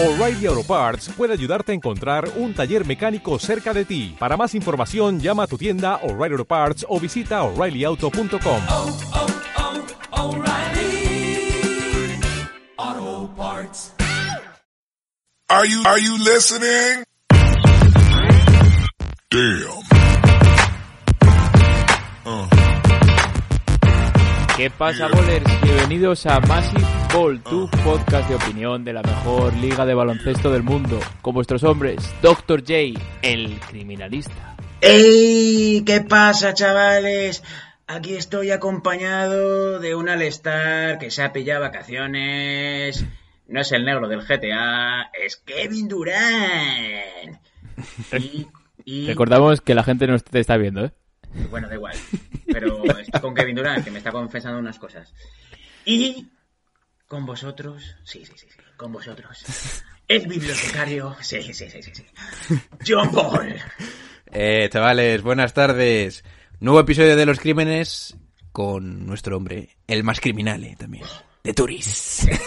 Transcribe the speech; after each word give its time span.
O'Reilly 0.00 0.46
Auto 0.46 0.62
Parts 0.62 1.08
puede 1.16 1.32
ayudarte 1.32 1.72
a 1.72 1.74
encontrar 1.74 2.30
un 2.36 2.54
taller 2.54 2.86
mecánico 2.86 3.36
cerca 3.40 3.74
de 3.74 3.84
ti. 3.84 4.14
Para 4.16 4.36
más 4.36 4.54
información, 4.54 5.18
llama 5.18 5.42
a 5.42 5.46
tu 5.48 5.58
tienda 5.58 5.96
O'Reilly 6.04 6.34
Auto 6.34 6.44
Parts 6.44 6.86
o 6.88 7.00
visita 7.00 7.42
oreillyauto.com. 7.42 8.62
oh, 8.68 8.96
oh, 12.78 13.28
Parts. 13.36 13.92
Are 15.48 15.66
you 15.66 15.82
are 15.84 15.98
you 15.98 16.16
listening? 16.18 17.04
Damn. 19.30 19.82
¿Qué 24.56 24.70
pasa, 24.70 25.08
bowlers? 25.08 25.44
Bienvenidos 25.62 26.24
a 26.26 26.38
Massive 26.40 26.97
Ball, 27.12 27.42
tu 27.42 27.68
podcast 27.84 28.28
de 28.28 28.34
opinión 28.36 28.84
de 28.84 28.92
la 28.92 29.02
mejor 29.02 29.54
liga 29.56 29.86
de 29.86 29.94
baloncesto 29.94 30.50
del 30.50 30.62
mundo. 30.62 31.00
Con 31.22 31.34
vuestros 31.34 31.62
hombres, 31.64 31.96
Dr. 32.22 32.60
J, 32.60 33.00
el 33.22 33.58
criminalista. 33.68 34.56
¡Ey! 34.80 35.82
¿Qué 35.84 36.00
pasa, 36.02 36.54
chavales? 36.54 37.42
Aquí 37.86 38.14
estoy 38.14 38.50
acompañado 38.50 39.78
de 39.80 39.94
un 39.94 40.08
Alestar 40.08 40.98
que 40.98 41.10
se 41.10 41.22
ha 41.22 41.32
pillado 41.32 41.62
vacaciones. 41.62 43.04
No 43.48 43.60
es 43.60 43.72
el 43.72 43.84
negro 43.84 44.08
del 44.08 44.20
GTA, 44.22 45.10
es 45.24 45.36
Kevin 45.36 45.88
Durant. 45.88 47.38
Y, 48.18 48.46
y- 48.84 49.06
Recordamos 49.06 49.60
que 49.60 49.74
la 49.74 49.84
gente 49.84 50.06
no 50.08 50.18
te 50.18 50.40
está 50.40 50.56
viendo, 50.56 50.84
¿eh? 50.84 50.92
Bueno, 51.50 51.68
da 51.68 51.74
igual. 51.74 51.94
Pero 52.46 52.82
estoy 52.98 53.20
con 53.20 53.34
Kevin 53.34 53.54
Durant, 53.54 53.84
que 53.84 53.90
me 53.92 53.98
está 53.98 54.10
confesando 54.10 54.58
unas 54.58 54.78
cosas. 54.78 55.14
Y 55.84 56.26
con 57.08 57.24
vosotros, 57.24 57.96
sí, 58.04 58.24
sí, 58.24 58.32
sí, 58.36 58.46
sí, 58.50 58.58
con 58.76 58.92
vosotros. 58.92 59.42
El 60.08 60.26
bibliotecario, 60.26 61.16
sí, 61.20 61.42
sí, 61.42 61.52
sí, 61.52 61.66
sí, 61.70 61.82
sí. 61.82 62.04
John 62.86 63.10
Paul. 63.10 63.54
Eh, 64.30 64.68
chavales, 64.70 65.22
buenas 65.22 65.54
tardes. 65.54 66.22
Nuevo 66.60 66.80
episodio 66.80 67.16
de 67.16 67.26
Los 67.26 67.40
Crímenes 67.40 68.16
con 68.52 69.06
nuestro 69.06 69.36
hombre, 69.36 69.70
el 69.86 70.04
más 70.04 70.20
criminal 70.20 70.64
eh, 70.64 70.76
también, 70.78 71.04
de 71.42 71.54
Turis. 71.54 72.28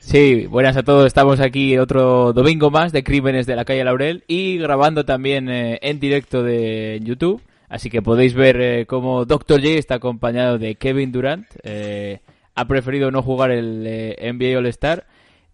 Sí, 0.00 0.46
buenas 0.46 0.74
a 0.78 0.82
todos. 0.82 1.06
Estamos 1.06 1.38
aquí 1.38 1.76
otro 1.76 2.32
domingo 2.32 2.70
más 2.70 2.92
de 2.92 3.04
Crímenes 3.04 3.44
de 3.44 3.56
la 3.56 3.66
calle 3.66 3.84
Laurel 3.84 4.24
y 4.26 4.56
grabando 4.56 5.04
también 5.04 5.50
eh, 5.50 5.78
en 5.82 6.00
directo 6.00 6.42
de 6.42 6.98
YouTube. 7.02 7.42
Así 7.68 7.90
que 7.90 8.00
podéis 8.00 8.32
ver 8.32 8.58
eh, 8.58 8.86
cómo 8.86 9.26
Dr. 9.26 9.60
J 9.60 9.74
está 9.74 9.96
acompañado 9.96 10.56
de 10.56 10.76
Kevin 10.76 11.12
Durant. 11.12 11.46
Eh, 11.62 12.20
ha 12.60 12.66
preferido 12.66 13.10
no 13.10 13.22
jugar 13.22 13.50
el 13.50 13.84
eh, 13.86 14.32
NBA 14.32 14.58
All-Star 14.58 15.06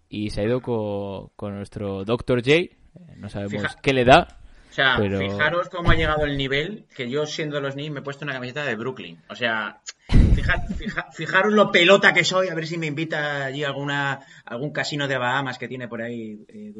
y 0.09 0.29
se 0.29 0.41
ha 0.41 0.43
ido 0.45 0.61
co- 0.61 1.31
con, 1.35 1.55
nuestro 1.55 2.05
Dr. 2.05 2.39
J. 2.39 2.51
Eh, 2.55 2.71
no 3.17 3.29
sabemos 3.29 3.53
Fija- 3.63 3.79
qué 3.81 3.93
le 3.93 4.05
da. 4.05 4.39
O 4.69 4.73
sea, 4.75 4.95
Pero- 4.97 5.19
fijaros 5.19 5.69
cómo 5.69 5.91
ha 5.91 5.95
llegado 5.95 6.25
el 6.25 6.35
nivel 6.37 6.85
que 6.95 7.09
yo, 7.09 7.25
siendo 7.25 7.61
los 7.61 7.75
Knicks, 7.75 7.91
me 7.93 7.99
he 7.99 8.03
puesto 8.03 8.25
una 8.25 8.33
camiseta 8.33 8.65
de 8.65 8.75
Brooklyn. 8.75 9.19
O 9.29 9.35
sea, 9.35 9.79
fija- 10.09 10.65
fija- 10.77 11.07
fijaros 11.13 11.53
lo 11.53 11.71
pelota 11.71 12.13
que 12.13 12.23
soy, 12.25 12.49
a 12.49 12.53
ver 12.55 12.67
si 12.67 12.77
me 12.77 12.87
invita 12.87 13.45
allí 13.45 13.63
alguna 13.63 14.19
algún 14.45 14.71
casino 14.71 15.07
de 15.07 15.17
Bahamas 15.17 15.57
que 15.57 15.67
tiene 15.69 15.87
por 15.87 16.01
ahí 16.01 16.45
eh. 16.49 16.73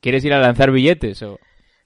¿Quieres 0.00 0.24
ir 0.24 0.34
a 0.34 0.38
lanzar 0.40 0.70
billetes? 0.70 1.22
O... 1.22 1.38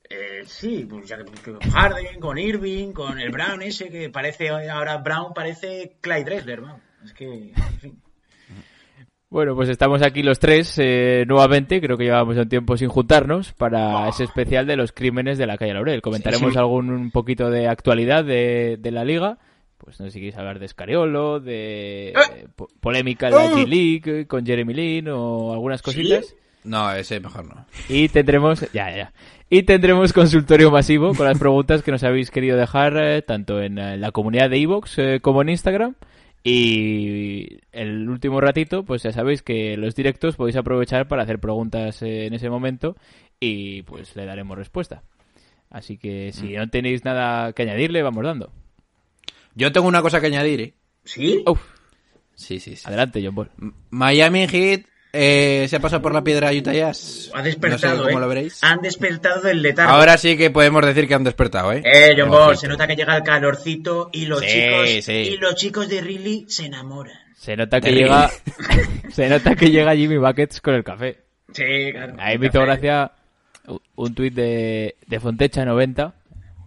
Eh, 0.08 0.42
sí, 0.44 0.86
pues 0.90 1.08
ya 1.08 1.16
que 1.18 1.24
con 1.52 1.60
Harden, 1.70 2.18
con 2.20 2.36
Irving, 2.38 2.92
con 2.92 3.20
el 3.20 3.30
Brown 3.30 3.62
ese 3.62 3.88
que 3.90 4.10
parece 4.10 4.48
ahora 4.48 4.98
Brown 4.98 5.32
parece 5.32 5.96
Clyde 6.00 6.24
Drexler, 6.24 6.60
vamos. 6.62 6.80
Es 7.04 7.12
que, 7.14 7.24
en 7.56 7.78
fin. 7.80 7.98
Bueno, 9.28 9.54
pues 9.54 9.68
estamos 9.68 10.02
aquí 10.02 10.24
los 10.24 10.40
tres 10.40 10.74
eh, 10.78 11.24
nuevamente, 11.28 11.80
creo 11.80 11.96
que 11.96 12.02
llevábamos 12.04 12.36
un 12.36 12.48
tiempo 12.48 12.76
sin 12.76 12.88
juntarnos 12.88 13.52
para 13.52 14.08
ese 14.08 14.24
especial 14.24 14.66
de 14.66 14.76
los 14.76 14.90
crímenes 14.90 15.38
de 15.38 15.46
la 15.46 15.56
calle 15.56 15.72
Laurel. 15.72 16.02
Comentaremos 16.02 16.52
Sí. 16.52 16.58
algún 16.58 16.90
un 16.90 17.10
poquito 17.12 17.48
de 17.48 17.68
actualidad 17.68 18.24
de, 18.24 18.76
de 18.80 18.90
la 18.90 19.04
liga, 19.04 19.38
pues 19.78 20.00
no 20.00 20.06
sé 20.06 20.10
si 20.12 20.18
queréis 20.18 20.36
hablar 20.36 20.58
de 20.58 20.66
Scariolo, 20.66 21.38
de 21.38 22.08
¡Eh! 22.08 22.14
eh, 22.38 22.48
po- 22.56 22.66
polémica 22.80 23.26
de 23.26 23.36
la 23.36 23.50
G-League 23.52 24.20
eh, 24.22 24.26
con 24.26 24.44
Jeremy 24.44 24.74
Lin 24.74 25.08
o 25.10 25.52
algunas 25.52 25.80
cositas. 25.80 26.34
No, 26.64 26.92
ese 26.92 27.20
mejor 27.20 27.44
no. 27.46 27.66
Y 27.88 28.08
tendremos, 28.08 28.60
ya, 28.72 28.94
ya. 28.94 29.12
Y 29.48 29.62
tendremos 29.62 30.12
consultorio 30.12 30.72
masivo 30.72 31.14
con 31.14 31.26
las 31.26 31.38
preguntas 31.38 31.82
que 31.84 31.92
nos 31.92 32.02
habéis 32.02 32.32
querido 32.32 32.56
dejar 32.58 32.96
eh, 32.96 33.22
tanto 33.22 33.62
en 33.62 33.76
la 34.00 34.10
comunidad 34.10 34.50
de 34.50 34.56
Evox 34.58 34.96
como 35.22 35.40
en 35.42 35.50
Instagram. 35.50 35.94
Y 36.42 37.58
el 37.72 38.08
último 38.08 38.40
ratito, 38.40 38.84
pues 38.84 39.02
ya 39.02 39.12
sabéis 39.12 39.42
que 39.42 39.76
los 39.76 39.94
directos 39.94 40.36
podéis 40.36 40.56
aprovechar 40.56 41.06
para 41.06 41.22
hacer 41.22 41.38
preguntas 41.38 42.00
eh, 42.02 42.26
en 42.26 42.34
ese 42.34 42.48
momento 42.48 42.96
y 43.38 43.82
pues 43.82 44.16
le 44.16 44.24
daremos 44.24 44.56
respuesta. 44.56 45.02
Así 45.68 45.98
que 45.98 46.32
si 46.32 46.54
no 46.54 46.68
tenéis 46.68 47.04
nada 47.04 47.52
que 47.52 47.62
añadirle, 47.62 48.02
vamos 48.02 48.24
dando. 48.24 48.52
Yo 49.54 49.70
tengo 49.70 49.86
una 49.86 50.02
cosa 50.02 50.20
que 50.20 50.26
añadir, 50.28 50.60
¿eh? 50.60 50.74
¿Sí? 51.04 51.42
Uf, 51.46 51.60
Sí, 52.34 52.58
sí, 52.58 52.74
sí. 52.74 52.86
adelante, 52.86 53.22
John 53.22 53.34
Paul. 53.34 53.50
Miami 53.90 54.46
Heat 54.48 54.86
eh, 55.12 55.66
se 55.68 55.76
ha 55.76 55.80
pasado 55.80 56.02
por 56.02 56.12
la 56.14 56.22
piedra 56.22 56.52
Utah 56.52 56.72
Jazz. 56.72 57.30
Ha 57.34 57.42
despertado, 57.42 57.96
No 57.96 58.02
sé 58.04 58.08
cómo 58.08 58.18
¿eh? 58.18 58.20
lo 58.22 58.28
veréis. 58.28 58.62
Han 58.62 58.80
despertado 58.80 59.40
del 59.42 59.62
letargo. 59.62 59.92
Ahora 59.92 60.16
sí 60.18 60.36
que 60.36 60.50
podemos 60.50 60.84
decir 60.86 61.08
que 61.08 61.14
han 61.14 61.24
despertado, 61.24 61.72
¿eh? 61.72 61.82
Eh, 61.84 62.14
John 62.16 62.28
Paul, 62.30 62.42
Ojito. 62.42 62.60
se 62.60 62.68
nota 62.68 62.86
que 62.86 62.96
llega 62.96 63.16
el 63.16 63.22
calorcito 63.22 64.10
y 64.12 64.26
los 64.26 64.40
Sí, 64.40 64.46
chicos 64.46 65.04
sí. 65.04 65.12
y 65.12 65.36
los 65.38 65.54
chicos 65.56 65.88
de 65.88 66.00
Riley 66.00 66.44
se 66.48 66.66
enamoran. 66.66 67.16
Se 67.36 67.56
nota 67.56 67.80
que 67.80 67.92
llega, 67.92 68.30
se 69.12 69.28
nota 69.28 69.54
que 69.56 69.70
llega 69.70 69.96
Jimmy 69.96 70.18
Buckets 70.18 70.60
con 70.60 70.74
el 70.74 70.84
café. 70.84 71.18
Sí, 71.52 71.64
claro. 71.92 72.14
Ahí 72.18 72.38
me 72.38 72.46
hizo 72.48 72.60
gracia 72.60 73.12
un 73.96 74.14
tuit 74.14 74.34
de, 74.34 74.96
de 75.06 75.20
Fontecha90. 75.20 76.12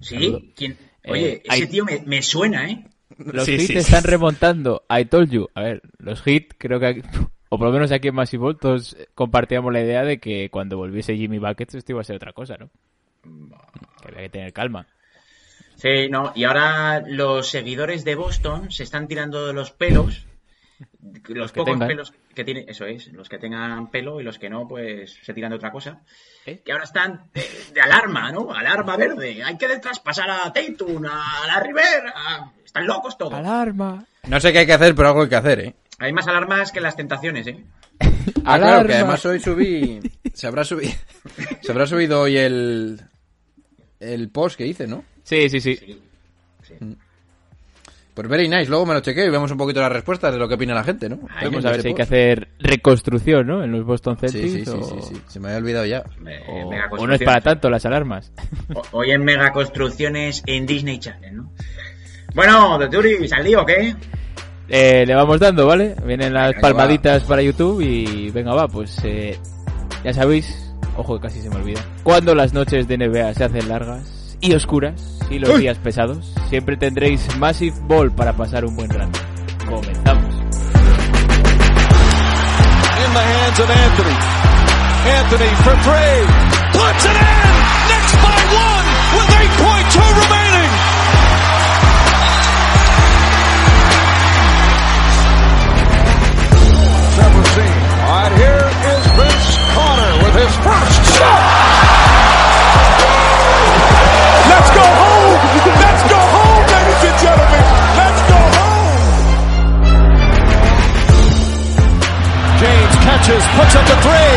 Sí, 0.02 0.54
¿quién? 0.56 0.78
Oye, 1.06 1.28
Eh, 1.34 1.42
ese 1.46 1.54
hay- 1.64 1.68
tío 1.68 1.86
me, 1.86 2.02
me 2.06 2.22
suena, 2.22 2.70
¿eh? 2.70 2.84
Los 3.18 3.46
Sí, 3.46 3.54
hits 3.54 3.68
sí, 3.68 3.78
están 3.78 4.02
sí. 4.02 4.08
remontando. 4.10 4.84
I 4.90 5.06
told 5.06 5.30
you. 5.30 5.48
A 5.54 5.62
ver, 5.62 5.82
los 6.00 6.26
hits 6.26 6.56
creo 6.58 6.80
que... 6.80 7.04
O 7.54 7.58
por 7.60 7.68
lo 7.68 7.74
menos 7.74 7.92
aquí 7.92 8.08
en 8.08 8.16
Massive 8.16 8.42
Ball 8.42 8.58
todos 8.58 8.98
compartíamos 9.14 9.72
la 9.72 9.80
idea 9.80 10.04
de 10.04 10.18
que 10.18 10.50
cuando 10.50 10.76
volviese 10.78 11.16
Jimmy 11.16 11.38
Buckets 11.38 11.76
esto 11.76 11.92
iba 11.92 12.02
a 12.02 12.04
ser 12.04 12.16
otra 12.16 12.34
cosa, 12.34 12.58
¿no? 12.58 12.72
Que 14.02 14.08
había 14.08 14.22
que 14.22 14.30
tener 14.30 14.54
calma. 14.54 14.88
Sí, 15.76 16.10
no, 16.10 16.32
y 16.34 16.46
ahora 16.46 17.04
los 17.06 17.48
seguidores 17.48 18.06
de 18.06 18.16
Boston 18.16 18.72
se 18.72 18.82
están 18.82 19.08
tirando 19.08 19.46
de 19.46 19.54
los 19.54 19.70
pelos. 19.70 20.26
Los, 21.28 21.52
que 21.52 21.60
pocos 21.60 21.74
tengan. 21.74 21.88
pelos 21.90 22.14
que 22.34 22.44
tienen, 22.44 22.68
eso 22.68 22.88
es, 22.88 23.14
los 23.14 23.30
que 23.30 23.38
tengan 23.38 23.92
pelo 23.92 24.20
y 24.20 24.24
los 24.24 24.40
que 24.40 24.50
no, 24.50 24.68
pues 24.68 25.20
se 25.22 25.34
tiran 25.36 25.52
de 25.52 25.58
otra 25.58 25.72
cosa. 25.72 26.02
¿Eh? 26.48 26.64
Que 26.66 26.72
ahora 26.72 26.86
están 26.86 27.30
de, 27.36 27.46
de 27.72 27.82
alarma, 27.82 28.32
¿no? 28.32 28.52
Alarma 28.52 28.98
verde. 28.98 29.44
Hay 29.44 29.60
que 29.60 29.68
traspasar 29.78 30.28
a 30.28 30.52
Tatum, 30.52 31.06
a 31.06 31.46
la 31.46 31.60
Rivera. 31.60 32.52
Están 32.66 32.88
locos 32.88 33.16
todos. 33.16 33.34
¡Alarma! 33.36 34.04
No 34.28 34.40
sé 34.40 34.52
qué 34.52 34.60
hay 34.60 34.66
que 34.66 34.74
hacer, 34.74 34.96
pero 34.96 35.10
algo 35.10 35.22
hay 35.22 35.30
que 35.30 35.36
hacer, 35.36 35.60
¿eh? 35.60 35.76
Hay 36.04 36.12
más 36.14 36.28
alarmas 36.28 36.72
que 36.72 36.82
las 36.82 36.96
tentaciones, 36.96 37.48
¿eh? 37.48 37.64
Ah, 38.44 38.58
claro, 38.60 38.86
que 38.88 38.94
además 38.94 39.26
hoy 39.26 39.40
subí... 39.40 40.00
Se 40.34 40.48
habrá 40.48 40.64
subido... 40.66 40.92
Se 41.62 41.72
habrá 41.72 41.88
subido 41.88 42.22
hoy 42.22 42.38
el... 42.38 43.00
El 44.00 44.30
post 44.30 44.58
que 44.58 44.68
hice, 44.68 44.86
¿no? 44.86 45.06
Sí, 45.24 45.50
sí, 45.50 45.62
sí. 45.62 45.76
Sí, 45.78 46.02
sí. 46.64 46.74
Pues 48.14 48.28
very 48.28 48.48
nice, 48.50 48.66
luego 48.70 48.86
me 48.86 48.94
lo 48.94 49.00
chequeo 49.00 49.26
y 49.26 49.30
vemos 49.30 49.50
un 49.50 49.58
poquito 49.58 49.80
las 49.80 49.92
respuestas 49.92 50.32
de 50.34 50.38
lo 50.40 50.48
que 50.48 50.56
opina 50.56 50.74
la 50.76 50.84
gente, 50.84 51.08
¿no? 51.10 51.20
Ay, 51.30 51.48
Vamos 51.48 51.66
a 51.66 51.72
ver 51.72 51.82
si 51.82 51.88
hay 51.88 51.94
que 51.96 52.02
hacer 52.04 52.50
reconstrucción, 52.60 53.48
¿no? 53.48 53.64
En 53.64 53.72
los 53.72 53.86
Boston 53.86 54.18
Celtics. 54.18 54.52
sí, 54.52 54.66
sí, 54.66 54.72
o... 54.72 54.84
sí, 54.84 55.16
sí. 55.16 55.22
Se 55.28 55.40
me 55.40 55.48
había 55.48 55.58
olvidado 55.60 55.86
ya. 55.86 56.04
Me- 56.20 56.40
o- 56.48 57.08
no 57.08 57.14
es 57.14 57.24
para 57.24 57.40
tanto 57.42 57.70
las 57.70 57.86
alarmas. 57.86 58.32
O- 58.76 58.84
Hoy 59.00 59.12
en 59.12 59.24
megaconstrucciones 59.24 60.44
en 60.46 60.66
Disney 60.68 61.00
Channel, 61.00 61.38
¿no? 61.38 61.52
Bueno, 62.36 62.78
de 62.78 62.90
Turis, 62.90 63.32
¿al 63.34 63.46
lío 63.46 63.66
qué? 63.66 63.96
Eh, 64.70 65.04
le 65.06 65.14
vamos 65.16 65.40
dando, 65.40 65.68
¿vale? 65.68 65.96
Vienen 66.06 66.34
las 66.34 66.50
Venga, 66.50 66.62
palmaditas 66.62 67.24
para 67.24 67.42
YouTube 67.42 67.82
y 67.82 68.32
venga, 68.32 68.54
va, 68.54 68.68
pues 68.68 68.98
eh, 69.04 69.38
ya 70.04 70.14
sabéis, 70.14 70.74
ojo 70.98 71.16
que 71.20 71.28
casi 71.28 71.42
se 71.42 71.50
me 71.50 71.58
olvida, 71.58 71.82
cuando 72.04 72.34
las 72.34 72.54
noches 72.54 72.88
de 72.88 72.98
NBA 72.98 73.34
se 73.34 73.44
hacen 73.44 73.68
largas 73.68 74.38
y 74.40 74.54
oscuras 74.54 75.20
y 75.30 75.40
los 75.40 75.50
¡Uy! 75.52 75.62
días 75.62 75.78
pesados, 75.80 76.34
siempre 76.50 76.78
tendréis 76.78 77.36
Massive 77.38 77.76
Ball 77.88 78.12
para 78.14 78.34
pasar 78.34 78.64
un 78.66 78.76
buen 78.76 78.90
rato. 78.90 79.20
Comenzamos. 79.70 80.34
In 83.06 83.14
the 83.14 83.20
hands 83.20 83.60
of 83.60 83.70
Anthony. 83.70 84.18
Anthony 85.06 85.50
for 85.64 85.76
three. 85.84 86.26
Puts 86.72 87.06
it 87.06 87.12
in. 87.12 87.54
Next 87.90 88.16
by 88.24 88.40
one 88.56 88.88
with 89.18 89.30
8.2 89.30 90.24
remaining. 90.24 90.53
Here 98.38 98.66
is 98.66 99.04
Vince 99.18 99.50
Carter 99.74 100.14
with 100.24 100.36
his 100.44 100.54
first 100.66 100.98
shot. 101.18 101.44
Let's 104.50 104.70
go 104.74 104.86
home. 104.86 105.40
Let's 105.84 106.04
go 106.10 106.20
home, 106.20 106.64
ladies 106.74 107.02
and 107.10 107.18
gentlemen. 107.24 107.66
Let's 108.00 108.22
go 108.30 108.40
home. 108.58 109.02
James 112.62 112.96
catches, 113.06 113.44
puts 113.58 113.74
up 113.76 113.86
the 113.88 113.98
three. 114.02 114.36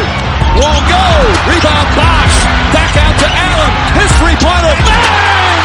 Won't 0.56 0.84
go. 0.88 1.06
Rebound 1.52 1.88
box. 1.96 2.28
Back 2.72 2.92
out 2.96 3.16
to 3.22 3.28
Allen. 3.28 3.72
His 4.00 4.10
three-pointer. 4.20 4.74
Bang! 4.88 5.58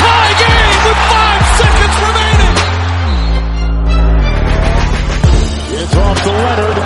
Tie 0.00 0.34
game 0.40 0.80
with 0.86 1.00
five 1.12 1.42
seconds 1.60 1.96
remaining. 2.08 2.54
It's 5.80 5.94
off 5.96 6.18
to 6.24 6.30
Leonard, 6.30 6.78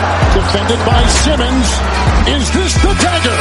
defended 0.55 0.87
by 0.87 1.05
Simmons. 1.09 1.67
Is 2.29 2.53
this 2.53 2.75
the 2.75 2.95
dagger? 3.03 3.35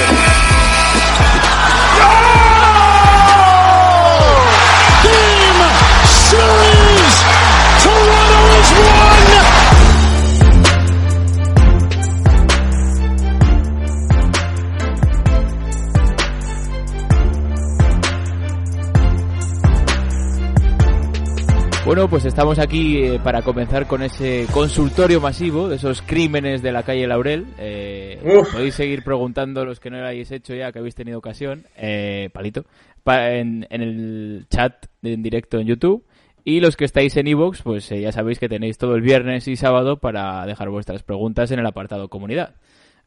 Bueno, 21.94 22.10
pues 22.10 22.26
estamos 22.26 22.58
aquí 22.58 22.98
eh, 22.98 23.20
para 23.24 23.44
comenzar 23.44 23.86
con 23.86 24.02
ese 24.02 24.48
consultorio 24.52 25.22
masivo 25.22 25.70
de 25.70 25.76
esos 25.76 26.02
crímenes 26.02 26.64
de 26.64 26.72
la 26.72 26.82
calle 26.82 27.06
Laurel. 27.06 27.46
Eh, 27.60 28.20
podéis 28.52 28.74
seguir 28.74 29.04
preguntando 29.04 29.64
los 29.64 29.80
que 29.80 29.92
no 29.92 29.98
lo 30.00 30.08
hayáis 30.08 30.32
hecho 30.32 30.56
ya, 30.56 30.72
que 30.72 30.80
habéis 30.80 30.96
tenido 30.96 31.20
ocasión, 31.20 31.66
eh, 31.78 32.32
palito, 32.34 32.66
pa- 33.04 33.34
en, 33.34 33.68
en 33.70 33.82
el 33.84 34.46
chat 34.50 34.88
en 35.04 35.22
directo 35.22 35.60
en 35.60 35.68
YouTube. 35.68 36.04
Y 36.44 36.62
los 36.62 36.76
que 36.76 36.86
estáis 36.86 37.16
en 37.16 37.28
Evox, 37.28 37.62
pues 37.62 37.92
eh, 37.92 38.02
ya 38.02 38.12
sabéis 38.12 38.40
que 38.40 38.50
tenéis 38.50 38.80
todo 38.80 38.96
el 38.96 39.04
viernes 39.04 39.48
y 39.48 39.56
sábado 39.56 39.98
para 39.98 40.48
dejar 40.48 40.72
vuestras 40.72 41.04
preguntas 41.04 41.52
en 41.52 41.60
el 41.60 41.66
apartado 41.68 42.08
comunidad. 42.08 42.56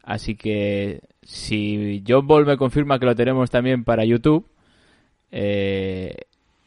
Así 0.05 0.37
que 0.37 1.01
si 1.25 2.05
John 2.07 2.29
Ball 2.29 2.47
me 2.47 2.57
confirma 2.57 3.01
que 3.01 3.07
lo 3.07 3.17
tenemos 3.17 3.51
también 3.51 3.83
para 3.83 4.05
YouTube, 4.05 4.47
eh, 5.33 6.15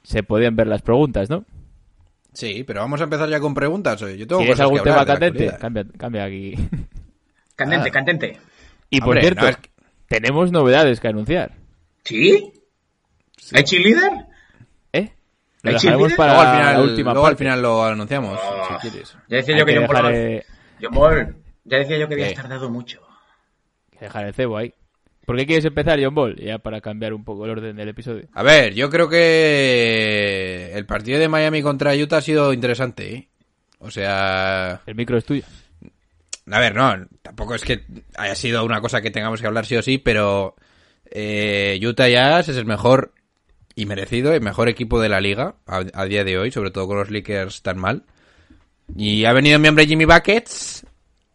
se 0.04 0.22
pueden 0.22 0.58
ver 0.58 0.68
las 0.68 0.82
preguntas, 0.82 1.30
¿no? 1.30 1.46
Sí, 2.34 2.64
pero 2.64 2.82
vamos 2.82 3.02
a 3.02 3.06
empezar 3.06 3.28
ya 3.30 3.40
con 3.40 3.54
preguntas. 3.54 4.02
Oye, 4.02 4.18
Yo 4.18 4.28
tengo 4.28 4.40
¿Tienes 4.42 4.56
cosas 4.56 4.64
algún 4.66 4.78
que 4.80 4.84
tema 4.84 5.06
candente? 5.06 5.58
Cambia, 5.60 5.86
cambia 5.98 6.24
aquí. 6.26 6.56
Candente, 7.56 7.90
Ah. 7.90 7.92
candente. 7.92 8.38
Y 8.90 9.00
por 9.02 9.10
Hombre, 9.10 9.22
cierto, 9.22 9.42
no, 9.42 9.48
es 9.50 9.58
que- 9.58 9.70
tenemos 10.08 10.52
novedades 10.52 11.00
que 11.00 11.08
anunciar. 11.10 11.52
¿Sí? 12.06 12.54
¿Hay 13.54 13.64
cheerleader? 13.64 14.12
¿Eh? 14.94 15.12
Lo 15.64 15.70
¿Hay 15.70 15.74
dejaremos 15.76 16.14
para 16.14 16.34
luego 16.34 16.48
al 16.50 16.58
final, 16.58 16.74
la 16.76 16.82
última 16.84 17.12
luego 17.14 17.28
al 17.28 17.36
final 17.38 17.62
lo 17.62 17.84
anunciamos, 17.84 18.40
Ah. 18.42 18.78
si 18.82 18.90
quieres. 18.90 19.14
Ya 19.28 19.38
decía 19.38 19.56
Hay 19.56 19.60
yo 19.60 19.66
que, 19.66 19.74
que 19.74 19.80
John 19.80 19.88
Paul, 19.88 19.96
dejar, 19.98 20.06
había- 20.16 20.38
eh, 20.38 20.46
John 20.82 20.94
Paul, 20.94 21.36
ya 21.66 21.78
decía 21.80 21.98
yo 21.98 22.08
que 22.08 22.14
habías 22.14 22.34
tardado 22.34 22.70
mucho. 22.70 23.02
que 23.92 24.00
dejar 24.06 24.26
el 24.28 24.34
cebo 24.34 24.58
ahí. 24.58 24.74
¿Por 25.30 25.38
qué 25.38 25.46
quieres 25.46 25.66
empezar, 25.66 26.04
John 26.04 26.16
Ball? 26.16 26.36
Ya 26.38 26.58
para 26.58 26.82
cambiar 26.82 27.14
un 27.14 27.24
poco 27.24 27.46
el 27.46 27.52
orden 27.52 27.76
del 27.76 27.90
episodio. 27.90 28.28
A 28.34 28.42
ver, 28.42 28.74
yo 28.74 28.90
creo 28.90 29.08
que 29.08 30.72
el 30.74 30.88
partido 30.88 31.20
de 31.20 31.30
Miami 31.30 31.62
contra 31.62 31.94
Utah 31.94 32.18
ha 32.18 32.22
sido 32.22 32.52
interesante, 32.52 33.14
¿eh? 33.14 33.30
O 33.78 33.92
sea, 33.92 34.82
El 34.88 34.96
micro 34.96 35.20
es 35.20 35.26
tuyo. 35.26 35.44
a 36.50 36.60
ver, 36.60 36.74
no, 36.74 37.06
tampoco 37.22 37.54
es 37.54 37.62
que 37.62 37.86
haya 38.18 38.34
sido 38.34 38.66
una 38.66 38.82
cosa 38.82 39.02
que 39.04 39.12
tengamos 39.12 39.40
que 39.40 39.46
hablar 39.46 39.68
sí 39.68 39.76
o 39.76 39.84
sí, 39.84 40.00
pero 40.00 40.56
eh, 41.06 41.80
Utah 41.80 42.10
Jazz 42.10 42.50
es 42.50 42.58
el 42.58 42.66
mejor 42.66 43.14
y 43.76 43.86
merecido, 43.86 44.34
el 44.34 44.42
mejor 44.42 44.68
equipo 44.68 45.00
de 45.00 45.10
la 45.10 45.22
liga 45.22 45.58
a, 45.68 45.84
a 45.94 46.06
día 46.06 46.24
de 46.24 46.40
hoy, 46.40 46.50
sobre 46.50 46.72
todo 46.72 46.88
con 46.88 46.98
los 46.98 47.12
Lakers 47.12 47.62
tan 47.62 47.78
mal. 47.78 48.04
Y 48.98 49.26
ha 49.26 49.34
venido 49.34 49.60
mi 49.60 49.68
hombre 49.68 49.86
Jimmy 49.86 50.06
Buckets 50.06 50.88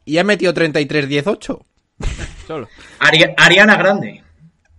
y 0.05 0.19
ha 0.19 0.25
metido 0.25 0.53
33-18. 0.53 1.63
Solo. 2.47 2.69
Ari- 3.01 3.35
Ariana 3.37 3.77
Grande. 3.77 4.23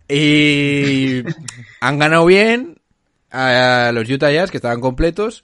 Y 0.08 1.24
han 1.82 2.00
ganado 2.00 2.26
bien 2.26 2.78
a 3.32 3.92
los 3.94 4.10
Utah 4.10 4.32
Jazz, 4.32 4.52
que 4.52 4.58
estaban 4.58 4.82
completos. 4.82 5.44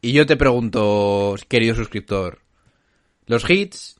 Y 0.00 0.12
yo 0.12 0.26
te 0.26 0.36
pregunto, 0.36 1.34
querido 1.48 1.74
suscriptor, 1.74 2.40
los 3.26 3.48
hits, 3.48 3.96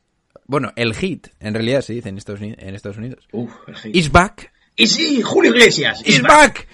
bueno, 0.46 0.72
el 0.76 0.94
hit, 0.94 1.28
en 1.40 1.54
realidad 1.54 1.80
se 1.80 1.94
dice 1.94 2.08
en 2.10 2.18
Estados 2.18 2.40
Unidos, 2.40 2.58
en 2.62 2.74
Estados 2.74 2.98
Unidos. 2.98 3.26
Uf, 3.32 3.50
el 3.66 3.76
hit. 3.76 3.96
Is 3.96 4.12
back, 4.12 4.52
Y 4.76 4.86
sí, 4.86 5.22
Julio 5.22 5.50
Iglesias. 5.52 6.02
is 6.06 6.22
back, 6.22 6.68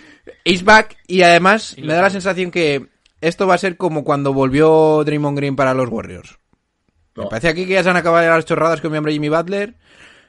is 0.44 0.62
back. 0.64 0.96
Y 1.06 1.22
además 1.22 1.76
me 1.78 1.94
da 1.94 2.02
la 2.02 2.10
sensación 2.10 2.50
que 2.50 2.88
esto 3.22 3.46
va 3.46 3.54
a 3.54 3.58
ser 3.58 3.76
como 3.76 4.04
cuando 4.04 4.34
volvió 4.34 5.02
Draymond 5.04 5.38
Green 5.38 5.56
para 5.56 5.72
los 5.72 5.88
Warriors. 5.88 6.36
Me 7.16 7.26
parece 7.26 7.48
aquí 7.48 7.64
que 7.66 7.74
ya 7.74 7.82
se 7.82 7.90
han 7.90 7.96
acabado 7.96 8.28
las 8.28 8.44
chorradas 8.44 8.80
con 8.80 8.90
mi 8.90 8.98
hombre 8.98 9.12
Jimmy 9.12 9.28
Butler. 9.30 9.74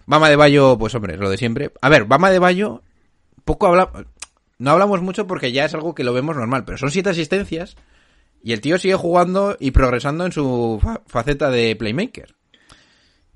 Bama 0.05 0.29
de 0.29 0.35
Bayo, 0.35 0.77
pues 0.77 0.93
hombre, 0.95 1.17
lo 1.17 1.29
de 1.29 1.37
siempre. 1.37 1.71
A 1.81 1.89
ver, 1.89 2.05
Bama 2.05 2.29
de 2.31 2.39
Bayo, 2.39 2.81
poco 3.45 3.67
habla... 3.67 3.91
No 4.59 4.71
hablamos 4.71 5.01
mucho 5.01 5.27
porque 5.27 5.51
ya 5.51 5.65
es 5.65 5.73
algo 5.73 5.95
que 5.95 6.03
lo 6.03 6.13
vemos 6.13 6.35
normal, 6.37 6.63
pero 6.65 6.77
son 6.77 6.91
siete 6.91 7.09
asistencias 7.09 7.75
y 8.43 8.53
el 8.53 8.61
tío 8.61 8.77
sigue 8.77 8.95
jugando 8.95 9.57
y 9.59 9.71
progresando 9.71 10.25
en 10.25 10.31
su 10.31 10.79
fa- 10.81 11.01
faceta 11.07 11.49
de 11.49 11.75
playmaker. 11.75 12.35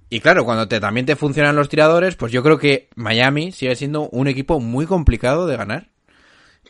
Y 0.09 0.21
claro, 0.21 0.45
cuando 0.45 0.67
te, 0.69 0.79
también 0.79 1.05
te 1.05 1.15
funcionan 1.17 1.55
los 1.55 1.67
tiradores, 1.69 2.15
pues 2.15 2.31
yo 2.31 2.43
creo 2.43 2.57
que 2.57 2.87
Miami 2.95 3.51
sigue 3.51 3.75
siendo 3.75 4.07
un 4.09 4.27
equipo 4.27 4.59
muy 4.61 4.85
complicado 4.85 5.47
de 5.47 5.57
ganar. 5.57 5.89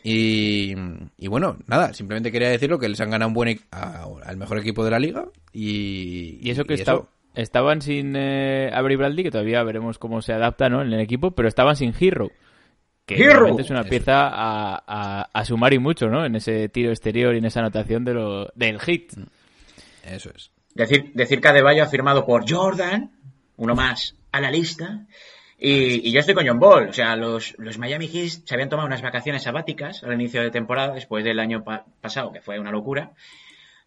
Y, 0.02 0.74
y 1.18 1.26
bueno, 1.28 1.58
nada, 1.66 1.92
simplemente 1.92 2.32
quería 2.32 2.48
decirlo 2.48 2.78
que 2.78 2.88
les 2.88 3.00
han 3.00 3.10
ganado 3.10 3.28
un 3.28 3.34
buen 3.34 3.48
e- 3.50 3.60
a- 3.70 4.06
al 4.24 4.36
mejor 4.36 4.58
equipo 4.58 4.84
de 4.84 4.90
la 4.90 4.98
liga 4.98 5.26
y, 5.52 6.38
Y 6.40 6.50
eso 6.50 6.64
que 6.64 6.74
esta- 6.74 6.92
estaban 7.42 7.80
sin 7.82 8.14
eh, 8.16 8.70
Avery 8.74 8.96
Bradley, 8.96 9.24
que 9.24 9.30
todavía 9.30 9.62
veremos 9.62 9.98
cómo 9.98 10.20
se 10.22 10.32
adapta 10.32 10.68
¿no? 10.68 10.82
en 10.82 10.92
el 10.92 11.00
equipo, 11.00 11.30
pero 11.32 11.48
estaban 11.48 11.76
sin 11.76 11.94
Hero. 11.98 12.30
Que 13.06 13.14
Hero. 13.16 13.32
realmente 13.40 13.62
es 13.62 13.70
una 13.70 13.84
pieza 13.84 14.28
a, 14.28 14.82
a- 14.86 15.30
a 15.32 15.44
sumar 15.44 15.72
y 15.72 15.78
mucho, 15.78 16.08
¿no? 16.08 16.26
En 16.26 16.36
ese 16.36 16.68
tiro 16.68 16.90
exterior 16.90 17.34
y 17.34 17.38
en 17.38 17.46
esa 17.46 17.60
anotación 17.60 18.04
de 18.04 18.12
lo, 18.14 18.48
del 18.54 18.78
hit. 18.80 19.12
Eso 20.04 20.30
es. 20.36 20.50
Decir, 20.74 21.12
decir 21.14 21.40
que 21.40 21.48
Adebayo 21.48 21.82
ha 21.82 21.86
firmado 21.88 22.26
por 22.26 22.44
Jordan, 22.48 23.10
uno 23.56 23.74
más 23.74 24.14
a 24.30 24.40
la 24.40 24.50
lista. 24.50 25.06
Y, 25.58 26.06
y 26.08 26.12
yo 26.12 26.20
estoy 26.20 26.34
con 26.34 26.46
John 26.46 26.58
Ball. 26.60 26.88
O 26.90 26.92
sea, 26.92 27.16
los, 27.16 27.54
los 27.58 27.78
Miami 27.78 28.06
Heat 28.08 28.44
se 28.44 28.54
habían 28.54 28.68
tomado 28.68 28.86
unas 28.86 29.02
vacaciones 29.02 29.42
sabáticas 29.42 30.04
al 30.04 30.12
inicio 30.12 30.42
de 30.42 30.50
temporada, 30.50 30.92
después 30.94 31.24
del 31.24 31.40
año 31.40 31.64
pa- 31.64 31.86
pasado, 32.00 32.30
que 32.32 32.42
fue 32.42 32.60
una 32.60 32.70
locura. 32.70 33.12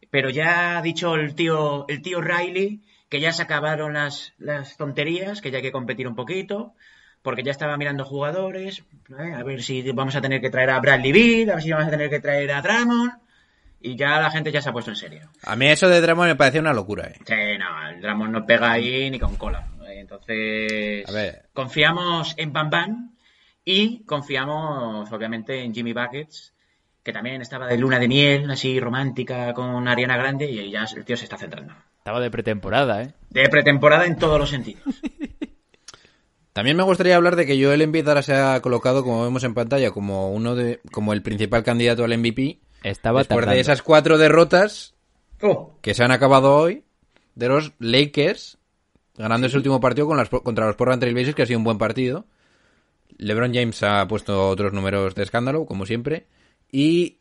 Pero 0.09 0.29
ya 0.31 0.77
ha 0.77 0.81
dicho 0.81 1.15
el 1.15 1.35
tío, 1.35 1.85
el 1.87 2.01
tío 2.01 2.19
Riley 2.21 2.81
que 3.11 3.19
ya 3.19 3.33
se 3.33 3.41
acabaron 3.43 3.93
las, 3.93 4.33
las 4.39 4.77
tonterías, 4.77 5.41
que 5.41 5.51
ya 5.51 5.57
hay 5.57 5.63
que 5.63 5.73
competir 5.73 6.07
un 6.07 6.15
poquito, 6.15 6.73
porque 7.21 7.43
ya 7.43 7.51
estaba 7.51 7.75
mirando 7.75 8.05
jugadores, 8.05 8.85
eh, 9.09 9.33
a 9.35 9.43
ver 9.43 9.61
si 9.61 9.83
vamos 9.91 10.15
a 10.15 10.21
tener 10.21 10.39
que 10.39 10.49
traer 10.49 10.69
a 10.69 10.79
Bradley 10.79 11.11
Beal, 11.11 11.49
a 11.49 11.55
ver 11.55 11.63
si 11.63 11.71
vamos 11.71 11.87
a 11.87 11.91
tener 11.91 12.09
que 12.09 12.21
traer 12.21 12.49
a 12.53 12.61
Drummond, 12.61 13.11
y 13.81 13.97
ya 13.97 14.21
la 14.21 14.31
gente 14.31 14.49
ya 14.49 14.61
se 14.61 14.69
ha 14.69 14.71
puesto 14.71 14.91
en 14.91 14.95
serio. 14.95 15.29
A 15.43 15.57
mí 15.57 15.67
eso 15.67 15.89
de 15.89 15.99
Draymond 15.99 16.29
me 16.29 16.35
parece 16.37 16.59
una 16.61 16.71
locura, 16.71 17.09
eh. 17.09 17.15
Sí, 17.25 17.57
no, 17.59 17.89
el 17.89 17.99
Drummond 18.01 18.31
no 18.31 18.45
pega 18.45 18.71
ahí 18.71 19.11
ni 19.11 19.19
con 19.19 19.35
cola. 19.35 19.67
Entonces, 19.89 21.07
A 21.09 21.11
ver. 21.11 21.49
confiamos 21.51 22.33
en 22.37 22.53
Bam 22.53 22.69
Bam 22.69 23.11
y 23.65 24.03
confiamos, 24.05 25.11
obviamente, 25.11 25.61
en 25.61 25.73
Jimmy 25.73 25.91
Buckets, 25.91 26.53
que 27.03 27.11
también 27.11 27.41
estaba 27.41 27.67
de 27.67 27.77
luna 27.77 27.99
de 27.99 28.07
miel, 28.07 28.49
así 28.49 28.79
romántica 28.79 29.53
con 29.53 29.85
Ariana 29.89 30.15
Grande, 30.15 30.49
y 30.49 30.71
ya 30.71 30.85
el 30.95 31.03
tío 31.03 31.17
se 31.17 31.25
está 31.25 31.37
centrando. 31.37 31.73
Estaba 32.01 32.19
de 32.19 32.31
pretemporada, 32.31 33.03
¿eh? 33.03 33.13
De 33.29 33.47
pretemporada 33.47 34.07
en 34.07 34.17
todos 34.17 34.39
los 34.39 34.49
sentidos. 34.49 34.81
También 36.53 36.75
me 36.75 36.83
gustaría 36.83 37.15
hablar 37.15 37.35
de 37.35 37.45
que 37.45 37.63
Joel 37.63 37.83
Embiid 37.83 38.07
ahora 38.07 38.23
se 38.23 38.33
ha 38.33 38.59
colocado, 38.59 39.03
como 39.03 39.23
vemos 39.23 39.43
en 39.43 39.53
pantalla, 39.53 39.91
como 39.91 40.31
uno 40.31 40.55
de, 40.55 40.81
como 40.91 41.13
el 41.13 41.21
principal 41.21 41.63
candidato 41.63 42.03
al 42.03 42.17
MVP. 42.17 42.59
Estaba 42.83 43.19
después 43.19 43.37
tardando. 43.37 43.55
de 43.55 43.61
esas 43.61 43.81
cuatro 43.81 44.17
derrotas 44.17 44.95
Oh, 45.41 45.77
que 45.81 45.93
se 45.93 46.03
han 46.03 46.11
acabado 46.11 46.55
hoy 46.55 46.83
de 47.35 47.47
los 47.47 47.73
Lakers, 47.79 48.57
ganando 49.15 49.47
ese 49.47 49.57
último 49.57 49.79
partido 49.79 50.07
con 50.07 50.17
las, 50.17 50.29
contra 50.29 50.67
los 50.67 50.75
Portland 50.75 50.99
Trail 51.01 51.15
Blazers, 51.15 51.35
que 51.35 51.41
ha 51.43 51.45
sido 51.45 51.59
un 51.59 51.65
buen 51.65 51.77
partido. 51.77 52.25
LeBron 53.17 53.53
James 53.53 53.81
ha 53.83 54.07
puesto 54.07 54.49
otros 54.49 54.73
números 54.73 55.15
de 55.15 55.23
escándalo, 55.23 55.65
como 55.65 55.85
siempre, 55.85 56.27
y 56.71 57.17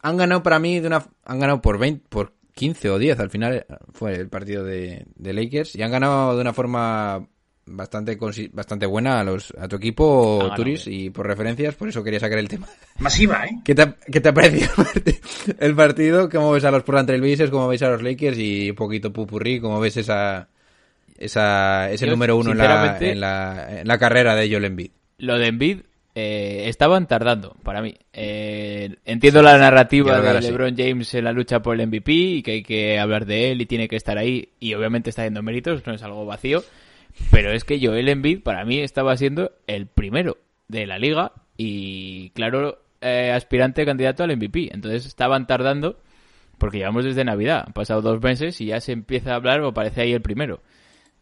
han 0.00 0.16
ganado 0.16 0.42
para 0.42 0.58
mí 0.58 0.80
de 0.80 0.86
una, 0.86 1.06
han 1.24 1.38
ganado 1.38 1.60
por 1.60 1.78
20, 1.78 2.08
por 2.08 2.32
15 2.54 2.90
o 2.90 2.98
10 2.98 3.18
al 3.20 3.30
final 3.30 3.54
eh, 3.54 3.66
fue 3.92 4.14
el 4.14 4.28
partido 4.28 4.64
de, 4.64 5.04
de 5.14 5.32
Lakers 5.32 5.74
y 5.76 5.82
han 5.82 5.90
ganado 5.90 6.34
de 6.36 6.40
una 6.42 6.52
forma 6.52 7.26
bastante 7.64 8.18
bastante 8.52 8.86
buena 8.86 9.20
a 9.20 9.24
los 9.24 9.54
a 9.56 9.68
tu 9.68 9.76
equipo 9.76 10.50
Turis 10.56 10.86
y 10.88 11.10
por 11.10 11.26
referencias 11.28 11.76
por 11.76 11.88
eso 11.88 12.02
quería 12.02 12.18
sacar 12.18 12.38
el 12.38 12.48
tema 12.48 12.66
masiva, 12.98 13.44
¿eh? 13.46 13.60
¿Qué 13.64 13.74
te, 13.74 13.82
ha- 13.82 13.96
qué 14.10 14.20
te 14.20 14.28
ha 14.30 14.34
parecido 14.34 14.68
el 14.78 14.84
parti- 14.84 15.20
el 15.60 15.74
partido? 15.76 16.28
¿Cómo 16.28 16.50
ves 16.52 16.64
a 16.64 16.70
los 16.72 16.82
Portland 16.82 17.06
Trail 17.06 17.22
Blazers? 17.22 17.50
¿Cómo 17.52 17.68
ves 17.68 17.82
a 17.82 17.90
los 17.90 18.02
Lakers? 18.02 18.36
Y 18.38 18.70
un 18.70 18.76
poquito 18.76 19.12
pupurrí, 19.12 19.60
¿cómo 19.60 19.78
ves 19.80 19.96
esa, 19.96 20.48
esa 21.16 21.90
ese 21.90 22.06
Yo, 22.06 22.12
número 22.12 22.36
uno 22.36 22.50
en 22.52 22.58
la, 22.58 22.98
en, 23.00 23.20
la, 23.20 23.80
en 23.80 23.88
la 23.88 23.98
carrera 23.98 24.34
de 24.34 24.50
Joel 24.50 24.64
Embiid? 24.64 24.90
Lo 25.18 25.38
de 25.38 25.46
Embiid 25.46 25.80
eh, 26.14 26.64
estaban 26.66 27.06
tardando, 27.06 27.56
para 27.62 27.80
mí. 27.80 27.94
Eh, 28.12 28.96
entiendo 29.04 29.42
la 29.42 29.56
narrativa 29.56 30.20
de 30.20 30.42
sí. 30.42 30.50
LeBron 30.50 30.76
James 30.76 31.14
en 31.14 31.24
la 31.24 31.32
lucha 31.32 31.62
por 31.62 31.78
el 31.78 31.86
MVP 31.86 32.12
y 32.12 32.42
que 32.42 32.52
hay 32.52 32.62
que 32.62 32.98
hablar 32.98 33.24
de 33.24 33.50
él 33.50 33.62
y 33.62 33.66
tiene 33.66 33.88
que 33.88 33.96
estar 33.96 34.18
ahí 34.18 34.50
y 34.60 34.74
obviamente 34.74 35.10
está 35.10 35.22
haciendo 35.22 35.42
méritos, 35.42 35.86
no 35.86 35.94
es 35.94 36.02
algo 36.02 36.26
vacío. 36.26 36.62
Pero 37.30 37.52
es 37.52 37.64
que 37.64 37.84
Joel 37.84 38.08
Embiid 38.08 38.42
para 38.42 38.64
mí 38.64 38.80
estaba 38.80 39.16
siendo 39.16 39.52
el 39.66 39.86
primero 39.86 40.38
de 40.68 40.86
la 40.86 40.98
liga 40.98 41.32
y 41.56 42.30
claro, 42.30 42.82
eh, 43.00 43.32
aspirante 43.34 43.84
candidato 43.84 44.22
al 44.22 44.36
MVP. 44.36 44.70
Entonces 44.72 45.06
estaban 45.06 45.46
tardando 45.46 45.98
porque 46.58 46.78
llevamos 46.78 47.04
desde 47.04 47.24
Navidad, 47.24 47.64
han 47.66 47.72
pasado 47.72 48.02
dos 48.02 48.22
meses 48.22 48.60
y 48.60 48.66
ya 48.66 48.80
se 48.80 48.92
empieza 48.92 49.32
a 49.32 49.36
hablar 49.36 49.62
o 49.62 49.74
parece 49.74 50.02
ahí 50.02 50.12
el 50.12 50.22
primero. 50.22 50.60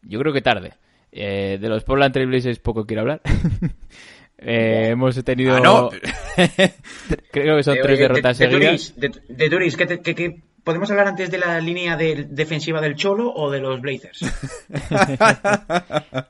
Yo 0.03 0.19
creo 0.19 0.33
que 0.33 0.43
tarde. 0.43 0.75
Eh, 1.13 1.59
de 1.61 1.69
los 1.69 1.83
Portland 1.83 2.13
Trail 2.13 2.29
Blazers 2.29 2.59
poco 2.59 2.87
quiero 2.87 3.03
hablar. 3.03 3.21
Eh, 4.43 4.89
hemos 4.91 5.23
tenido... 5.25 5.57
Ah, 5.57 5.61
no. 5.61 5.91
Creo 7.31 7.57
que 7.59 7.63
son 7.63 7.75
De- 7.75 7.83
tres 7.83 7.99
de- 7.99 8.03
derrotas 8.03 8.39
de, 8.39 8.51
seguidas. 8.51 8.95
Turis, 8.95 9.21
de, 9.29 9.35
de 9.35 9.51
Turis, 9.51 9.77
¿qué 9.77 9.87
te- 9.87 10.01
qué- 10.01 10.15
qué- 10.15 10.37
¿podemos 10.65 10.91
hablar 10.91 11.09
antes 11.09 11.31
de 11.31 11.39
la 11.39 11.61
línea 11.61 11.97
de- 11.97 12.27
defensiva 12.31 12.81
del 12.81 12.95
Cholo 12.97 13.31
o 13.33 13.51
de 13.51 13.61
los 13.61 13.81
Blazers? 13.81 14.21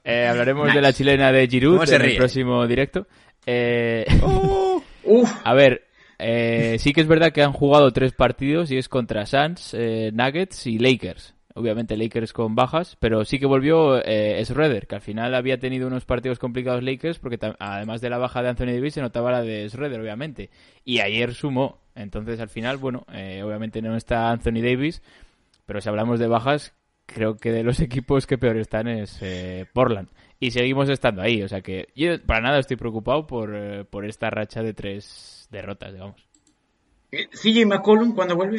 Eh, 0.04 0.26
hablaremos 0.26 0.72
de 0.74 0.80
la 0.80 0.92
chilena 0.92 1.30
de 1.32 1.46
Giroud 1.46 1.74
¿Cómo 1.76 1.86
se 1.86 1.96
en 1.96 2.02
el 2.02 2.16
próximo 2.16 2.66
directo. 2.66 3.06
Eh, 3.46 4.04
Uf, 5.04 5.30
a 5.44 5.54
ver, 5.54 5.84
eh, 6.18 6.76
sí 6.78 6.92
que 6.92 7.00
es 7.00 7.06
verdad 7.06 7.32
que 7.32 7.42
han 7.42 7.52
jugado 7.52 7.92
tres 7.92 8.12
partidos 8.12 8.70
y 8.70 8.76
es 8.78 8.88
contra 8.88 9.24
Suns, 9.26 9.74
eh, 9.78 10.10
Nuggets 10.12 10.66
y 10.66 10.78
Lakers. 10.78 11.34
Obviamente 11.54 11.96
Lakers 11.96 12.32
con 12.32 12.54
bajas, 12.54 12.96
pero 13.00 13.24
sí 13.24 13.40
que 13.40 13.46
volvió 13.46 14.00
eh, 14.04 14.40
Schroeder, 14.44 14.86
que 14.86 14.94
al 14.94 15.00
final 15.00 15.34
había 15.34 15.58
tenido 15.58 15.88
unos 15.88 16.04
partidos 16.04 16.38
complicados 16.38 16.84
Lakers 16.84 17.18
porque 17.18 17.38
además 17.58 18.00
de 18.00 18.10
la 18.10 18.18
baja 18.18 18.42
de 18.42 18.50
Anthony 18.50 18.72
Davis 18.74 18.94
se 18.94 19.00
notaba 19.00 19.32
la 19.32 19.42
de 19.42 19.68
Schroeder, 19.68 20.00
obviamente. 20.00 20.50
Y 20.84 21.00
ayer 21.00 21.34
sumó. 21.34 21.80
Entonces 21.96 22.38
al 22.40 22.48
final, 22.48 22.76
bueno, 22.76 23.04
eh, 23.12 23.42
obviamente 23.42 23.82
no 23.82 23.96
está 23.96 24.30
Anthony 24.30 24.62
Davis, 24.62 25.02
pero 25.66 25.80
si 25.80 25.88
hablamos 25.88 26.20
de 26.20 26.28
bajas, 26.28 26.72
creo 27.06 27.36
que 27.36 27.50
de 27.50 27.62
los 27.62 27.80
equipos 27.80 28.26
que 28.26 28.38
peor 28.38 28.56
están 28.56 28.88
es 28.88 29.18
eh, 29.20 29.66
Portland. 29.72 30.08
Y 30.38 30.52
seguimos 30.52 30.88
estando 30.88 31.20
ahí, 31.20 31.42
o 31.42 31.48
sea 31.48 31.60
que 31.60 31.88
yo 31.94 32.20
para 32.24 32.40
nada 32.40 32.58
estoy 32.58 32.76
preocupado 32.76 33.26
por, 33.26 33.54
eh, 33.54 33.84
por 33.84 34.06
esta 34.06 34.30
racha 34.30 34.62
de 34.62 34.72
tres 34.72 35.46
derrotas, 35.50 35.92
digamos. 35.92 36.26
CJ 37.10 37.66
McCollum 37.66 38.14
cuando 38.14 38.36
vuelve. 38.36 38.56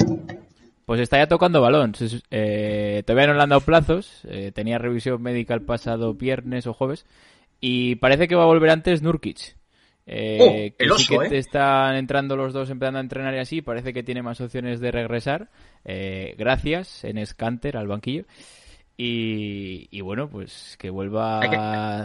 Pues 0.86 1.00
está 1.00 1.18
ya 1.18 1.28
tocando 1.28 1.62
balón. 1.62 1.94
Eh, 2.32 3.04
todavía 3.06 3.28
no 3.28 3.34
le 3.36 3.44
han 3.44 3.50
dado 3.50 3.62
plazos. 3.62 4.22
eh, 4.26 4.52
tenía 4.54 4.78
revisión 4.78 5.22
médica 5.22 5.54
el 5.54 5.62
pasado 5.62 6.14
viernes 6.14 6.68
o 6.68 6.74
jueves. 6.74 7.06
Y 7.60 7.96
parece 7.96 8.28
que 8.28 8.36
va 8.36 8.44
a 8.44 8.48
volver 8.48 8.72
antes 8.72 9.02
Nurkic. 9.02 9.56
Eh, 10.08 10.74
Oh, 10.78 10.84
el 10.84 10.90
sí 10.98 11.14
oso, 11.14 11.20
que 11.20 11.26
¿eh? 11.28 11.30
te 11.30 11.38
están 11.38 11.96
entrando 11.96 12.36
los 12.36 12.54
dos 12.54 12.70
empezando 12.70 12.98
a 12.98 13.02
entrenar 13.02 13.34
y 13.36 13.40
así. 13.40 13.62
Parece 13.62 13.94
que 13.94 14.04
tiene 14.04 14.22
más 14.24 14.42
opciones 14.42 14.80
de 14.80 14.92
regresar. 14.92 15.50
Eh, 15.86 16.36
gracias 16.38 17.04
en 17.04 17.24
Scanter 17.26 17.78
al 17.78 17.88
banquillo. 17.88 18.26
Y, 18.98 19.88
y 19.90 20.02
bueno, 20.02 20.30
pues 20.30 20.76
que 20.80 20.90
vuelva 20.90 21.40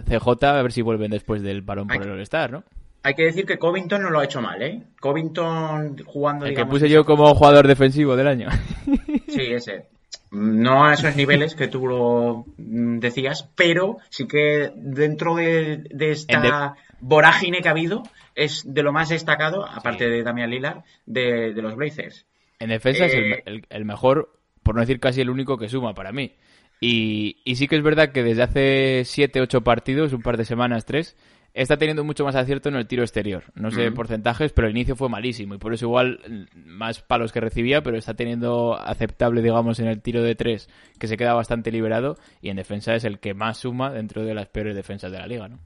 CJ 0.06 0.44
a 0.44 0.62
ver 0.62 0.72
si 0.72 0.82
vuelven 0.82 1.10
después 1.10 1.42
del 1.42 1.64
parón 1.64 1.90
Hay 1.90 1.98
por 1.98 2.06
el 2.06 2.12
All-Star, 2.12 2.52
¿no? 2.52 2.64
Hay 3.06 3.14
que 3.14 3.22
decir 3.22 3.46
que 3.46 3.56
Covington 3.58 4.02
no 4.02 4.10
lo 4.10 4.18
ha 4.18 4.24
hecho 4.24 4.42
mal, 4.42 4.60
¿eh? 4.62 4.82
Covington 5.00 5.96
jugando, 6.04 6.44
El 6.46 6.54
que 6.56 6.66
puse 6.66 6.88
yo 6.88 7.04
como 7.04 7.32
jugador 7.36 7.68
defensivo 7.68 8.16
del 8.16 8.26
año. 8.26 8.48
Sí, 9.28 9.42
ese. 9.52 9.86
No 10.32 10.84
a 10.86 10.94
esos 10.94 11.14
niveles 11.14 11.54
que 11.54 11.68
tú 11.68 11.86
lo 11.86 12.44
mm, 12.56 12.98
decías, 12.98 13.48
pero 13.54 13.98
sí 14.10 14.26
que 14.26 14.72
dentro 14.74 15.36
de, 15.36 15.78
de 15.90 16.10
esta 16.10 16.74
vorágine 17.00 17.60
que 17.60 17.68
ha 17.68 17.72
habido, 17.72 18.02
es 18.34 18.62
de 18.66 18.82
lo 18.82 18.92
más 18.92 19.10
destacado, 19.10 19.64
aparte 19.66 20.08
de 20.08 20.22
Damian 20.22 20.50
Lillard, 20.50 20.78
de, 21.06 21.52
de 21.54 21.62
los 21.62 21.76
Blazers. 21.76 22.24
En 22.58 22.70
defensa 22.70 23.04
es 23.06 23.14
el, 23.14 23.32
Eh, 23.34 23.42
el- 23.46 23.66
el 23.68 23.84
mejor, 23.84 24.32
por 24.62 24.74
no 24.74 24.80
decir 24.80 24.98
casi 24.98 25.20
el 25.20 25.30
único 25.30 25.58
que 25.58 25.68
suma 25.68 25.94
para 25.94 26.10
mí. 26.12 26.34
Y, 26.80 27.36
y 27.44 27.56
sí 27.56 27.68
que 27.68 27.76
es 27.76 27.82
verdad 27.82 28.10
que 28.12 28.22
desde 28.22 28.42
hace 28.42 29.02
7, 29.04 29.40
8 29.42 29.60
partidos, 29.62 30.12
un 30.12 30.22
par 30.22 30.36
de 30.36 30.44
semanas, 30.44 30.84
tres, 30.86 31.16
está 31.56 31.78
teniendo 31.78 32.04
mucho 32.04 32.24
más 32.24 32.36
acierto 32.36 32.68
en 32.68 32.76
el 32.76 32.86
tiro 32.86 33.02
exterior. 33.02 33.44
No 33.54 33.70
sé 33.70 33.90
porcentajes, 33.90 34.52
pero 34.52 34.68
el 34.68 34.76
inicio 34.76 34.94
fue 34.94 35.08
malísimo 35.08 35.54
y 35.54 35.58
por 35.58 35.72
eso 35.72 35.86
igual 35.86 36.20
mm, 36.28 36.68
más 36.68 37.00
palos 37.00 37.32
que 37.32 37.40
recibía, 37.40 37.82
pero 37.82 37.96
está 37.96 38.14
teniendo 38.14 38.78
aceptable, 38.78 39.40
digamos, 39.40 39.80
en 39.80 39.86
el 39.86 40.02
tiro 40.02 40.22
de 40.22 40.34
tres, 40.34 40.68
que 40.98 41.08
se 41.08 41.16
queda 41.16 41.32
bastante 41.32 41.72
liberado 41.72 42.18
y 42.42 42.50
en 42.50 42.56
defensa 42.56 42.94
es 42.94 43.04
el 43.04 43.18
que 43.18 43.32
más 43.32 43.56
suma 43.56 43.90
dentro 43.90 44.22
de 44.22 44.34
las 44.34 44.48
peores 44.48 44.76
defensas 44.76 45.10
de 45.10 45.18
la 45.18 45.26
liga, 45.26 45.48
¿no? 45.48 45.58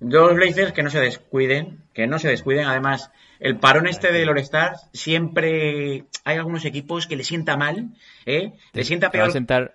Los 0.00 0.34
Blazers 0.34 0.72
que 0.72 0.82
no 0.82 0.90
se 0.90 1.00
descuiden, 1.00 1.82
que 1.92 2.06
no 2.06 2.18
se 2.18 2.28
descuiden. 2.28 2.66
Además, 2.66 3.10
el 3.40 3.58
parón 3.58 3.86
este 3.86 4.12
del 4.12 4.28
All-Star, 4.28 4.76
siempre 4.92 6.04
hay 6.24 6.36
algunos 6.36 6.64
equipos 6.64 7.06
que 7.06 7.16
le 7.16 7.24
sienta 7.24 7.56
mal, 7.56 7.90
¿eh? 8.24 8.52
Le 8.72 8.84
sienta 8.84 9.10
Te 9.10 9.18
va 9.18 9.24
a 9.24 9.26
peor 9.26 9.32
sentar 9.32 9.74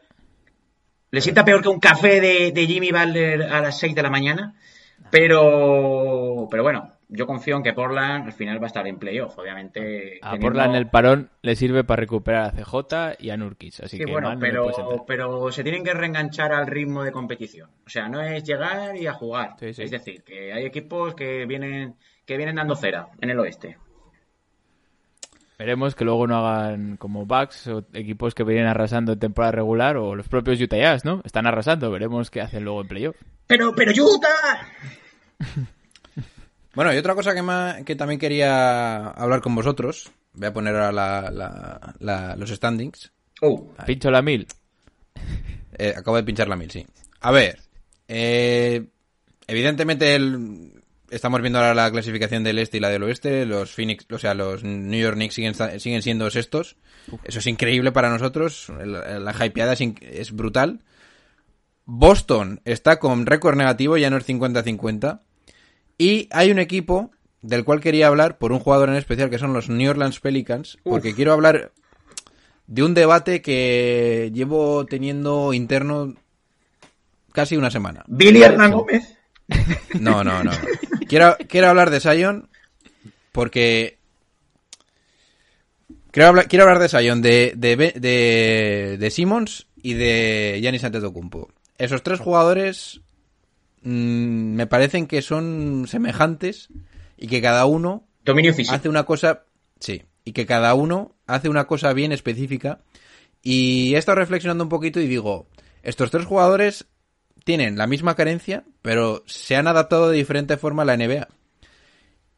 Le 1.14 1.22
sienta 1.22 1.46
peor 1.46 1.62
que 1.62 1.70
un 1.70 1.80
café 1.80 2.20
de, 2.20 2.52
de 2.52 2.66
Jimmy 2.66 2.90
Butler 2.92 3.44
a 3.44 3.62
las 3.62 3.78
6 3.80 3.94
de 3.94 4.02
la 4.02 4.10
mañana. 4.10 4.56
Pero, 5.12 6.48
pero 6.50 6.64
bueno, 6.64 6.92
yo 7.08 7.28
confío 7.28 7.56
en 7.56 7.62
que 7.64 7.72
Portland 7.74 8.26
al 8.26 8.34
final 8.34 8.60
va 8.60 8.64
a 8.64 8.68
estar 8.68 8.88
en 8.88 8.98
playoff, 8.98 9.38
obviamente. 9.38 10.18
a 10.22 10.32
teniendo- 10.32 10.46
Portland 10.48 10.76
el 10.76 10.88
parón 10.90 11.30
le 11.44 11.56
sirve 11.56 11.84
para 11.84 12.00
recuperar 12.02 12.46
a 12.46 12.52
CJ 12.52 13.16
y 13.20 13.30
a 13.30 13.38
Nurkic, 13.38 13.82
así 13.84 13.98
Sí, 13.98 14.06
que 14.06 14.12
bueno, 14.12 14.34
no 14.34 14.40
pero, 14.40 14.72
pero 15.06 15.52
se 15.52 15.64
tienen 15.64 15.84
que 15.84 15.94
reenganchar 15.94 16.52
al 16.52 16.66
ritmo 16.68 17.04
de 17.04 17.12
competición. 17.12 17.70
O 17.86 17.90
sea, 17.90 18.10
no 18.10 18.22
es 18.22 18.44
llegar 18.44 18.96
y 18.98 19.06
a 19.08 19.14
jugar. 19.14 19.52
Sí, 19.60 19.74
sí. 19.74 19.84
Es 19.84 19.92
decir, 19.92 20.24
que 20.24 20.52
hay 20.52 20.66
equipos 20.66 21.14
que 21.16 21.46
vienen, 21.46 21.96
que 22.26 22.38
vienen 22.38 22.56
dando 22.56 22.76
cera 22.76 23.10
en 23.22 23.30
el 23.30 23.40
oeste. 23.40 23.78
Veremos 25.64 25.96
que 25.96 26.04
luego 26.04 26.28
no 26.28 26.46
hagan 26.46 26.98
como 26.98 27.26
Bucks 27.26 27.68
o 27.68 27.86
equipos 27.94 28.36
que 28.36 28.44
vienen 28.44 28.66
arrasando 28.68 29.14
en 29.14 29.20
temporada 29.20 29.54
regular 29.54 29.96
o 29.96 30.14
los 30.14 30.28
propios 30.28 30.60
Utah 30.60 30.76
Jazz, 30.76 31.06
¿no? 31.06 31.22
Están 31.24 31.48
arrasando, 31.48 31.90
veremos 31.90 32.30
qué 32.30 32.42
hacen 32.42 32.66
luego 32.66 32.82
en 32.82 32.88
playoff. 32.90 33.16
Pero, 33.48 33.74
pero 33.74 33.94
Utah. 33.94 34.68
Bueno, 36.76 36.94
y 36.94 36.98
otra 36.98 37.16
cosa 37.16 37.34
que, 37.34 37.42
ma- 37.44 37.78
que 37.86 37.96
también 37.96 38.20
quería 38.20 39.08
hablar 39.12 39.40
con 39.42 39.56
vosotros. 39.56 40.12
Voy 40.34 40.48
a 40.48 40.54
poner 40.54 40.76
ahora 40.76 40.92
la- 40.92 41.32
la- 41.32 41.94
la- 42.00 42.36
los 42.36 42.50
standings. 42.50 43.14
Oh, 43.42 43.72
Pincho 43.86 44.12
la 44.12 44.22
mil. 44.22 44.46
Eh, 45.78 45.94
acabo 45.96 46.18
de 46.18 46.24
pinchar 46.24 46.50
la 46.50 46.56
mil, 46.58 46.70
sí. 46.72 46.86
A 47.22 47.32
ver, 47.32 47.60
eh, 48.10 48.86
evidentemente 49.48 50.16
el- 50.16 50.83
estamos 51.14 51.42
viendo 51.42 51.60
ahora 51.60 51.74
la 51.74 51.92
clasificación 51.92 52.44
del 52.44 52.60
este 52.60 52.78
y 52.78 52.80
la 52.80 52.90
del 52.90 53.04
oeste. 53.04 53.46
Los 53.46 53.72
Phoenix, 53.74 54.06
o 54.12 54.18
sea, 54.20 54.34
los 54.34 54.64
New 54.64 55.00
York 55.00 55.16
Knicks 55.16 55.36
siguen, 55.36 55.54
siguen 55.80 56.02
siendo 56.02 56.30
sextos. 56.30 56.76
Eso 57.24 57.40
es 57.40 57.48
increíble 57.48 57.92
para 57.92 58.10
nosotros. 58.10 58.72
El- 58.80 58.94
La, 59.24 59.34
hypeada 59.46 59.74
es 59.74 60.32
brutal. 60.32 60.80
Boston 61.86 62.62
está 62.66 62.98
con 63.00 63.26
récord 63.26 63.56
negativo, 63.58 63.98
ya 63.98 64.10
no 64.10 64.18
es 64.18 64.26
50-50. 64.28 65.22
Y 65.98 66.28
hay 66.32 66.52
un 66.52 66.60
equipo 66.60 67.12
del 67.42 67.66
cual 67.66 67.82
quería 67.82 68.08
hablar 68.08 68.38
por 68.38 68.52
un 68.54 68.60
jugador 68.60 68.90
en 68.90 68.96
especial, 68.96 69.30
que 69.30 69.38
son 69.38 69.54
los 69.54 69.70
New 69.70 69.90
Orleans 69.90 70.20
Pelicans, 70.20 70.78
porque 70.84 71.14
quiero 71.14 71.34
hablar 71.34 71.74
de 72.68 72.84
un 72.84 72.94
debate 72.94 73.42
que 73.42 74.32
llevo 74.34 74.86
teniendo 74.86 75.54
interno 75.54 76.16
casi 77.34 77.58
una 77.58 77.70
semana. 77.70 78.04
Billy 78.08 78.42
Hernán 78.44 78.72
Gómez. 78.72 79.18
No, 80.00 80.24
no, 80.24 80.42
no. 80.44 80.52
Quiero, 81.08 81.38
quiero 81.48 81.70
hablar 81.70 81.90
de 81.90 82.00
Sion 82.00 82.50
porque... 83.32 83.98
Quiero 86.12 86.30
hablar, 86.30 86.48
quiero 86.48 86.66
hablar 86.66 86.80
de 86.80 86.90
Sion, 86.90 87.22
de, 87.22 87.54
de, 87.56 87.76
de, 87.76 88.98
de 89.00 89.12
Simmons 89.12 89.68
y 89.82 89.96
de 89.96 90.60
Giannis 90.62 90.84
Antetokounmpo. 90.84 91.52
Esos 91.78 92.04
tres 92.04 92.20
jugadores 92.20 93.02
mm, 93.82 94.54
me 94.54 94.68
parecen 94.68 95.08
que 95.08 95.22
son 95.22 95.86
semejantes 95.88 96.70
y 97.18 97.28
que 97.28 97.42
cada 97.42 97.66
uno 97.66 98.06
Dominio 98.24 98.54
físico. 98.54 98.76
hace 98.76 98.90
una 98.90 99.04
cosa, 99.06 99.46
sí, 99.80 100.04
y 100.24 100.34
que 100.34 100.46
cada 100.46 100.74
uno 100.76 101.16
hace 101.26 101.50
una 101.50 101.66
cosa 101.66 101.94
bien 101.94 102.12
específica. 102.12 102.80
Y 103.42 103.96
he 103.96 103.98
estado 103.98 104.20
reflexionando 104.20 104.64
un 104.64 104.70
poquito 104.70 105.02
y 105.02 105.08
digo, 105.08 105.48
estos 105.82 106.12
tres 106.12 106.26
jugadores 106.26 106.86
tienen 107.44 107.78
la 107.78 107.88
misma 107.88 108.16
carencia, 108.16 108.64
pero 108.82 109.24
se 109.26 109.56
han 109.56 109.68
adaptado 109.68 110.10
de 110.10 110.18
diferente 110.18 110.58
forma 110.58 110.84
a 110.84 110.86
la 110.86 110.98
NBA. 110.98 111.28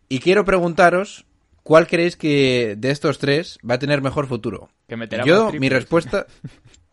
Y 0.10 0.20
quiero 0.20 0.46
preguntaros, 0.46 1.26
¿cuál 1.64 1.88
creéis 1.88 2.16
que 2.16 2.76
de 2.78 2.92
estos 2.92 3.20
tres 3.20 3.58
va 3.68 3.76
a 3.76 3.80
tener 3.80 4.02
mejor 4.02 4.28
futuro? 4.28 4.70
Que 4.88 4.98
Yo, 5.26 5.52
mi 5.54 5.70
respuesta... 5.70 6.26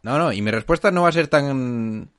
No, 0.05 0.19
no, 0.19 0.33
y 0.33 0.43
mi 0.43 0.51
respuesta 0.51 0.91
no 0.91 1.03
va 1.03 1.11
a 1.11 1.13
ser 1.13 1.29
tan... 1.29 2.11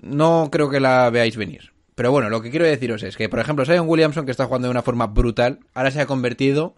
No 0.00 0.48
creo 0.50 0.68
que 0.68 0.80
la 0.80 1.10
veáis 1.10 1.36
venir. 1.36 1.72
Pero 1.94 2.10
bueno, 2.10 2.28
lo 2.28 2.42
que 2.42 2.50
quiero 2.50 2.66
deciros 2.66 3.04
es 3.04 3.16
que, 3.16 3.28
por 3.28 3.38
ejemplo, 3.38 3.64
Zion 3.64 3.88
Williamson, 3.88 4.24
que 4.24 4.32
está 4.32 4.46
jugando 4.46 4.66
de 4.66 4.72
una 4.72 4.82
forma 4.82 5.06
brutal, 5.06 5.60
ahora 5.74 5.92
se 5.92 6.00
ha 6.00 6.06
convertido 6.06 6.74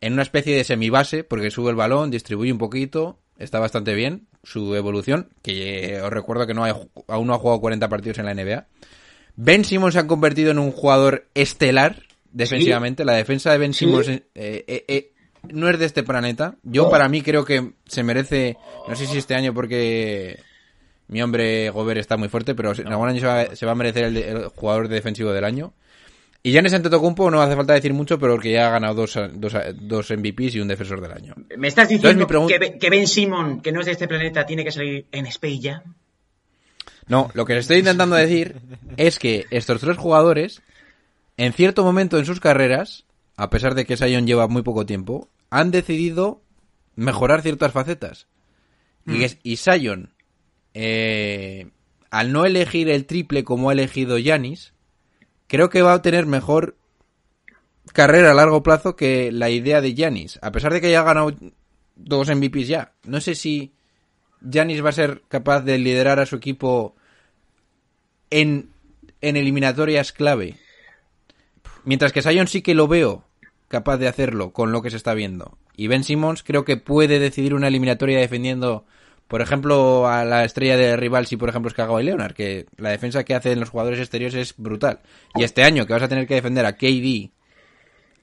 en 0.00 0.14
una 0.14 0.22
especie 0.22 0.56
de 0.56 0.64
semibase, 0.64 1.22
porque 1.22 1.52
sube 1.52 1.70
el 1.70 1.76
balón, 1.76 2.10
distribuye 2.10 2.50
un 2.50 2.58
poquito, 2.58 3.20
está 3.38 3.60
bastante 3.60 3.94
bien 3.94 4.26
su 4.42 4.74
evolución, 4.74 5.28
que 5.42 6.00
os 6.02 6.10
recuerdo 6.10 6.46
que 6.46 6.54
no 6.54 6.64
hay, 6.64 6.72
aún 7.08 7.26
no 7.26 7.34
ha 7.34 7.38
jugado 7.38 7.60
40 7.60 7.88
partidos 7.88 8.18
en 8.18 8.26
la 8.26 8.34
NBA. 8.34 8.66
Ben 9.36 9.64
Simmons 9.64 9.94
se 9.94 10.00
ha 10.00 10.06
convertido 10.06 10.50
en 10.50 10.58
un 10.58 10.72
jugador 10.72 11.26
estelar 11.34 12.02
defensivamente. 12.32 13.04
La 13.04 13.14
defensa 13.14 13.52
de 13.52 13.58
Ben 13.58 13.72
Sí. 13.72 13.80
Simmons 13.84 14.08
eh, 14.08 14.24
eh, 14.34 14.84
eh, 14.88 15.12
no 15.50 15.68
es 15.68 15.78
de 15.78 15.86
este 15.86 16.02
planeta. 16.02 16.56
Yo, 16.62 16.90
para 16.90 17.08
mí, 17.08 17.22
creo 17.22 17.44
que 17.44 17.72
se 17.86 18.02
merece, 18.02 18.56
no 18.88 18.94
sé 18.96 19.06
si 19.06 19.18
este 19.18 19.34
año 19.34 19.54
porque 19.54 20.38
Mi 21.08 21.22
hombre 21.22 21.70
Gobert 21.70 22.00
está 22.00 22.16
muy 22.16 22.28
fuerte, 22.28 22.54
pero 22.54 22.72
en 22.72 22.88
algún 22.88 23.08
año 23.08 23.20
se 23.20 23.26
va, 23.26 23.56
se 23.56 23.66
va 23.66 23.72
a 23.72 23.76
merecer 23.76 24.04
el 24.04 24.48
jugador 24.48 24.88
defensivo 24.88 25.32
del 25.32 25.44
año. 25.44 25.74
Y 26.44 26.50
Giannis 26.50 26.72
Antetokounmpo 26.72 27.30
no 27.30 27.40
hace 27.40 27.54
falta 27.54 27.74
decir 27.74 27.92
mucho, 27.94 28.18
pero 28.18 28.36
que 28.38 28.50
ya 28.52 28.66
ha 28.66 28.70
ganado 28.70 28.94
dos, 28.94 29.16
dos, 29.34 29.52
dos 29.80 30.10
MVPs 30.10 30.56
y 30.56 30.60
un 30.60 30.66
defensor 30.68 31.00
del 31.00 31.12
año. 31.12 31.34
¿Me 31.56 31.68
estás 31.68 31.88
Entonces, 31.90 32.16
diciendo 32.18 32.40
mi 32.42 32.48
que, 32.48 32.58
Ben- 32.58 32.78
que 32.80 32.90
Ben 32.90 33.06
Simon, 33.06 33.60
que 33.60 33.70
no 33.70 33.78
es 33.80 33.86
de 33.86 33.92
este 33.92 34.08
planeta, 34.08 34.44
tiene 34.44 34.64
que 34.64 34.72
salir 34.72 35.06
en 35.12 35.26
Space 35.26 35.60
Jam? 35.62 35.94
No, 37.06 37.30
lo 37.34 37.44
que 37.44 37.54
les 37.54 37.62
estoy 37.64 37.78
intentando 37.78 38.16
decir 38.16 38.56
es 38.96 39.18
que 39.20 39.46
estos 39.50 39.80
tres 39.80 39.96
jugadores, 39.96 40.62
en 41.36 41.52
cierto 41.52 41.84
momento 41.84 42.18
en 42.18 42.24
sus 42.26 42.40
carreras, 42.40 43.04
a 43.36 43.48
pesar 43.50 43.74
de 43.76 43.84
que 43.86 43.96
Sion 43.96 44.26
lleva 44.26 44.48
muy 44.48 44.62
poco 44.62 44.84
tiempo, 44.84 45.28
han 45.50 45.70
decidido 45.70 46.42
mejorar 46.96 47.42
ciertas 47.42 47.70
facetas. 47.72 48.26
Y, 49.06 49.22
es- 49.24 49.38
y 49.44 49.56
Sion, 49.58 50.10
eh, 50.74 51.68
al 52.10 52.32
no 52.32 52.46
elegir 52.46 52.88
el 52.88 53.06
triple 53.06 53.44
como 53.44 53.70
ha 53.70 53.72
elegido 53.74 54.18
Yanis, 54.18 54.72
creo 55.52 55.68
que 55.68 55.82
va 55.82 55.92
a 55.92 56.00
tener 56.00 56.24
mejor 56.24 56.78
carrera 57.92 58.30
a 58.30 58.34
largo 58.34 58.62
plazo 58.62 58.96
que 58.96 59.30
la 59.30 59.50
idea 59.50 59.82
de 59.82 59.92
Yanis. 59.92 60.38
A 60.40 60.50
pesar 60.50 60.72
de 60.72 60.80
que 60.80 60.86
haya 60.86 61.02
ganado 61.02 61.36
dos 61.94 62.34
MVPs 62.34 62.68
ya. 62.68 62.92
No 63.04 63.20
sé 63.20 63.34
si 63.34 63.74
Yanis 64.40 64.82
va 64.82 64.88
a 64.88 64.92
ser 64.92 65.20
capaz 65.28 65.60
de 65.60 65.76
liderar 65.76 66.20
a 66.20 66.24
su 66.24 66.36
equipo 66.36 66.96
en, 68.30 68.70
en 69.20 69.36
eliminatorias 69.36 70.12
clave. 70.12 70.56
Mientras 71.84 72.12
que 72.12 72.22
Sion 72.22 72.48
sí 72.48 72.62
que 72.62 72.74
lo 72.74 72.88
veo 72.88 73.26
capaz 73.68 73.98
de 73.98 74.08
hacerlo 74.08 74.54
con 74.54 74.72
lo 74.72 74.80
que 74.80 74.88
se 74.88 74.96
está 74.96 75.12
viendo. 75.12 75.58
Y 75.76 75.86
Ben 75.86 76.02
Simmons 76.02 76.42
creo 76.42 76.64
que 76.64 76.78
puede 76.78 77.18
decidir 77.18 77.52
una 77.52 77.68
eliminatoria 77.68 78.18
defendiendo, 78.18 78.86
por 79.32 79.40
ejemplo, 79.40 80.06
a 80.06 80.26
la 80.26 80.44
estrella 80.44 80.76
de 80.76 80.94
rival 80.94 81.24
si 81.24 81.38
por 81.38 81.48
ejemplo 81.48 81.70
es 81.70 81.74
Kawhi 81.74 82.02
Leonard, 82.04 82.34
que 82.34 82.66
la 82.76 82.90
defensa 82.90 83.24
que 83.24 83.34
hacen 83.34 83.58
los 83.60 83.70
jugadores 83.70 83.98
exteriores 83.98 84.34
es 84.34 84.54
brutal. 84.58 85.00
Y 85.34 85.42
este 85.42 85.62
año 85.62 85.86
que 85.86 85.94
vas 85.94 86.02
a 86.02 86.08
tener 86.08 86.26
que 86.26 86.34
defender 86.34 86.66
a 86.66 86.76
KD, 86.76 87.30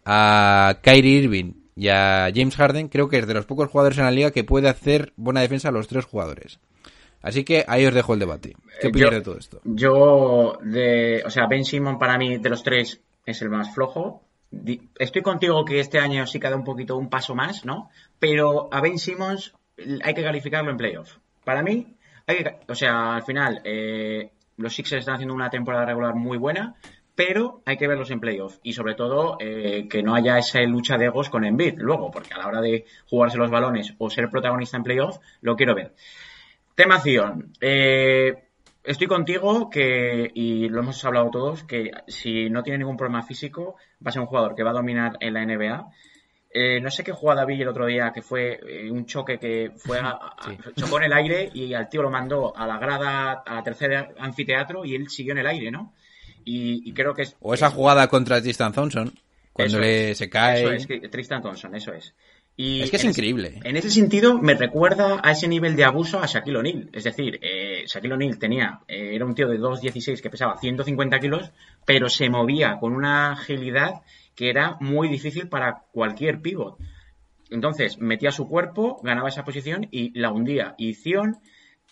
a 0.06 0.78
Kyrie 0.84 1.24
Irving 1.24 1.54
y 1.76 1.88
a 1.88 2.30
James 2.32 2.56
Harden, 2.56 2.90
creo 2.90 3.10
que 3.10 3.18
es 3.18 3.26
de 3.26 3.34
los 3.34 3.48
pocos 3.48 3.72
jugadores 3.72 3.98
en 3.98 4.04
la 4.04 4.12
liga 4.12 4.30
que 4.30 4.44
puede 4.44 4.70
hacer 4.70 5.12
buena 5.16 5.42
defensa 5.42 5.70
a 5.70 5.72
los 5.72 5.88
tres 5.88 6.06
jugadores. 6.06 6.60
Así 7.24 7.44
que 7.44 7.66
ahí 7.68 7.88
os 7.88 7.94
dejo 7.96 8.14
el 8.14 8.20
debate. 8.20 8.56
¿Qué 8.80 8.86
Eh, 8.86 8.90
opináis 8.92 9.14
de 9.14 9.22
todo 9.22 9.40
esto? 9.40 9.62
Yo, 9.64 10.60
de, 10.62 11.24
o 11.26 11.32
sea, 11.32 11.48
Ben 11.48 11.66
Simon 11.66 11.98
para 11.98 12.20
mí 12.20 12.38
de 12.38 12.50
los 12.50 12.62
tres 12.62 13.02
es 13.26 13.42
el 13.42 13.50
más 13.50 13.74
flojo. 13.74 14.22
Estoy 15.00 15.24
contigo 15.24 15.66
que 15.66 15.80
este 15.80 15.98
año 15.98 16.28
sí 16.28 16.40
que 16.40 16.46
ha 16.46 16.52
dado 16.52 16.60
un 16.60 16.66
poquito 16.66 16.98
un 16.98 17.10
paso 17.10 17.34
más, 17.34 17.66
¿no? 17.66 17.90
Pero 18.20 18.70
a 18.72 18.80
Ben 18.80 19.00
Simmons 19.00 19.56
hay 20.04 20.14
que 20.14 20.24
calificarlo 20.24 20.72
en 20.72 20.78
playoff. 20.78 21.18
Para 21.44 21.64
mí, 21.64 21.96
hay 22.28 22.38
que, 22.38 22.60
o 22.68 22.76
sea, 22.76 23.16
al 23.16 23.24
final, 23.24 23.62
eh, 23.64 24.32
los 24.58 24.74
Sixers 24.74 25.00
están 25.00 25.16
haciendo 25.16 25.34
una 25.34 25.50
temporada 25.50 25.86
regular 25.86 26.16
muy 26.16 26.38
buena, 26.38 26.76
pero 27.16 27.62
hay 27.66 27.76
que 27.76 27.88
verlos 27.88 28.12
en 28.12 28.20
playoff. 28.20 28.60
Y 28.64 28.74
sobre 28.74 28.96
todo, 28.96 29.38
eh, 29.40 29.88
que 29.90 30.02
no 30.04 30.16
haya 30.16 30.38
esa 30.38 30.62
lucha 30.62 30.98
de 30.98 31.06
egos 31.06 31.30
con 31.30 31.44
Embiid 31.44 31.74
luego, 31.78 32.12
porque 32.12 32.34
a 32.34 32.38
la 32.38 32.48
hora 32.48 32.62
de 32.62 32.86
jugarse 33.10 33.38
los 33.38 33.52
balones 33.52 33.94
o 33.98 34.10
ser 34.10 34.30
protagonista 34.30 34.78
en 34.78 34.84
playoff, 34.84 35.18
lo 35.42 35.56
quiero 35.56 35.76
ver. 35.76 35.96
Tema 36.76 37.00
Zion. 37.02 37.52
Eh, 37.60 38.34
estoy 38.86 39.08
contigo 39.08 39.70
que, 39.70 40.32
y 40.34 40.70
lo 40.70 40.80
hemos 40.80 41.04
hablado 41.04 41.30
todos, 41.30 41.64
que 41.64 41.92
si 42.08 42.50
no 42.50 42.64
tiene 42.64 42.80
ningún 42.80 42.96
problema 42.96 43.22
físico, 43.22 43.76
va 44.06 44.10
a 44.10 44.12
ser 44.12 44.22
un 44.22 44.28
jugador 44.28 44.56
que 44.56 44.64
va 44.64 44.70
a 44.70 44.76
dominar 44.76 45.18
en 45.20 45.34
la 45.34 45.46
NBA. 45.46 45.90
Eh, 46.52 46.80
no 46.82 46.90
sé 46.90 47.04
qué 47.04 47.12
jugada 47.12 47.46
vi 47.46 47.62
el 47.62 47.68
otro 47.68 47.86
día, 47.86 48.12
que 48.14 48.22
fue 48.24 48.60
eh, 48.68 48.90
un 48.90 49.06
choque 49.06 49.38
que 49.38 49.72
fue 49.78 50.00
a- 50.00 50.10
a- 50.10 50.56
chocó 50.76 50.98
en 50.98 51.04
el 51.04 51.14
aire 51.14 51.50
y 51.54 51.74
al 51.76 51.88
tío 51.90 52.02
lo 52.02 52.10
mandó 52.10 52.56
a 52.58 52.66
la 52.66 52.80
grada, 52.80 53.44
a 53.46 53.56
la 53.56 53.64
tercera 53.64 54.10
anfiteatro 54.18 54.84
y 54.84 54.96
él 54.96 55.10
siguió 55.10 55.34
en 55.34 55.40
el 55.40 55.48
aire, 55.48 55.70
¿no? 55.70 55.94
Y, 56.46 56.90
y 56.90 56.94
creo 56.94 57.14
que 57.14 57.22
es... 57.24 57.36
O 57.42 57.54
esa 57.54 57.70
jugada 57.70 58.08
contra 58.08 58.42
Tristan 58.42 58.74
Thompson, 58.74 59.14
cuando 59.54 59.80
le 59.80 60.12
es, 60.12 60.18
se 60.18 60.30
cae. 60.30 60.62
Eso 60.64 60.72
es, 60.72 60.88
que- 60.88 61.08
Tristan 61.10 61.42
Thompson, 61.44 61.76
eso 61.76 61.94
es. 61.94 62.16
Y 62.58 62.82
Es 62.82 62.90
que 62.90 62.98
es 62.98 63.04
en 63.04 63.12
ese- 63.12 63.20
increíble. 63.22 63.60
en 63.64 63.78
ese 63.78 63.90
sentido, 63.92 64.38
me 64.40 64.54
recuerda 64.56 65.22
a 65.24 65.32
ese 65.32 65.48
nivel 65.48 65.76
de 65.76 65.86
abuso 65.86 66.20
a 66.20 66.26
Shaquille 66.26 66.58
O'Neal. 66.58 66.90
Es 66.92 67.04
decir, 67.06 67.40
eh, 67.44 67.84
Shaquille 67.86 68.16
O'Neal 68.16 68.38
tenía, 68.40 68.80
eh, 68.88 69.12
era 69.14 69.24
un 69.24 69.36
tío 69.36 69.48
de 69.48 69.60
2'16 69.60 70.20
que 70.22 70.30
pesaba 70.30 70.58
150 70.58 71.20
kilos, 71.20 71.52
pero 71.86 72.10
se 72.10 72.30
movía 72.30 72.78
con 72.80 72.94
una 72.94 73.32
agilidad 73.34 74.02
que 74.40 74.50
era 74.50 74.78
muy 74.80 75.10
difícil 75.10 75.50
para 75.50 75.84
cualquier 75.92 76.42
pívot. 76.42 76.78
Entonces, 77.50 78.00
metía 78.00 78.32
su 78.32 78.48
cuerpo, 78.48 79.02
ganaba 79.04 79.28
esa 79.28 79.44
posición 79.44 79.90
y 79.92 80.18
la 80.18 80.32
hundía. 80.32 80.76
Y 80.78 80.94
Zion, 80.94 81.40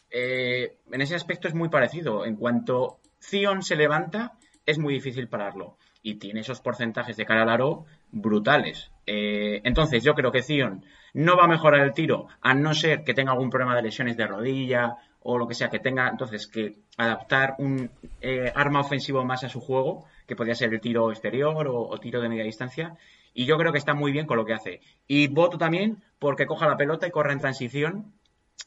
eh, 0.09 0.77
en 0.89 1.01
ese 1.01 1.15
aspecto 1.15 1.49
es 1.49 1.53
muy 1.53 1.67
parecido. 1.67 2.25
En 2.25 2.37
cuanto 2.37 3.01
Zion 3.21 3.63
se 3.63 3.75
levanta, 3.75 4.37
es 4.65 4.79
muy 4.79 4.93
difícil 4.93 5.27
pararlo. 5.27 5.77
Y 6.01 6.19
tiene 6.19 6.39
esos 6.39 6.61
porcentajes 6.61 7.17
de 7.17 7.25
cara 7.25 7.41
al 7.41 7.49
aro 7.49 7.83
brutales. 8.11 8.91
Eh, 9.05 9.59
entonces, 9.65 10.01
yo 10.01 10.13
creo 10.13 10.31
que 10.31 10.41
Zion 10.41 10.85
no 11.13 11.35
va 11.35 11.43
a 11.43 11.49
mejorar 11.49 11.81
el 11.81 11.91
tiro, 11.91 12.27
a 12.39 12.53
no 12.53 12.73
ser 12.73 13.03
que 13.03 13.13
tenga 13.13 13.33
algún 13.33 13.49
problema 13.49 13.75
de 13.75 13.81
lesiones 13.81 14.15
de 14.15 14.25
rodilla 14.25 14.95
o 15.21 15.37
lo 15.37 15.49
que 15.49 15.53
sea, 15.53 15.67
que 15.67 15.79
tenga 15.79 16.07
entonces 16.07 16.47
que 16.47 16.77
adaptar 16.95 17.55
un 17.57 17.91
eh, 18.21 18.53
arma 18.55 18.79
ofensivo 18.79 19.25
más 19.25 19.43
a 19.43 19.49
su 19.49 19.59
juego, 19.59 20.05
que 20.27 20.35
podría 20.35 20.55
ser 20.55 20.73
el 20.73 20.81
tiro 20.81 21.11
exterior 21.11 21.67
o, 21.69 21.97
tiro 21.99 22.21
de 22.21 22.29
media 22.29 22.43
distancia. 22.43 22.97
Y 23.33 23.45
yo 23.45 23.57
creo 23.57 23.71
que 23.71 23.77
está 23.77 23.93
muy 23.93 24.11
bien 24.11 24.25
con 24.25 24.37
lo 24.37 24.45
que 24.45 24.53
hace. 24.53 24.81
Y 25.07 25.27
voto 25.27 25.57
también 25.57 26.03
porque 26.19 26.45
coja 26.45 26.67
la 26.67 26.77
pelota 26.77 27.07
y 27.07 27.11
corra 27.11 27.33
en 27.33 27.39
transición 27.39 28.13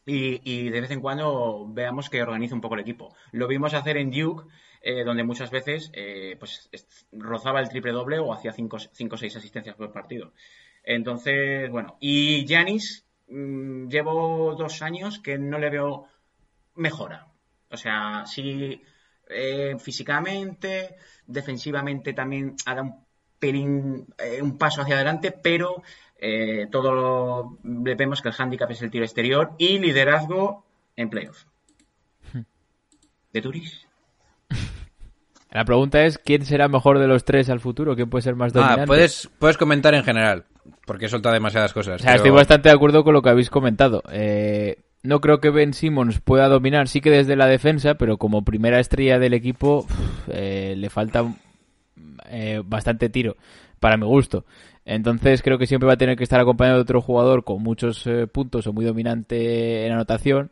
y, 0.06 0.70
de 0.70 0.80
vez 0.80 0.90
en 0.90 1.00
cuando 1.00 1.66
veamos 1.68 2.08
que 2.08 2.22
organiza 2.22 2.54
un 2.54 2.60
poco 2.60 2.74
el 2.74 2.80
equipo. 2.80 3.14
Lo 3.32 3.46
vimos 3.48 3.74
hacer 3.74 3.96
en 3.96 4.10
Duke, 4.10 4.48
eh, 4.82 5.04
donde 5.04 5.24
muchas 5.24 5.50
veces 5.50 5.90
eh, 5.92 6.36
pues 6.38 6.68
es- 6.72 7.06
rozaba 7.12 7.60
el 7.60 7.68
triple 7.68 7.92
doble 7.92 8.18
o 8.18 8.32
hacía 8.32 8.52
5 8.52 8.76
o 8.76 9.16
6 9.16 9.36
asistencias 9.36 9.76
por 9.76 9.92
partido. 9.92 10.32
Entonces, 10.84 11.70
bueno, 11.70 11.96
y 12.00 12.46
Giannis, 12.46 13.04
mm, 13.28 13.88
llevo 13.88 14.54
dos 14.56 14.82
años 14.82 15.18
que 15.20 15.38
no 15.38 15.58
le 15.58 15.70
veo 15.70 16.06
mejora. 16.74 17.26
O 17.70 17.76
sea, 17.76 18.24
sí, 18.26 18.82
eh, 19.28 19.76
físicamente, 19.78 20.96
defensivamente 21.30 22.12
también 22.12 22.54
ha 22.66 22.74
dado 22.74 22.86
un 22.88 22.94
pelín, 23.38 24.06
eh, 24.18 24.42
un 24.42 24.58
paso 24.58 24.82
hacia 24.82 24.96
adelante, 24.96 25.32
pero 25.32 25.82
eh, 26.18 26.66
todo 26.70 26.92
lo- 26.92 27.58
le 27.64 27.94
vemos 27.94 28.20
que 28.20 28.28
el 28.28 28.34
handicap 28.36 28.70
es 28.70 28.82
el 28.82 28.90
tiro 28.90 29.04
exterior 29.04 29.52
y 29.58 29.78
liderazgo 29.78 30.64
en 30.96 31.08
playoff. 31.08 31.44
¿De 33.32 33.40
Turis? 33.40 33.86
La 35.50 35.64
pregunta 35.64 36.04
es, 36.04 36.18
¿quién 36.18 36.44
será 36.44 36.68
mejor 36.68 36.98
de 36.98 37.06
los 37.08 37.24
tres 37.24 37.48
al 37.50 37.58
futuro? 37.60 37.96
¿Quién 37.96 38.08
puede 38.10 38.22
ser 38.22 38.36
más 38.36 38.52
dominante? 38.52 38.82
Ah, 38.82 38.86
puedes, 38.86 39.28
puedes 39.38 39.56
comentar 39.56 39.94
en 39.94 40.04
general, 40.04 40.44
porque 40.86 41.06
he 41.06 41.08
soltado 41.08 41.32
demasiadas 41.32 41.72
cosas. 41.72 41.96
O 41.96 41.98
sea, 41.98 42.06
pero- 42.12 42.16
estoy 42.16 42.30
bastante 42.30 42.68
de 42.68 42.74
acuerdo 42.74 43.02
con 43.02 43.14
lo 43.14 43.22
que 43.22 43.30
habéis 43.30 43.50
comentado. 43.50 44.02
Eh, 44.12 44.78
no 45.02 45.20
creo 45.20 45.40
que 45.40 45.50
Ben 45.50 45.74
Simmons 45.74 46.20
pueda 46.20 46.48
dominar, 46.48 46.88
sí 46.88 47.00
que 47.00 47.10
desde 47.10 47.36
la 47.36 47.46
defensa, 47.46 47.94
pero 47.94 48.18
como 48.18 48.44
primera 48.44 48.80
estrella 48.80 49.18
del 49.18 49.34
equipo 49.34 49.86
eh, 50.28 50.74
le 50.76 50.90
falta 50.90 51.24
eh, 52.28 52.62
bastante 52.64 53.08
tiro, 53.08 53.36
para 53.78 53.96
mi 53.96 54.06
gusto. 54.06 54.44
Entonces 54.84 55.42
creo 55.42 55.58
que 55.58 55.66
siempre 55.66 55.86
va 55.86 55.94
a 55.94 55.98
tener 55.98 56.16
que 56.16 56.24
estar 56.24 56.40
acompañado 56.40 56.76
de 56.76 56.82
otro 56.82 57.00
jugador 57.00 57.44
con 57.44 57.62
muchos 57.62 58.06
eh, 58.06 58.26
puntos 58.26 58.66
o 58.66 58.72
muy 58.72 58.84
dominante 58.84 59.86
en 59.86 59.92
anotación. 59.92 60.50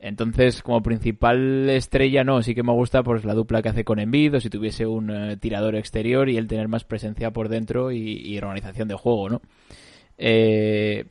Entonces, 0.00 0.62
como 0.62 0.80
principal 0.80 1.68
estrella, 1.68 2.22
no, 2.22 2.40
sí 2.42 2.54
que 2.54 2.62
me 2.62 2.72
gusta 2.72 3.02
pues 3.02 3.24
la 3.24 3.34
dupla 3.34 3.62
que 3.62 3.70
hace 3.70 3.84
con 3.84 3.98
Embiid, 3.98 4.36
o 4.36 4.40
si 4.40 4.48
tuviese 4.48 4.86
un 4.86 5.10
eh, 5.10 5.36
tirador 5.38 5.74
exterior 5.74 6.28
y 6.28 6.36
él 6.36 6.46
tener 6.46 6.68
más 6.68 6.84
presencia 6.84 7.32
por 7.32 7.48
dentro 7.48 7.90
y, 7.90 8.20
y 8.24 8.38
organización 8.38 8.86
de 8.86 8.94
juego, 8.94 9.28
¿no? 9.28 9.42
Eh, 10.16 11.06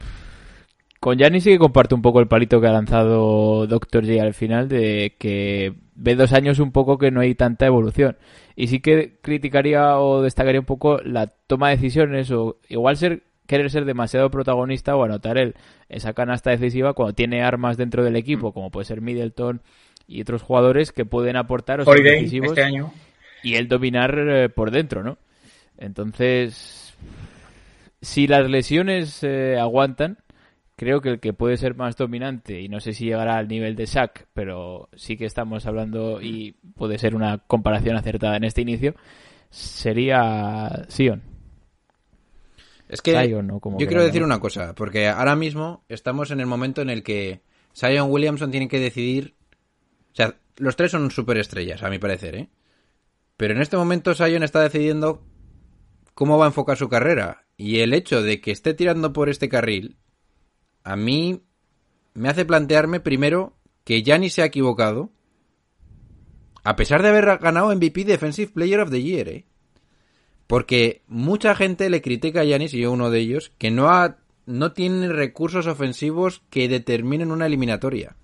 con 1.08 1.18
Giannis 1.18 1.46
sí 1.46 1.52
que 1.52 1.58
comparto 1.58 1.96
un 1.96 2.02
poco 2.02 2.20
el 2.20 2.28
palito 2.28 2.60
que 2.60 2.68
ha 2.68 2.74
lanzado 2.74 3.66
Dr. 3.66 4.06
J 4.06 4.22
al 4.22 4.34
final 4.34 4.68
de 4.68 5.16
que 5.18 5.74
ve 5.96 6.16
dos 6.16 6.34
años 6.34 6.60
un 6.60 6.74
poco 6.74 6.98
que 6.98 7.12
no 7.12 7.22
hay 7.22 7.34
tanta 7.34 7.66
evolución. 7.66 8.18
Y 8.58 8.68
sí 8.68 8.82
que 8.82 9.14
criticaría 9.22 10.00
o 10.00 10.22
destacaría 10.22 10.60
un 10.60 10.66
poco 10.66 11.00
la 11.06 11.28
toma 11.28 11.70
de 11.70 11.78
decisiones 11.78 12.30
o 12.32 12.58
igual 12.68 12.98
ser 12.98 13.24
querer 13.46 13.70
ser 13.72 13.86
demasiado 13.86 14.30
protagonista 14.30 14.98
o 14.98 15.04
anotar 15.06 15.38
él 15.38 15.56
esa 15.88 16.12
canasta 16.12 16.50
decisiva 16.50 16.92
cuando 16.92 17.14
tiene 17.14 17.42
armas 17.42 17.78
dentro 17.78 18.04
del 18.04 18.18
equipo, 18.18 18.52
como 18.52 18.70
puede 18.70 18.84
ser 18.84 19.00
Middleton 19.00 19.62
y 20.08 20.20
otros 20.20 20.42
jugadores 20.42 20.92
que 20.92 21.06
pueden 21.06 21.38
aportar 21.38 21.80
o 21.80 21.86
ser 21.86 21.94
Holiday, 21.94 22.16
decisivos 22.16 22.50
este 22.50 22.64
año. 22.64 22.92
y 23.44 23.56
él 23.56 23.70
dominar 23.70 24.14
eh, 24.20 24.50
por 24.50 24.72
dentro, 24.72 25.04
¿no? 25.04 25.18
Entonces, 25.78 26.98
si 28.02 28.28
las 28.28 28.50
lesiones 28.50 29.24
eh, 29.24 29.58
aguantan, 29.58 30.18
creo 30.78 31.02
que 31.02 31.10
el 31.10 31.20
que 31.20 31.34
puede 31.34 31.58
ser 31.58 31.76
más 31.76 31.98
dominante, 31.98 32.62
y 32.62 32.70
no 32.70 32.80
sé 32.80 32.94
si 32.94 33.06
llegará 33.06 33.38
al 33.38 33.50
nivel 33.50 33.76
de 33.76 33.86
Shaq, 33.86 34.28
pero 34.34 34.88
sí 34.96 35.18
que 35.18 35.26
estamos 35.26 35.66
hablando 35.66 36.22
y 36.22 36.54
puede 36.76 36.98
ser 36.98 37.16
una 37.16 37.40
comparación 37.40 37.98
acertada 37.98 38.38
en 38.38 38.46
este 38.46 38.62
inicio, 38.62 38.96
sería 39.50 40.86
Sion. 40.88 41.22
Es 42.88 43.02
que 43.02 43.12
Zion, 43.12 43.48
¿no? 43.48 43.60
Como 43.60 43.78
yo 43.80 43.88
quiero 43.88 44.06
decir 44.06 44.24
una 44.24 44.40
cosa, 44.40 44.74
porque 44.74 45.10
ahora 45.10 45.36
mismo 45.36 45.84
estamos 45.90 46.32
en 46.32 46.40
el 46.40 46.46
momento 46.46 46.82
en 46.82 46.90
el 46.90 47.04
que 47.04 47.42
Zion 47.76 48.10
Williamson 48.10 48.50
tiene 48.50 48.70
que 48.70 48.80
decidir 48.80 49.36
sea, 50.18 50.36
los 50.58 50.76
tres 50.76 50.92
son 50.92 51.12
superestrellas, 51.12 51.84
a 51.84 51.90
mi 51.90 52.00
parecer, 52.00 52.36
¿eh? 52.36 52.50
Pero 53.38 53.54
en 53.54 53.62
este 53.62 53.78
momento 53.78 54.16
Sion 54.16 54.42
está 54.42 54.62
decidiendo 54.62 55.24
cómo 56.16 56.40
va 56.40 56.46
a 56.46 56.48
enfocar 56.48 56.76
su 56.76 56.90
carrera. 56.90 57.46
Y 57.56 57.80
el 57.80 57.94
hecho 57.94 58.24
de 58.24 58.42
que 58.42 58.52
esté 58.52 58.74
tirando 58.74 59.14
por 59.14 59.30
este 59.30 59.48
carril, 59.48 59.98
a 60.88 60.96
mí 60.96 61.42
me 62.14 62.30
hace 62.30 62.46
plantearme 62.46 63.02
primero 63.02 63.58
que 63.84 64.04
Giannis 64.04 64.36
se 64.36 64.42
ha 64.42 64.46
equivocado. 64.46 65.12
A 66.64 66.78
pesar 66.78 67.02
de 67.02 67.10
haber 67.10 67.26
ganado 67.40 67.76
MVP 67.76 68.06
Defensive 68.06 68.54
Player 68.54 68.80
of 68.80 68.90
the 68.90 69.04
Year, 69.04 69.28
¿eh? 69.28 69.46
Porque 70.48 71.02
mucha 71.08 71.56
gente 71.56 71.90
le 71.90 72.02
critica 72.02 72.40
a 72.40 72.46
Giannis, 72.46 72.74
y 72.74 72.80
yo 72.80 72.94
uno 72.94 73.10
de 73.10 73.20
ellos, 73.20 73.52
que 73.58 73.70
no, 73.70 73.90
ha, 73.90 74.16
no 74.46 74.72
tiene 74.72 75.10
recursos 75.10 75.68
ofensivos 75.68 76.42
que 76.50 76.70
determinen 76.70 77.34
una 77.34 77.48
eliminatoria. 77.48 78.16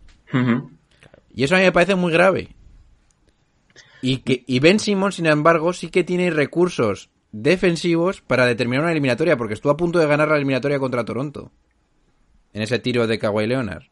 Y 1.36 1.44
eso 1.44 1.56
a 1.56 1.58
mí 1.58 1.66
me 1.66 1.74
parece 1.74 1.96
muy 1.96 2.14
grave. 2.14 2.56
Y, 4.02 4.20
que, 4.20 4.46
y 4.48 4.60
Ben 4.60 4.80
Simmons, 4.80 5.16
sin 5.16 5.26
embargo, 5.26 5.74
sí 5.74 5.90
que 5.90 6.06
tiene 6.06 6.30
recursos 6.30 7.10
defensivos 7.34 8.22
para 8.22 8.46
determinar 8.46 8.84
una 8.84 8.94
eliminatoria, 8.94 9.36
porque 9.36 9.54
estuvo 9.54 9.74
a 9.74 9.78
punto 9.78 10.00
de 10.00 10.08
ganar 10.08 10.30
la 10.30 10.38
eliminatoria 10.38 10.80
contra 10.80 11.04
Toronto. 11.04 11.52
En 12.54 12.62
ese 12.62 12.80
tiro 12.80 13.08
de 13.08 13.20
Kawhi 13.20 13.48
Leonard. 13.48 13.84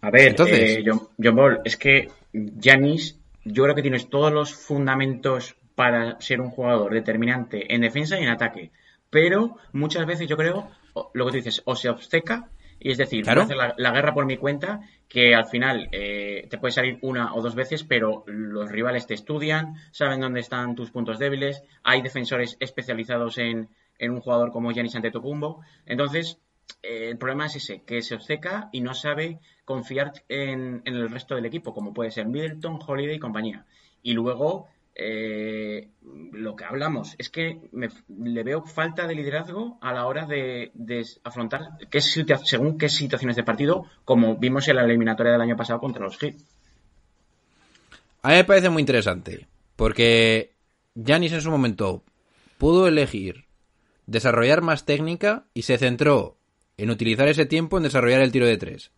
A 0.00 0.10
ver, 0.10 0.28
Entonces- 0.28 0.78
eh, 0.78 0.84
John, 0.86 1.00
John 1.22 1.36
Ball, 1.36 1.60
es 1.64 1.76
que 1.76 2.08
Yanis, 2.32 3.18
yo 3.44 3.64
creo 3.64 3.74
que 3.74 3.82
tienes 3.82 4.08
todos 4.08 4.32
los 4.32 4.54
fundamentos 4.54 5.56
para 5.74 6.20
ser 6.20 6.40
un 6.40 6.50
jugador 6.50 6.92
determinante 6.92 7.72
en 7.74 7.80
defensa 7.82 8.18
y 8.18 8.22
en 8.22 8.28
ataque. 8.28 8.70
Pero 9.10 9.56
muchas 9.72 10.06
veces 10.06 10.28
yo 10.28 10.36
creo, 10.36 10.70
lo 11.14 11.24
que 11.26 11.30
tú 11.30 11.36
dices, 11.36 11.62
o 11.64 11.74
se 11.76 11.88
obceca, 11.88 12.48
y 12.80 12.90
es 12.90 12.98
decir, 12.98 13.22
Claro. 13.24 13.42
voy 13.42 13.42
a 13.42 13.44
hacer 13.44 13.56
la, 13.56 13.74
la 13.90 13.94
guerra 13.94 14.12
por 14.14 14.26
mi 14.26 14.36
cuenta, 14.38 14.80
que 15.08 15.34
al 15.34 15.46
final 15.46 15.88
eh, 15.92 16.46
te 16.50 16.58
puede 16.58 16.72
salir 16.72 16.98
una 17.02 17.34
o 17.34 17.42
dos 17.42 17.54
veces, 17.54 17.84
pero 17.84 18.24
los 18.26 18.70
rivales 18.70 19.06
te 19.06 19.14
estudian, 19.14 19.74
saben 19.92 20.20
dónde 20.20 20.40
están 20.40 20.74
tus 20.74 20.90
puntos 20.90 21.18
débiles, 21.18 21.62
hay 21.84 22.02
defensores 22.02 22.56
especializados 22.60 23.38
en, 23.38 23.68
en 23.98 24.10
un 24.10 24.20
jugador 24.20 24.50
como 24.50 24.72
Giannis 24.72 24.96
Antetokounmpo. 24.96 25.60
Entonces, 25.86 26.38
el 26.82 27.18
problema 27.18 27.46
es 27.46 27.56
ese, 27.56 27.82
que 27.82 28.02
se 28.02 28.14
obceca 28.14 28.68
y 28.72 28.80
no 28.80 28.94
sabe 28.94 29.38
confiar 29.64 30.12
en, 30.28 30.82
el 30.84 31.10
resto 31.10 31.34
del 31.34 31.46
equipo, 31.46 31.74
como 31.74 31.92
puede 31.92 32.10
ser 32.10 32.26
Middleton, 32.26 32.78
Holiday 32.86 33.16
y 33.16 33.20
compañía. 33.20 33.64
Y 34.02 34.12
luego, 34.12 34.68
eh, 34.94 35.88
lo 36.32 36.56
que 36.56 36.64
hablamos, 36.64 37.14
es 37.18 37.30
que 37.30 37.60
le 38.08 38.42
veo 38.42 38.62
falta 38.62 39.06
de 39.06 39.14
liderazgo 39.14 39.78
a 39.80 39.92
la 39.92 40.06
hora 40.06 40.26
de, 40.26 40.70
de 40.74 41.06
afrontar 41.24 41.78
qué 41.90 42.00
según 42.00 42.78
qué 42.78 42.88
situaciones 42.88 43.36
de 43.36 43.44
partido, 43.44 43.86
como 44.04 44.36
vimos 44.36 44.68
en 44.68 44.76
la 44.76 44.84
eliminatoria 44.84 45.32
del 45.32 45.40
año 45.40 45.56
pasado 45.56 45.80
contra 45.80 46.02
los 46.02 46.18
Heat. 46.18 46.34
A 48.22 48.28
mí 48.28 48.34
me 48.34 48.44
parece 48.44 48.70
muy 48.70 48.80
interesante, 48.80 49.46
porque 49.76 50.52
Giannis 50.94 51.32
en 51.32 51.40
su 51.40 51.50
momento 51.50 52.04
pudo 52.58 52.86
elegir 52.86 53.46
desarrollar 54.06 54.62
más 54.62 54.84
técnica 54.84 55.46
y 55.54 55.62
se 55.62 55.78
centró 55.78 56.36
en 56.82 56.90
utilizar 56.90 57.28
ese 57.28 57.46
tiempo 57.46 57.76
en 57.76 57.84
desarrollar 57.84 58.22
el 58.22 58.32
tiro 58.32 58.44
de 58.44 58.56
tres. 58.56 58.90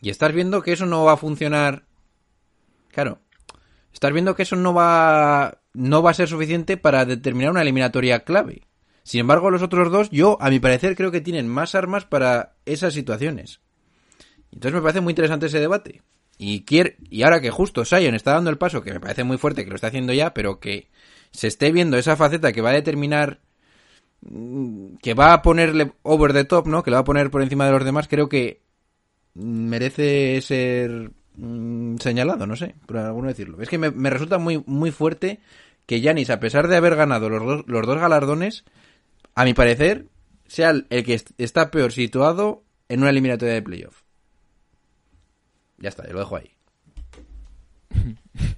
Y 0.00 0.08
estás 0.08 0.32
viendo 0.32 0.62
que 0.62 0.72
eso 0.72 0.86
no 0.86 1.04
va 1.04 1.12
a 1.12 1.16
funcionar. 1.18 1.84
Claro, 2.90 3.18
estás 3.92 4.12
viendo 4.12 4.34
que 4.34 4.44
eso 4.44 4.56
no 4.56 4.72
va 4.72 5.58
no 5.74 6.02
va 6.02 6.10
a 6.10 6.14
ser 6.14 6.28
suficiente 6.28 6.78
para 6.78 7.04
determinar 7.04 7.50
una 7.50 7.60
eliminatoria 7.60 8.24
clave. 8.24 8.62
Sin 9.02 9.20
embargo, 9.20 9.50
los 9.50 9.62
otros 9.62 9.92
dos, 9.92 10.08
yo, 10.10 10.38
a 10.40 10.48
mi 10.48 10.60
parecer, 10.60 10.96
creo 10.96 11.10
que 11.10 11.20
tienen 11.20 11.46
más 11.46 11.74
armas 11.74 12.06
para 12.06 12.54
esas 12.64 12.94
situaciones. 12.94 13.60
Entonces 14.50 14.74
me 14.74 14.82
parece 14.82 15.00
muy 15.02 15.12
interesante 15.12 15.46
ese 15.46 15.60
debate. 15.60 16.00
Y, 16.38 16.64
y 17.10 17.22
ahora 17.22 17.42
que 17.42 17.50
justo 17.50 17.84
Sion 17.84 18.14
está 18.14 18.32
dando 18.32 18.48
el 18.48 18.58
paso, 18.58 18.82
que 18.82 18.92
me 18.92 19.00
parece 19.00 19.24
muy 19.24 19.36
fuerte 19.36 19.64
que 19.64 19.70
lo 19.70 19.76
está 19.76 19.88
haciendo 19.88 20.14
ya, 20.14 20.32
pero 20.32 20.58
que 20.58 20.88
se 21.32 21.48
esté 21.48 21.70
viendo 21.70 21.98
esa 21.98 22.16
faceta 22.16 22.52
que 22.52 22.62
va 22.62 22.70
a 22.70 22.74
determinar, 22.74 23.40
que 25.00 25.14
va 25.14 25.32
a 25.32 25.42
ponerle 25.42 25.92
over 26.02 26.32
the 26.32 26.44
top, 26.44 26.66
¿no? 26.66 26.82
Que 26.82 26.90
le 26.90 26.96
va 26.96 27.00
a 27.00 27.04
poner 27.04 27.30
por 27.30 27.42
encima 27.42 27.66
de 27.66 27.72
los 27.72 27.84
demás, 27.84 28.08
creo 28.08 28.28
que 28.28 28.62
merece 29.34 30.40
ser 30.42 31.12
mm, 31.36 31.96
señalado, 31.98 32.46
no 32.46 32.56
sé, 32.56 32.74
por 32.86 32.98
alguno 32.98 33.28
decirlo. 33.28 33.60
Es 33.62 33.68
que 33.68 33.78
me, 33.78 33.90
me 33.90 34.10
resulta 34.10 34.38
muy, 34.38 34.62
muy 34.66 34.90
fuerte 34.90 35.40
que 35.86 36.00
Yanis, 36.00 36.30
a 36.30 36.40
pesar 36.40 36.68
de 36.68 36.76
haber 36.76 36.96
ganado 36.96 37.28
los 37.28 37.44
dos, 37.44 37.64
los 37.66 37.86
dos 37.86 37.98
galardones, 37.98 38.64
a 39.34 39.44
mi 39.44 39.54
parecer, 39.54 40.06
sea 40.46 40.70
el 40.70 41.04
que 41.04 41.14
est- 41.14 41.30
está 41.38 41.70
peor 41.70 41.92
situado 41.92 42.64
en 42.88 43.00
una 43.00 43.10
eliminatoria 43.10 43.54
de 43.54 43.62
playoff. 43.62 44.02
Ya 45.78 45.88
está, 45.88 46.06
yo 46.06 46.12
lo 46.14 46.20
dejo 46.20 46.36
ahí. 46.36 46.51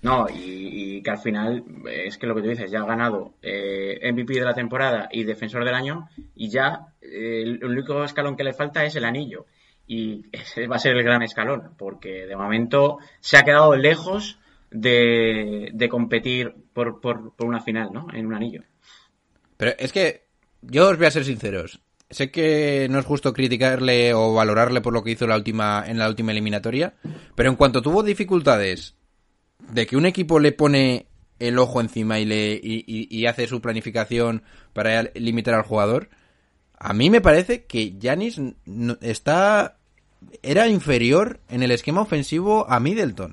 No, 0.02 0.26
y, 0.28 1.02
que 1.02 1.10
al 1.10 1.18
final 1.18 1.64
es 1.90 2.18
que 2.18 2.26
lo 2.26 2.34
que 2.34 2.42
tú 2.42 2.48
dices, 2.48 2.70
ya 2.70 2.80
ha 2.80 2.86
ganado 2.86 3.34
eh, 3.42 3.98
MVP 4.12 4.34
de 4.34 4.44
la 4.44 4.54
temporada 4.54 5.08
y 5.10 5.24
defensor 5.24 5.64
del 5.64 5.74
año, 5.74 6.08
y 6.34 6.48
ya 6.48 6.88
eh, 7.00 7.42
el 7.42 7.64
único 7.64 8.04
escalón 8.04 8.36
que 8.36 8.44
le 8.44 8.52
falta 8.52 8.84
es 8.84 8.96
el 8.96 9.04
anillo. 9.04 9.46
Y 9.86 10.24
ese 10.32 10.66
va 10.66 10.76
a 10.76 10.78
ser 10.78 10.96
el 10.96 11.02
gran 11.02 11.22
escalón, 11.22 11.74
porque 11.76 12.26
de 12.26 12.36
momento 12.36 12.98
se 13.20 13.36
ha 13.36 13.42
quedado 13.42 13.74
lejos 13.76 14.38
de, 14.70 15.70
de 15.72 15.88
competir 15.88 16.54
por, 16.72 17.00
por, 17.00 17.34
por 17.34 17.46
una 17.46 17.60
final, 17.60 17.90
¿no? 17.92 18.06
En 18.12 18.26
un 18.26 18.34
anillo. 18.34 18.62
Pero 19.56 19.72
es 19.78 19.92
que 19.92 20.24
yo 20.62 20.88
os 20.88 20.96
voy 20.96 21.06
a 21.06 21.10
ser 21.10 21.24
sinceros. 21.24 21.80
Sé 22.10 22.30
que 22.30 22.86
no 22.90 22.98
es 22.98 23.06
justo 23.06 23.32
criticarle 23.32 24.14
o 24.14 24.34
valorarle 24.34 24.80
por 24.80 24.92
lo 24.92 25.02
que 25.02 25.12
hizo 25.12 25.26
la 25.26 25.36
última, 25.36 25.84
en 25.86 25.98
la 25.98 26.08
última 26.08 26.32
eliminatoria, 26.32 26.94
pero 27.34 27.50
en 27.50 27.56
cuanto 27.56 27.82
tuvo 27.82 28.02
dificultades 28.02 28.94
de 29.72 29.86
que 29.86 29.96
un 29.96 30.06
equipo 30.06 30.38
le 30.38 30.52
pone 30.52 31.06
el 31.38 31.58
ojo 31.58 31.80
encima 31.80 32.18
y, 32.20 32.24
le, 32.24 32.52
y, 32.54 32.84
y- 32.86 33.08
y 33.10 33.26
hace 33.26 33.46
su 33.46 33.60
planificación 33.60 34.42
para 34.72 35.02
limitar 35.14 35.54
al 35.54 35.62
jugador, 35.62 36.08
a 36.78 36.92
mí 36.92 37.10
me 37.10 37.20
parece 37.20 37.64
que 37.64 37.96
Yanis 37.98 38.40
no- 38.66 38.96
está 39.00 39.76
era 40.42 40.68
inferior 40.68 41.40
en 41.50 41.62
el 41.62 41.70
esquema 41.70 42.00
ofensivo 42.00 42.66
a 42.70 42.80
Middleton. 42.80 43.32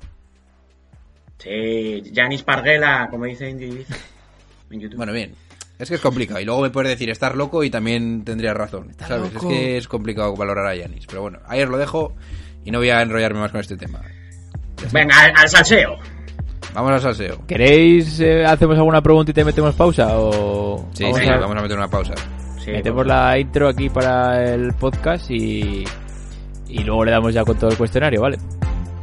Sí, 1.38 2.02
Janis 2.14 2.42
Parguela, 2.42 3.08
como 3.10 3.24
dice 3.24 3.48
en 3.48 3.58
YouTube. 3.58 3.86
Bueno, 4.96 5.12
bien. 5.12 5.34
Es 5.78 5.88
que 5.90 5.96
es 5.96 6.00
complicado. 6.00 6.40
Y 6.40 6.44
luego 6.46 6.62
me 6.62 6.70
puedes 6.70 6.88
decir, 6.90 7.10
estás 7.10 7.34
loco 7.34 7.62
y 7.64 7.68
también 7.68 8.24
tendrías 8.24 8.56
razón. 8.56 8.94
¿Sabes? 8.98 9.34
loco. 9.34 9.50
Es 9.50 9.54
que 9.58 9.76
es 9.76 9.86
complicado 9.88 10.34
valorar 10.34 10.66
a 10.66 10.74
Yanis. 10.74 11.04
Pero 11.06 11.20
bueno, 11.22 11.40
os 11.46 11.68
lo 11.68 11.76
dejo 11.76 12.14
y 12.64 12.70
no 12.70 12.78
voy 12.78 12.88
a 12.88 13.02
enrollarme 13.02 13.40
más 13.40 13.50
con 13.50 13.60
este 13.60 13.76
tema. 13.76 14.00
Venga, 14.92 15.14
al, 15.20 15.32
al 15.36 15.48
salseo. 15.48 15.98
Vamos 16.74 16.92
al 16.92 17.00
salseo. 17.00 17.46
¿Queréis 17.46 18.18
eh, 18.20 18.44
hacemos 18.44 18.76
alguna 18.78 19.00
pregunta 19.02 19.30
y 19.30 19.34
te 19.34 19.44
metemos 19.44 19.74
pausa 19.74 20.08
o 20.18 20.88
Sí, 20.94 21.04
vamos 21.04 21.18
sí, 21.20 21.28
a- 21.28 21.36
vamos 21.38 21.56
a 21.56 21.62
meter 21.62 21.76
una 21.76 21.88
pausa. 21.88 22.14
Sí, 22.64 22.70
metemos 22.70 22.98
pues, 23.04 23.08
la 23.08 23.38
intro 23.38 23.68
aquí 23.68 23.88
para 23.90 24.52
el 24.54 24.72
podcast 24.74 25.30
y 25.30 25.84
y 26.68 26.78
luego 26.84 27.04
le 27.04 27.10
damos 27.10 27.34
ya 27.34 27.44
con 27.44 27.56
todo 27.58 27.70
el 27.70 27.76
cuestionario, 27.76 28.22
¿vale? 28.22 28.38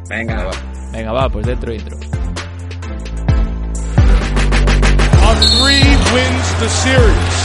Venga, 0.09 0.43
va. 0.45 0.51
Venga, 0.91 1.11
va, 1.11 1.29
pues 1.29 1.45
dentro 1.45 1.71
intro. 1.71 1.95
A 5.21 5.35
three 5.35 5.85
wins 6.13 6.47
the 6.59 6.69
series. 6.69 7.35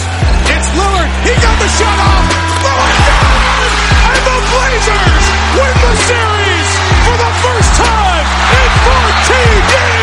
It's 0.48 0.68
Lillard. 0.78 1.10
He 1.24 1.34
got 1.44 1.56
the 1.60 1.68
shot 1.76 1.98
off. 2.00 2.24
Lillard 2.64 3.00
down! 3.04 3.68
And 4.14 4.22
the 4.24 4.38
Blazers 4.48 5.26
win 5.58 5.74
the 5.84 5.94
series 6.08 6.68
for 7.04 7.16
the 7.20 7.32
first 7.44 7.70
time 7.76 8.26
in 8.54 8.70
14 8.80 9.68
years. 9.68 9.93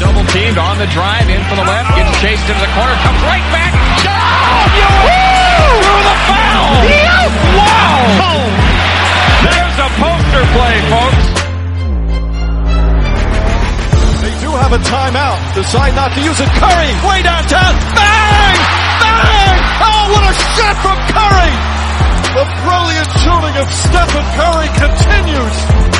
Double 0.00 0.24
teamed 0.32 0.56
on 0.56 0.80
the 0.80 0.88
drive 0.88 1.28
in 1.28 1.44
for 1.44 1.60
the 1.60 1.66
left, 1.68 1.92
gets 1.92 2.08
chased 2.24 2.48
into 2.48 2.56
the 2.64 2.72
corner, 2.72 2.96
comes 3.04 3.20
right 3.28 3.44
back. 3.52 3.68
Oh, 4.08 4.64
through 5.84 6.04
the 6.08 6.16
foul. 6.24 6.72
Wow. 7.60 8.48
There's 9.44 9.76
a 9.76 9.88
poster 10.00 10.44
play, 10.56 10.76
folks. 10.88 11.24
They 14.24 14.34
do 14.40 14.50
have 14.56 14.72
a 14.72 14.80
timeout. 14.88 15.36
Decide 15.52 15.92
not 15.94 16.16
to 16.16 16.20
use 16.24 16.40
it. 16.40 16.48
Curry 16.56 16.90
way 17.04 17.20
downtown. 17.20 17.76
Bang! 17.92 18.56
Bang! 19.04 19.58
Oh, 19.84 20.16
what 20.16 20.24
a 20.24 20.34
shot 20.56 20.76
from 20.80 20.96
Curry! 21.12 21.52
The 22.40 22.44
brilliant 22.64 23.10
shooting 23.20 23.56
of 23.60 23.68
Stephen 23.68 24.26
Curry 24.32 24.68
continues. 24.80 25.99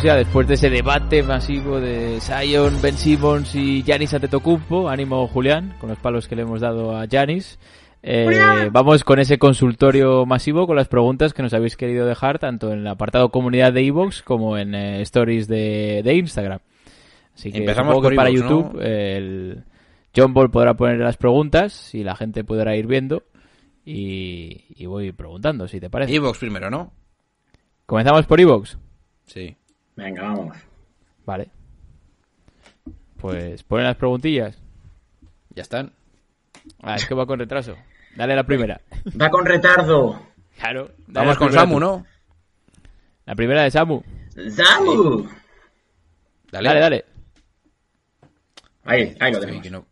Ya 0.00 0.16
después 0.16 0.48
de 0.48 0.54
ese 0.54 0.70
debate 0.70 1.22
masivo 1.22 1.78
de 1.78 2.18
Zion, 2.20 2.80
Ben 2.82 2.96
Simmons 2.96 3.54
y 3.54 3.82
Giannis 3.84 4.14
Antetokounmpo. 4.14 4.88
Ánimo 4.88 5.28
Julián, 5.28 5.74
con 5.78 5.90
los 5.90 5.98
palos 5.98 6.26
que 6.26 6.34
le 6.34 6.42
hemos 6.42 6.60
dado 6.60 6.96
a 6.96 7.06
Giannis. 7.06 7.58
Eh, 8.02 8.68
vamos 8.72 9.04
con 9.04 9.20
ese 9.20 9.38
consultorio 9.38 10.26
masivo 10.26 10.66
con 10.66 10.74
las 10.74 10.88
preguntas 10.88 11.34
que 11.34 11.42
nos 11.42 11.54
habéis 11.54 11.76
querido 11.76 12.04
dejar 12.06 12.40
tanto 12.40 12.72
en 12.72 12.80
el 12.80 12.86
apartado 12.88 13.28
comunidad 13.28 13.72
de 13.72 13.82
iVoox 13.84 14.22
como 14.22 14.58
en 14.58 14.74
eh, 14.74 15.02
stories 15.02 15.46
de, 15.46 16.00
de 16.02 16.14
Instagram. 16.14 16.58
Así 17.34 17.52
que 17.52 17.58
Empezamos 17.58 17.94
que 17.96 18.02
por 18.02 18.14
para. 18.16 18.30
YouTube 18.30 18.80
el 18.80 19.62
John 20.16 20.34
Ball 20.34 20.50
podrá 20.50 20.74
poner 20.74 20.98
las 20.98 21.16
preguntas 21.16 21.94
y 21.94 22.02
la 22.02 22.16
gente 22.16 22.42
podrá 22.42 22.74
ir 22.74 22.88
viendo 22.88 23.22
y, 23.84 24.64
y 24.74 24.86
voy 24.86 25.12
preguntando 25.12 25.68
si 25.68 25.78
te 25.78 25.90
parece. 25.90 26.12
Evox 26.12 26.38
primero, 26.38 26.70
¿no? 26.70 26.92
Comenzamos 27.86 28.26
por 28.26 28.40
iVoox. 28.40 28.76
Sí. 29.26 29.56
Venga, 29.96 30.22
vamos. 30.22 30.56
Vale. 31.24 31.50
Pues 33.18 33.62
ponen 33.62 33.86
las 33.86 33.96
preguntillas. 33.96 34.58
Ya 35.50 35.62
están. 35.62 35.92
Ah, 36.82 36.96
es 36.96 37.06
que 37.06 37.14
va 37.14 37.26
con 37.26 37.38
retraso. 37.38 37.76
Dale 38.16 38.34
la 38.36 38.44
primera. 38.44 38.80
Va 39.20 39.30
con 39.30 39.44
retardo. 39.46 40.20
Claro. 40.58 40.90
Vamos 41.06 41.36
con 41.38 41.52
Samu, 41.52 41.74
tú. 41.74 41.80
¿no? 41.80 42.06
La 43.26 43.34
primera 43.34 43.62
de 43.62 43.70
Samu. 43.70 44.02
¡Zamu! 44.50 45.28
Dale, 46.50 46.68
Dale, 46.68 46.80
dale. 46.80 47.04
Ahí, 48.84 49.16
ahí 49.20 49.32
lo 49.32 49.40
tenemos. 49.40 49.62
que 49.62 49.70
no. 49.70 49.86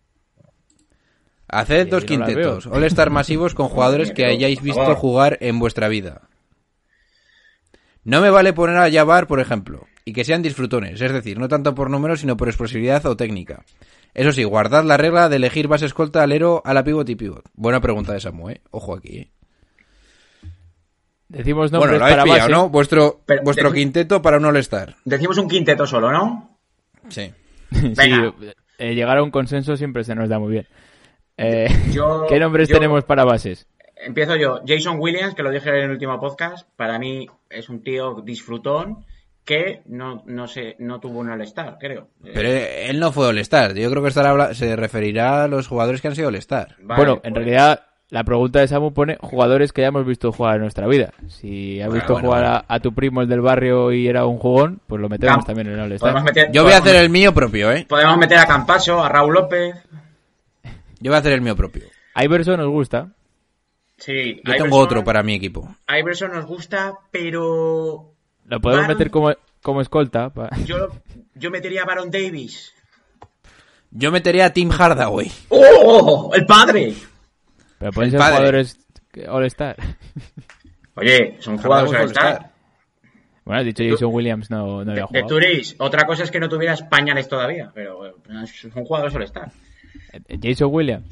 Haced 1.49 1.85
Sí, 1.85 1.91
dos 1.91 2.03
no 2.03 2.07
quintetos. 2.07 2.67
All-Star 2.67 3.11
masivos 3.11 3.55
con 3.55 3.69
jugadores 3.71 4.13
que 4.13 4.25
hayáis 4.27 4.61
visto 4.63 4.95
jugar 4.97 5.39
en 5.41 5.59
vuestra 5.59 5.89
vida. 5.89 6.29
No 8.05 8.21
me 8.21 8.31
vale 8.31 8.53
poner 8.53 8.77
a 8.79 8.91
Jabbar, 8.91 9.27
por 9.27 9.41
ejemplo, 9.41 9.87
y 10.05 10.13
que 10.13 10.25
sean 10.25 10.43
disfrutones, 10.43 11.01
es 11.01 11.13
decir, 11.13 11.39
no 11.39 11.49
tanto 11.49 11.75
por 11.75 11.91
números, 11.91 12.21
sino 12.21 12.37
por 12.37 12.49
explosividad 12.49 13.05
o 13.07 13.17
técnica. 13.17 13.65
Eso 14.15 14.33
sí, 14.33 14.43
guardad 14.45 14.85
la 14.85 14.97
regla 14.97 15.29
de 15.29 15.37
elegir 15.37 15.69
base 15.69 15.87
escolta, 15.87 16.23
alero, 16.23 16.63
a 16.65 16.75
la 16.75 16.83
pivot 16.83 17.09
y 17.09 17.15
pivot. 17.17 17.45
Buena 17.55 17.81
pregunta 17.81 18.13
de 18.13 18.21
Samu, 18.21 18.51
¿eh? 18.51 18.61
Ojo 18.71 18.95
aquí, 18.97 19.19
¿eh? 19.19 19.31
Decimos 21.29 21.71
Bueno, 21.71 21.85
nombres 21.87 21.99
lo 22.01 22.05
habéis 22.07 22.17
para 22.17 22.25
pillado, 22.25 22.41
base. 22.41 22.53
¿no? 22.53 22.69
Vuestro, 22.71 23.21
Pero- 23.25 23.43
vuestro 23.45 23.73
quinteto 23.73 24.21
para 24.21 24.39
un 24.39 24.47
All-Star. 24.47 24.97
Decimos 25.05 25.39
un 25.39 25.49
quinteto 25.49 25.87
solo, 25.87 26.11
¿no? 26.11 26.59
Sí. 27.09 27.33
sí, 27.73 27.93
Venga. 27.97 28.35
eh, 28.79 28.95
llegar 28.95 29.19
a 29.19 29.23
un 29.23 29.31
consenso 29.31 29.77
siempre 29.77 30.03
se 30.03 30.15
nos 30.17 30.29
da 30.29 30.41
muy 30.41 30.53
bien. 30.53 30.67
Eh, 31.37 31.69
Yo- 31.93 32.27
¿Qué 32.29 32.41
nombres 32.41 32.69
yo- 32.69 32.75
tenemos 32.75 33.05
para 33.05 33.25
bases? 33.25 33.69
Empiezo 34.05 34.37
yo. 34.37 34.61
Jason 34.67 34.97
Williams, 34.99 35.35
que 35.35 35.43
lo 35.43 35.51
dije 35.51 35.69
en 35.71 35.85
el 35.85 35.91
último 35.91 36.19
podcast, 36.19 36.67
para 36.77 36.99
mí 36.99 37.27
es 37.49 37.69
un 37.69 37.83
tío 37.83 38.21
disfrutón 38.25 39.05
que 39.45 39.83
no, 39.87 40.23
no, 40.27 40.47
sé, 40.47 40.77
no 40.79 41.01
tuvo 41.01 41.21
un 41.21 41.31
All-Star, 41.31 41.77
creo. 41.81 42.09
Eh, 42.25 42.31
Pero 42.35 42.49
él 42.49 43.01
no 43.01 43.11
fue 43.13 43.27
All-Star. 43.29 43.75
Yo 43.75 43.91
creo 43.91 44.03
que 44.03 44.09
estará 44.11 44.55
se 44.55 44.77
referirá 44.77 45.45
a 45.45 45.49
los 45.49 45.67
jugadores 45.67 46.01
que 46.01 46.09
han 46.09 46.15
sido 46.15 46.29
All-Star. 46.29 46.77
vale, 46.81 46.97
bueno, 46.99 47.21
en 47.25 47.33
pues- 47.33 47.45
realidad 47.45 47.85
la 48.11 48.25
pregunta 48.25 48.59
de 48.61 48.69
Samu 48.69 48.93
pone 48.93 49.19
jugadores 49.21 49.73
que 49.73 49.83
hayamos 49.83 50.05
visto 50.05 50.33
jugar 50.33 50.57
en 50.57 50.63
nuestra 50.63 50.87
vida. 50.89 51.13
Si 51.29 51.81
has 51.81 51.87
Bueno, 51.89 51.95
visto 52.01 52.13
bueno, 52.15 52.29
jugar 52.29 52.43
bueno. 52.43 52.65
A, 52.69 52.75
a 52.75 52.81
tu 52.81 52.93
primo 52.93 53.23
el 53.23 53.29
del 53.29 53.41
barrio 53.41 53.93
y 53.93 54.09
era 54.09 54.27
un 54.27 54.39
jugón, 54.39 54.81
pues 54.87 55.01
lo 55.01 55.09
metemos 55.09 55.45
también 55.45 55.69
en 55.69 55.75
el 55.75 55.81
All-Star. 55.81 56.23
meter, 56.23 56.51
Yo 56.53 56.65
voy 56.65 56.73
a 56.73 56.79
hacer 56.79 56.97
el 56.97 57.09
mío 57.11 57.33
propio, 57.33 57.71
¿eh? 57.73 57.87
Podemos 57.89 58.19
meter 58.19 58.39
a 58.39 58.47
Campaso, 58.47 59.03
a 59.03 59.09
Raúl 59.09 59.35
López. 59.35 59.75
Yo 61.01 61.11
voy 61.11 61.15
a 61.17 61.19
hacer 61.19 61.33
el 61.33 61.41
mío 61.41 61.57
propio. 61.57 61.85
Iverson 62.17 62.59
nos 62.59 62.69
gusta. 62.69 63.09
Sí, 64.01 64.41
Yo 64.45 64.57
tengo 64.57 64.77
otro 64.79 65.05
para 65.05 65.23
mi 65.23 65.35
equipo. 65.35 65.69
Iverson 65.89 66.33
nos 66.33 66.47
gusta, 66.47 66.95
pero 67.11 68.13
Lo 68.47 68.61
podemos 68.61 68.85
Baron- 68.87 68.97
meter 68.99 69.11
como, 69.11 69.33
como 69.63 69.81
escolta. 69.83 70.31
pa- 70.31 70.51
yo, 70.67 70.89
yo 71.35 71.51
metería 71.51 71.83
a 71.83 71.85
Baron 71.85 72.11
Davis. 72.11 72.73
Yo 73.91 74.11
metería 74.11 74.47
a 74.47 74.51
Tim 74.53 74.71
Hardaway. 74.71 75.31
¡Oh! 75.51 76.31
¡El 76.35 76.47
padre! 76.47 76.95
Pero 77.79 77.93
pueden 77.93 78.09
El 78.09 78.11
ser 78.13 78.19
padre. 78.19 78.37
jugadores 78.37 78.79
All-Star. 79.29 79.77
Oye, 80.97 81.37
son 81.41 81.59
jugadores 81.59 81.93
All-Star. 82.01 82.51
Bueno, 83.45 83.61
has 83.61 83.67
dicho 83.67 83.83
Jason 83.89 84.11
Williams 84.15 84.51
no, 84.51 84.85
no 84.85 84.93
había 84.93 85.03
De 85.03 85.09
jugado. 85.09 85.27
Turis, 85.27 85.75
otra 85.79 86.07
cosa 86.07 86.23
es 86.25 86.31
que 86.31 86.39
no 86.41 86.49
tuvieras 86.49 86.83
pañales 86.85 87.27
todavía, 87.29 87.71
pero 87.75 88.07
eh, 88.07 88.13
son 88.73 88.85
jugadores 88.85 89.15
All-Star. 89.15 89.51
Eh, 90.13 90.39
Jason 90.43 90.69
Williams. 90.73 91.09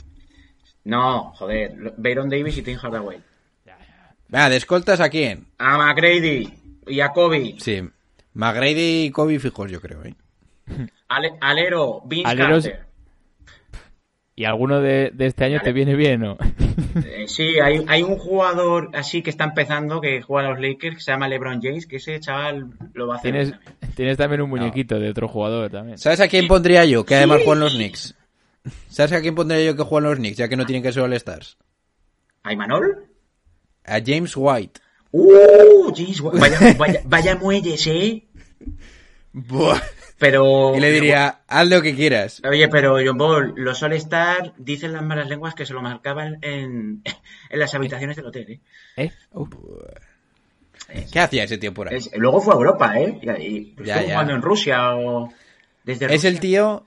No, 0.85 1.33
joder, 1.35 1.95
Baron 1.97 2.29
Davis 2.31 2.57
y 2.59 2.63
Tim 2.63 2.77
Hardaway. 2.79 3.19
Venga, 4.29 4.49
¿de 4.51 4.57
escoltas 4.57 5.01
a 5.01 5.09
quién? 5.09 5.47
A 5.59 5.79
McGrady 5.79 6.53
y 6.87 7.01
a 7.01 7.09
Kobe. 7.11 7.55
Sí. 7.59 7.83
McGrady 8.35 9.05
y 9.07 9.11
Kobe 9.11 9.39
fijos, 9.39 9.71
yo 9.71 9.81
creo, 9.81 10.05
¿eh? 10.05 10.15
Ale- 11.09 11.33
alero, 11.41 12.03
Vince 12.05 12.29
Aleros- 12.31 12.65
Carter. 12.65 12.89
¿Y 14.37 14.45
alguno 14.45 14.81
de, 14.81 15.11
de 15.13 15.27
este 15.27 15.45
año 15.47 15.59
te 15.65 15.73
viene 15.73 15.97
bien 15.97 16.23
o? 16.25 16.37
Eh, 17.05 17.25
sí, 17.27 17.59
hay, 17.59 17.85
hay 17.89 18.05
un 18.05 18.17
jugador 18.19 18.91
así 18.95 19.21
que 19.21 19.31
está 19.31 19.43
empezando 19.45 20.01
que 20.01 20.23
juega 20.23 20.49
a 20.49 20.53
los 20.53 20.61
Lakers 20.61 20.95
que 20.97 21.03
se 21.03 21.11
llama 21.11 21.27
LeBron 21.27 21.61
James, 21.61 21.87
que 21.89 21.97
ese 21.97 22.21
chaval 22.21 22.69
lo 22.95 23.09
va 23.09 23.15
a 23.15 23.19
hacer. 23.19 23.33
tienes, 23.33 23.51
también. 23.51 23.95
tienes 23.97 24.17
también 24.17 24.43
un 24.43 24.51
muñequito 24.51 25.01
de 25.01 25.11
otro 25.11 25.27
jugador 25.27 25.71
también. 25.71 25.99
¿Sabes 25.99 26.21
a 26.21 26.29
quién 26.29 26.47
pondría 26.47 26.85
yo? 26.85 27.05
Que 27.05 27.17
además 27.17 27.39
juegan 27.45 27.61
los 27.65 27.75
Knicks. 27.75 28.15
¿Sabes 28.89 29.13
a 29.13 29.21
quién 29.21 29.35
pondría 29.35 29.63
yo 29.65 29.77
que 29.77 29.83
juegan 29.83 30.11
los 30.11 30.19
Knicks? 30.19 30.37
Ya 30.39 30.49
que 30.49 30.57
no 30.57 30.67
tienen 30.67 30.83
que 30.83 30.93
ser 30.93 31.03
All-Stars. 31.03 31.57
¿A 32.43 32.53
Imanol? 32.53 33.07
A 33.85 33.99
James 34.05 34.33
White. 34.37 34.81
¡Uh! 35.13 35.93
James, 35.95 36.21
vaya, 36.21 36.59
vaya, 36.79 37.01
vaya 37.05 37.37
muelles, 37.37 37.87
¿eh? 37.87 38.27
Buah. 39.33 39.81
Pero... 40.19 40.75
Y 40.77 40.81
le 40.81 40.91
diría, 40.91 41.43
haz 41.47 41.69
lo 41.69 41.81
que 41.81 41.95
quieras. 41.95 42.43
Oye, 42.45 42.67
pero 42.69 42.97
John 43.05 43.17
Ball, 43.17 43.53
los 43.57 43.81
All-Star 43.85 44.53
dicen 44.59 44.93
las 44.93 45.03
malas 45.05 45.29
lenguas 45.29 45.55
que 45.55 45.65
se 45.65 45.73
lo 45.73 45.81
marcaban 45.81 46.39
en, 46.43 47.03
en 47.51 47.59
las 47.59 47.73
habitaciones 47.75 48.17
del 48.17 48.27
hotel, 48.27 48.51
¿eh? 48.51 48.61
¿Eh? 48.97 49.13
Uh, 49.33 49.47
¿Qué 51.13 51.21
hacía 51.21 51.45
ese 51.45 51.59
tío 51.59 51.73
por 51.73 51.89
ahí? 51.89 51.97
Es- 51.99 52.11
luego 52.17 52.41
fue 52.41 52.55
a 52.55 52.57
Europa, 52.57 52.99
¿eh? 52.99 53.19
Y, 53.23 53.27
y 53.27 53.75
Ya, 53.85 53.95
estuvo 53.95 54.09
ya. 54.09 54.15
jugando 54.15 54.35
en 54.35 54.43
Rusia 54.43 54.97
o... 54.97 55.33
Desde 55.85 56.07
Es 56.07 56.13
Rusia. 56.13 56.31
el 56.31 56.41
tío... 56.41 56.85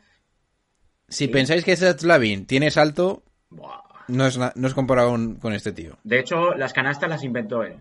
Si 1.11 1.27
pensáis 1.27 1.63
que 1.63 1.75
Seth 1.75 2.01
Lavin 2.03 2.45
tiene 2.47 2.71
salto, 2.71 3.23
Buah. 3.49 3.81
no 4.07 4.25
es, 4.25 4.37
no 4.37 4.67
es 4.67 4.73
comparado 4.73 5.11
con, 5.11 5.53
este 5.53 5.71
tío. 5.73 5.97
De 6.03 6.19
hecho, 6.19 6.53
las 6.55 6.73
canastas 6.73 7.09
las 7.09 7.23
inventó 7.23 7.63
él. 7.63 7.75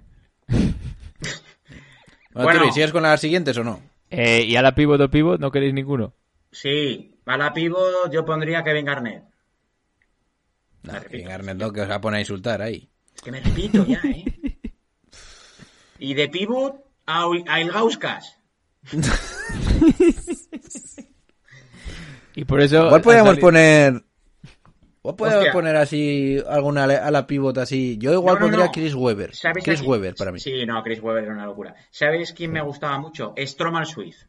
Bueno, 2.33 2.45
Bueno. 2.45 2.61
Turi, 2.61 2.73
¿sigues 2.73 2.93
con 2.93 3.03
las 3.03 3.21
siguientes 3.21 3.57
o 3.57 3.65
no? 3.65 3.83
eh, 4.11 4.45
¿Y 4.45 4.55
a 4.55 4.63
la 4.63 4.73
pivot 4.75 5.01
o 5.01 5.11
pivot 5.11 5.41
no 5.41 5.51
queréis 5.51 5.75
ninguno? 5.75 6.15
Sí, 6.53 7.19
a 7.27 7.37
la 7.37 7.53
pivot 7.53 8.13
yo 8.13 8.25
pondría 8.25 8.63
Kevin 8.63 8.85
Garnett. 8.85 9.25
No, 10.85 10.93
repito. 10.93 11.11
que 11.11 11.23
Garnet 11.23 11.57
no, 11.57 11.73
que 11.73 11.81
os 11.81 11.91
va 11.91 11.97
a 11.97 12.01
poner 12.01 12.19
a 12.19 12.21
insultar 12.21 12.63
ahí. 12.63 12.89
Es 13.17 13.23
que 13.23 13.33
me 13.33 13.41
repito 13.41 13.85
ya, 13.85 14.01
¿eh? 14.05 14.25
Y 15.99 16.15
de 16.15 16.29
pivot 16.29 16.77
a, 17.07 17.25
a 17.49 17.61
Ilgauskas. 17.61 18.37
Y 22.41 22.45
por 22.47 22.61
eso... 22.63 22.87
Igual 22.87 23.03
podríamos 23.03 23.31
salido- 23.33 23.47
poner... 23.47 24.03
Podríamos 25.03 25.37
Hostia. 25.39 25.53
poner 25.53 25.77
así 25.77 26.43
alguna 26.49 26.85
a 26.85 27.11
la 27.11 27.27
pivot 27.27 27.57
así. 27.59 27.97
Yo 27.99 28.13
igual 28.13 28.35
No, 28.35 28.41
no, 28.41 28.47
pondría 28.47 28.65
no. 28.67 28.73
Chris 28.73 28.95
Webber. 28.95 29.35
¿Sabes 29.35 29.65
Chris? 29.65 29.81
Webber 29.83 30.15
para 30.15 30.31
mí. 30.33 30.41
Sí, 30.41 30.65
no, 30.67 30.83
Chris 30.83 31.01
Webber 31.03 31.25
era 31.25 31.33
una 31.35 31.47
locura. 31.47 31.75
¿Sabes 31.91 32.33
quién 32.35 32.53
me 32.53 32.61
gustaba 32.63 32.99
mucho? 32.99 33.35
Stromal 33.39 33.87
Swift. 33.87 34.25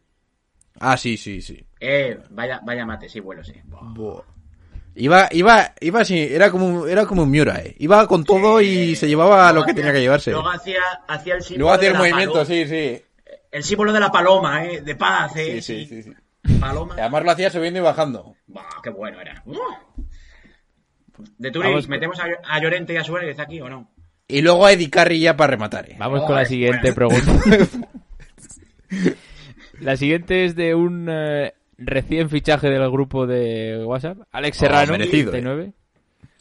Ah, 0.80 0.96
sí, 0.98 1.18
sí, 1.18 1.42
sí. 1.42 1.62
Eh, 1.80 2.18
vaya, 2.30 2.62
vaya 2.64 2.86
mate, 2.86 3.10
sí, 3.10 3.20
vuelo, 3.20 3.44
sí. 3.44 3.54
Buah. 3.66 4.24
Iba, 4.96 5.28
iba, 5.32 5.74
iba 5.80 6.02
así, 6.02 6.20
era 6.20 6.50
como, 6.52 6.68
un- 6.68 6.90
era 6.90 7.06
como 7.06 7.24
un 7.24 7.32
Miura, 7.32 7.62
eh. 7.62 7.76
Iba 7.80 8.08
con 8.08 8.24
todo 8.26 8.60
y 8.62 8.96
se 8.96 9.08
llevaba 9.10 9.52
lo 9.54 9.64
que 9.64 9.72
hacía- 9.72 9.76
tenía 9.76 9.94
que 9.94 10.02
llevarse. 10.02 10.32
Luego 10.32 10.50
hacía, 10.50 10.80
hacía 11.08 11.36
el 11.36 11.44
símbolo 11.44 11.60
Luego 11.66 11.74
hacía 11.76 11.82
de 11.82 11.88
el 11.88 11.94
la 11.94 12.00
movimiento, 12.00 12.34
paloma. 12.34 12.46
sí, 12.46 12.66
sí. 12.68 13.02
El 13.52 13.64
símbolo 13.64 13.92
de 13.94 14.00
la 14.00 14.12
paloma, 14.12 14.66
¿eh? 14.66 14.82
De 14.82 14.96
paz, 14.96 15.36
¿eh? 15.36 15.62
Sí, 15.62 15.86
sí, 15.86 15.86
sí, 15.86 16.04
sí. 16.04 16.14
Paloma. 16.60 16.96
Además 16.98 17.24
lo 17.24 17.32
hacía 17.32 17.50
subiendo 17.50 17.80
y 17.80 17.84
bajando. 17.84 18.36
Buah, 18.48 18.64
qué 18.84 18.90
bueno 18.90 19.20
era. 19.22 19.44
De 21.38 21.52
Turis, 21.52 21.70
Vamos- 21.70 21.88
¿metemos 21.88 22.20
a, 22.20 22.26
a 22.44 22.60
Llorente 22.62 22.94
y 22.94 22.98
a 22.98 23.04
Suárez 23.04 23.40
aquí 23.40 23.62
o 23.62 23.70
no? 23.70 23.92
Y 24.28 24.42
luego 24.42 24.66
a 24.66 24.72
Eddie 24.72 24.90
Carry 24.90 25.20
ya 25.20 25.36
para 25.36 25.52
rematar, 25.52 25.90
eh. 25.92 25.96
Vamos 26.00 26.20
con 26.22 26.30
la 26.32 26.46
Joder, 26.46 26.48
siguiente 26.48 26.94
pregunta. 26.94 27.32
la 29.80 29.96
siguiente 29.98 30.46
es 30.46 30.56
de 30.56 30.74
un 30.76 31.08
eh, 31.10 31.54
recién 31.78 32.30
fichaje 32.30 32.70
del 32.70 32.90
grupo 32.90 33.28
de 33.28 33.84
WhatsApp, 33.86 34.20
Alex 34.32 34.58
Oh, 34.58 34.60
Serrano, 34.62 34.92
merecido, 34.94 35.32
39. 35.32 35.74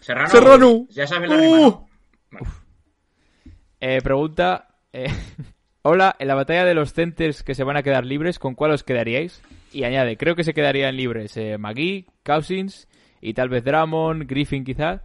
Serrano. 0.01 0.29
Serrano. 0.29 0.87
Ya 0.91 1.07
sabes 1.07 1.29
la 1.31 1.37
rima, 1.37 1.57
¿no? 1.59 1.89
Eh, 3.81 4.01
pregunta, 4.03 4.69
eh, 4.93 5.09
hola, 5.83 6.15
en 6.19 6.29
la 6.29 6.35
batalla 6.35 6.65
de 6.65 6.75
los 6.75 6.93
centers 6.93 7.43
que 7.43 7.55
se 7.55 7.65
van 7.65 7.77
a 7.77 7.83
quedar 7.83 8.05
libres, 8.05 8.39
¿con 8.39 8.55
cuál 8.55 8.71
os 8.73 8.85
quedaríais? 8.85 9.43
Y 9.73 9.85
añade, 9.85 10.17
creo 10.17 10.35
que 10.35 10.45
se 10.45 10.55
quedarían 10.55 10.97
libres 10.97 11.37
eh, 11.37 11.57
McGee, 11.59 12.07
Cousins 12.25 12.89
y 13.21 13.35
tal 13.35 13.49
vez 13.49 13.65
Drummond, 13.65 14.29
Griffin 14.29 14.65
quizás. 14.65 15.01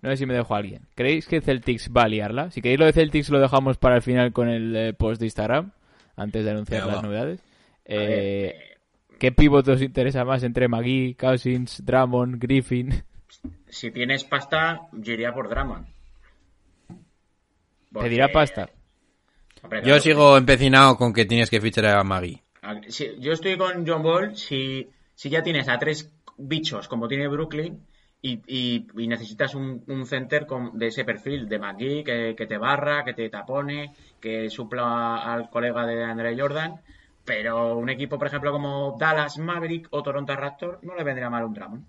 No 0.00 0.10
sé 0.10 0.16
si 0.18 0.26
me 0.26 0.34
dejo 0.34 0.54
a 0.54 0.58
alguien. 0.58 0.82
¿Creéis 0.94 1.26
que 1.26 1.40
Celtics 1.40 1.90
va 1.94 2.04
a 2.04 2.08
liarla? 2.08 2.50
Si 2.50 2.62
queréis 2.62 2.78
lo 2.78 2.86
de 2.86 2.92
Celtics 2.92 3.30
lo 3.30 3.40
dejamos 3.40 3.78
para 3.78 3.96
el 3.96 4.02
final 4.02 4.32
con 4.32 4.48
el 4.48 4.76
eh, 4.76 4.92
post 4.94 5.18
de 5.20 5.26
Instagram, 5.26 5.72
antes 6.16 6.44
de 6.44 6.50
anunciar 6.52 6.86
las 6.86 7.02
novedades. 7.02 7.40
Eh, 7.84 8.54
¿Qué 9.18 9.32
pivot 9.32 9.66
os 9.66 9.82
interesa 9.82 10.24
más 10.24 10.44
entre 10.44 10.68
McGee, 10.68 11.16
Cousins, 11.18 11.84
Drummond, 11.84 12.40
Griffin? 12.40 13.02
Si 13.68 13.90
tienes 13.90 14.22
pasta, 14.24 14.82
yo 14.92 15.12
iría 15.12 15.32
por 15.34 15.48
Drummond. 15.48 15.86
Porque- 17.92 18.08
¿Pedirá 18.08 18.28
pasta? 18.28 18.70
Hombre, 19.62 19.82
Yo 19.84 19.98
sigo 19.98 20.36
empecinado 20.36 20.96
con 20.96 21.12
que 21.12 21.24
tienes 21.24 21.50
que 21.50 21.60
fichar 21.60 21.86
a 21.86 22.04
Maggie. 22.04 22.42
Si- 22.88 23.16
yo 23.20 23.32
estoy 23.32 23.56
con 23.56 23.86
John 23.86 24.02
Ball. 24.02 24.36
Si, 24.36 24.88
ya 25.30 25.42
tienes 25.42 25.68
a 25.68 25.78
tres 25.78 26.10
bichos 26.36 26.88
como 26.88 27.08
tiene 27.08 27.28
Brooklyn 27.28 27.84
y, 28.22 28.40
y- 28.46 28.86
necesitas 29.08 29.54
un, 29.54 29.82
un 29.88 30.06
center 30.06 30.46
de 30.74 30.86
ese 30.86 31.04
perfil, 31.04 31.48
de 31.48 31.58
McGee, 31.58 32.04
que, 32.04 32.34
que 32.36 32.46
te 32.46 32.58
barra, 32.58 33.04
que 33.04 33.14
te 33.14 33.28
tapone, 33.30 33.94
que 34.20 34.50
supla 34.50 35.16
al 35.16 35.50
colega 35.50 35.86
de 35.86 36.04
Andre 36.04 36.38
Jordan. 36.38 36.80
Pero 37.24 37.76
un 37.76 37.88
equipo, 37.90 38.18
por 38.18 38.26
ejemplo, 38.28 38.52
como 38.52 38.96
Dallas 38.98 39.38
Maverick 39.38 39.88
o 39.90 40.02
Toronto 40.02 40.34
Raptor, 40.34 40.78
no 40.82 40.94
le 40.96 41.04
vendría 41.04 41.28
mal 41.30 41.44
un 41.44 41.54
Drummond. 41.54 41.84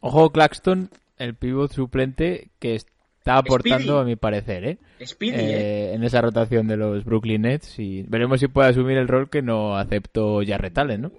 Ojo, 0.00 0.30
Claxton, 0.30 0.90
el 1.16 1.34
pivot 1.34 1.72
suplente 1.72 2.50
que 2.58 2.74
está 3.20 3.36
aportando, 3.38 3.84
Speedy. 3.84 4.00
a 4.00 4.04
mi 4.04 4.16
parecer, 4.16 4.64
¿eh? 4.64 4.78
Speedy, 5.06 5.36
Eh, 5.38 5.90
¿eh? 5.90 5.94
en 5.94 6.02
esa 6.04 6.20
rotación 6.20 6.66
de 6.66 6.76
los 6.76 7.04
Brooklyn 7.04 7.42
Nets 7.42 7.78
y 7.78 8.02
veremos 8.02 8.40
si 8.40 8.48
puede 8.48 8.70
asumir 8.70 8.96
el 8.98 9.08
rol 9.08 9.30
que 9.30 9.40
no 9.42 9.76
aceptó 9.76 10.40
Jarrett 10.46 10.76
Allen, 10.78 11.02
¿no? 11.02 11.12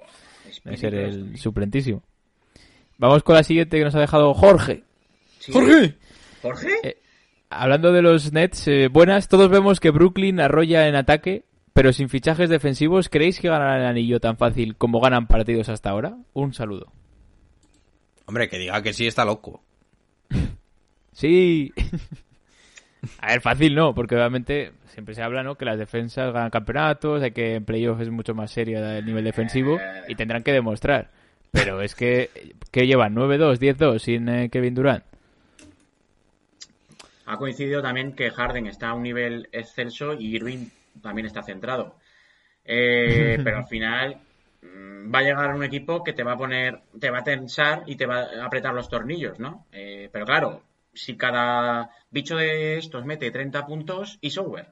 Speedy, 0.52 0.78
ser 0.78 0.96
el 0.96 1.38
suplentísimo. 1.38 2.04
Vamos 2.98 3.24
con 3.24 3.36
la 3.36 3.44
siguiente 3.44 3.78
que 3.78 3.84
nos 3.86 3.96
ha 3.96 4.00
dejado 4.02 4.34
Jorge. 4.34 4.84
Sí. 5.40 5.52
¡Jorge! 5.54 5.96
¿Jorge? 6.42 6.70
Eh, 6.84 6.98
Hablando 7.50 7.92
de 7.92 8.02
los 8.02 8.32
Nets, 8.32 8.68
eh, 8.68 8.88
buenas, 8.88 9.28
todos 9.28 9.50
vemos 9.50 9.80
que 9.80 9.90
Brooklyn 9.90 10.40
arrolla 10.40 10.88
en 10.88 10.96
ataque, 10.96 11.44
pero 11.74 11.92
sin 11.94 12.08
fichajes 12.10 12.50
defensivos, 12.50 13.10
¿creéis 13.10 13.40
que 13.40 13.50
ganarán 13.50 13.82
el 13.82 13.88
anillo 13.88 14.20
tan 14.22 14.38
fácil 14.38 14.76
como 14.78 15.02
ganan 15.02 15.28
partidos 15.28 15.68
hasta 15.70 15.90
ahora? 15.90 16.16
Un 16.34 16.54
saludo. 16.54 16.92
Hombre, 18.26 18.48
que 18.50 18.58
diga 18.58 18.82
que 18.82 18.94
sí 18.94 19.06
está 19.08 19.26
loco. 19.26 19.62
Sí. 21.12 21.74
A 23.19 23.32
ver, 23.32 23.41
fácil 23.41 23.74
no, 23.74 23.95
porque 23.95 24.15
obviamente 24.15 24.74
siempre 24.88 25.15
se 25.15 25.24
habla, 25.24 25.43
¿no? 25.43 25.56
Que 25.56 25.65
las 25.65 25.80
defensas 25.80 26.32
ganan 26.34 26.52
campeonatos, 26.52 27.24
hay 27.24 27.32
que 27.32 27.56
en 27.56 27.65
playoffs 27.65 28.02
es 28.02 28.10
mucho 28.10 28.36
más 28.36 28.52
serio 28.52 28.86
el 28.86 29.06
nivel 29.06 29.24
defensivo 29.24 29.80
y 30.08 30.15
tendrán 30.15 30.43
que 30.43 30.52
demostrar. 30.52 31.10
Pero 31.52 31.82
es 31.82 31.95
que, 31.95 32.30
que 32.71 32.88
llevan 32.88 33.15
9-2, 33.15 33.58
10-2 33.58 34.00
sin 34.00 34.30
eh, 34.30 34.50
Kevin 34.50 34.76
Durant. 34.76 35.04
Ha 37.26 37.38
coincidido 37.38 37.82
también 37.82 38.13
que 38.13 38.30
Harden 38.30 38.67
está 38.67 38.89
a 38.89 38.93
un 38.93 39.04
nivel 39.04 39.50
excelso 39.52 40.13
y 40.13 40.36
Irving 40.36 40.67
también 41.02 41.26
está 41.26 41.41
centrado. 41.43 41.95
Eh, 42.63 43.39
pero 43.43 43.58
al 43.58 43.67
final 43.67 44.17
mm, 44.62 45.13
va 45.13 45.19
a 45.19 45.24
llegar 45.24 45.56
un 45.56 45.63
equipo 45.63 46.04
que 46.04 46.13
te 46.13 46.24
va 46.24 46.34
a 46.34 46.38
poner, 46.38 46.82
te 47.00 47.10
va 47.10 47.19
a 47.19 47.24
tensar 47.24 47.84
y 47.86 47.95
te 47.95 48.06
va 48.06 48.21
a 48.21 48.45
apretar 48.45 48.74
los 48.74 48.89
tornillos, 48.89 49.39
¿no? 49.39 49.65
Eh, 49.71 50.10
pero 50.12 50.26
claro, 50.26 50.62
si 50.93 51.15
cada 51.17 51.89
bicho 52.10 52.36
de 52.38 52.77
estos 52.77 53.06
mete 53.06 53.32
30 53.32 53.65
puntos, 53.65 54.17
y 54.21 54.30
software. 54.32 54.69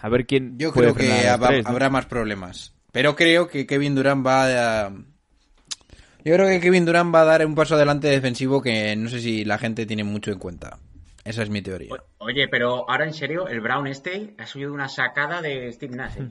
A 0.00 0.08
ver 0.08 0.26
quién. 0.26 0.58
Yo 0.58 0.72
puede 0.72 0.92
creo 0.92 1.10
que 1.10 1.28
habrá 1.64 1.88
más 1.90 2.06
problemas. 2.06 2.74
Pero 2.92 3.16
creo 3.16 3.48
que 3.48 3.66
Kevin 3.66 3.94
Durant 3.94 4.24
va 4.26 4.44
a... 4.86 4.90
Yo 4.90 6.34
creo 6.34 6.46
que 6.48 6.60
Kevin 6.60 6.84
Durant 6.84 7.14
va 7.14 7.22
a 7.22 7.24
dar 7.24 7.44
un 7.46 7.54
paso 7.54 7.74
adelante 7.74 8.08
defensivo 8.08 8.62
que 8.62 8.94
no 8.96 9.08
sé 9.08 9.20
si 9.20 9.44
la 9.44 9.58
gente 9.58 9.84
tiene 9.86 10.04
mucho 10.04 10.30
en 10.30 10.38
cuenta. 10.38 10.78
Esa 11.24 11.42
es 11.42 11.50
mi 11.50 11.62
teoría. 11.62 11.94
Oye, 12.18 12.48
pero 12.48 12.88
ahora 12.88 13.04
en 13.04 13.14
serio, 13.14 13.48
el 13.48 13.60
Brown 13.60 13.86
este 13.86 14.34
ha 14.38 14.46
subido 14.46 14.72
una 14.72 14.88
sacada 14.88 15.40
de 15.42 15.72
Steve 15.72 15.96
Nash. 15.96 16.18
¿eh? 16.18 16.30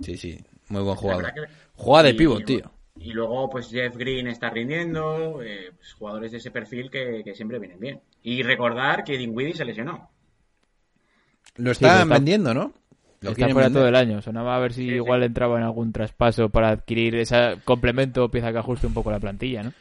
Sí, 0.00 0.16
sí. 0.16 0.38
Muy 0.68 0.82
buen 0.82 0.96
jugador. 0.96 1.32
que- 1.32 1.40
Juega 1.74 2.02
de 2.04 2.14
pivot, 2.14 2.44
tío. 2.44 2.70
Y 2.98 3.12
luego, 3.12 3.48
pues 3.50 3.68
Jeff 3.70 3.96
Green 3.96 4.28
está 4.28 4.50
rindiendo, 4.50 5.42
eh, 5.42 5.72
pues, 5.76 5.92
jugadores 5.94 6.32
de 6.32 6.38
ese 6.38 6.50
perfil 6.50 6.90
que, 6.90 7.22
que 7.24 7.34
siempre 7.34 7.58
vienen 7.58 7.80
bien. 7.80 8.00
Y 8.22 8.42
recordar 8.42 9.02
que 9.04 9.16
Dinwiddie 9.16 9.54
se 9.54 9.64
lesionó. 9.64 10.10
Lo 11.56 11.74
Sí, 11.74 11.84
están 11.84 12.02
está- 12.02 12.14
vendiendo, 12.14 12.54
¿no? 12.54 12.72
Lo 13.20 13.30
Está 13.30 13.48
fuera 13.50 13.68
vender. 13.68 13.80
todo 13.80 13.88
el 13.88 13.94
año. 13.96 14.20
Sonaba 14.20 14.56
a 14.56 14.58
ver 14.58 14.72
si 14.72 14.82
Sí, 14.82 14.88
sí. 14.90 14.94
igual 14.96 15.22
entraba 15.22 15.56
en 15.56 15.62
algún 15.64 15.92
traspaso 15.92 16.48
para 16.48 16.70
adquirir 16.70 17.14
ese 17.16 17.58
complemento 17.64 18.24
o 18.24 18.30
pieza 18.30 18.50
que 18.52 18.58
ajuste 18.58 18.86
un 18.88 18.94
poco 18.94 19.10
la 19.12 19.20
plantilla, 19.20 19.62
¿no? 19.62 19.72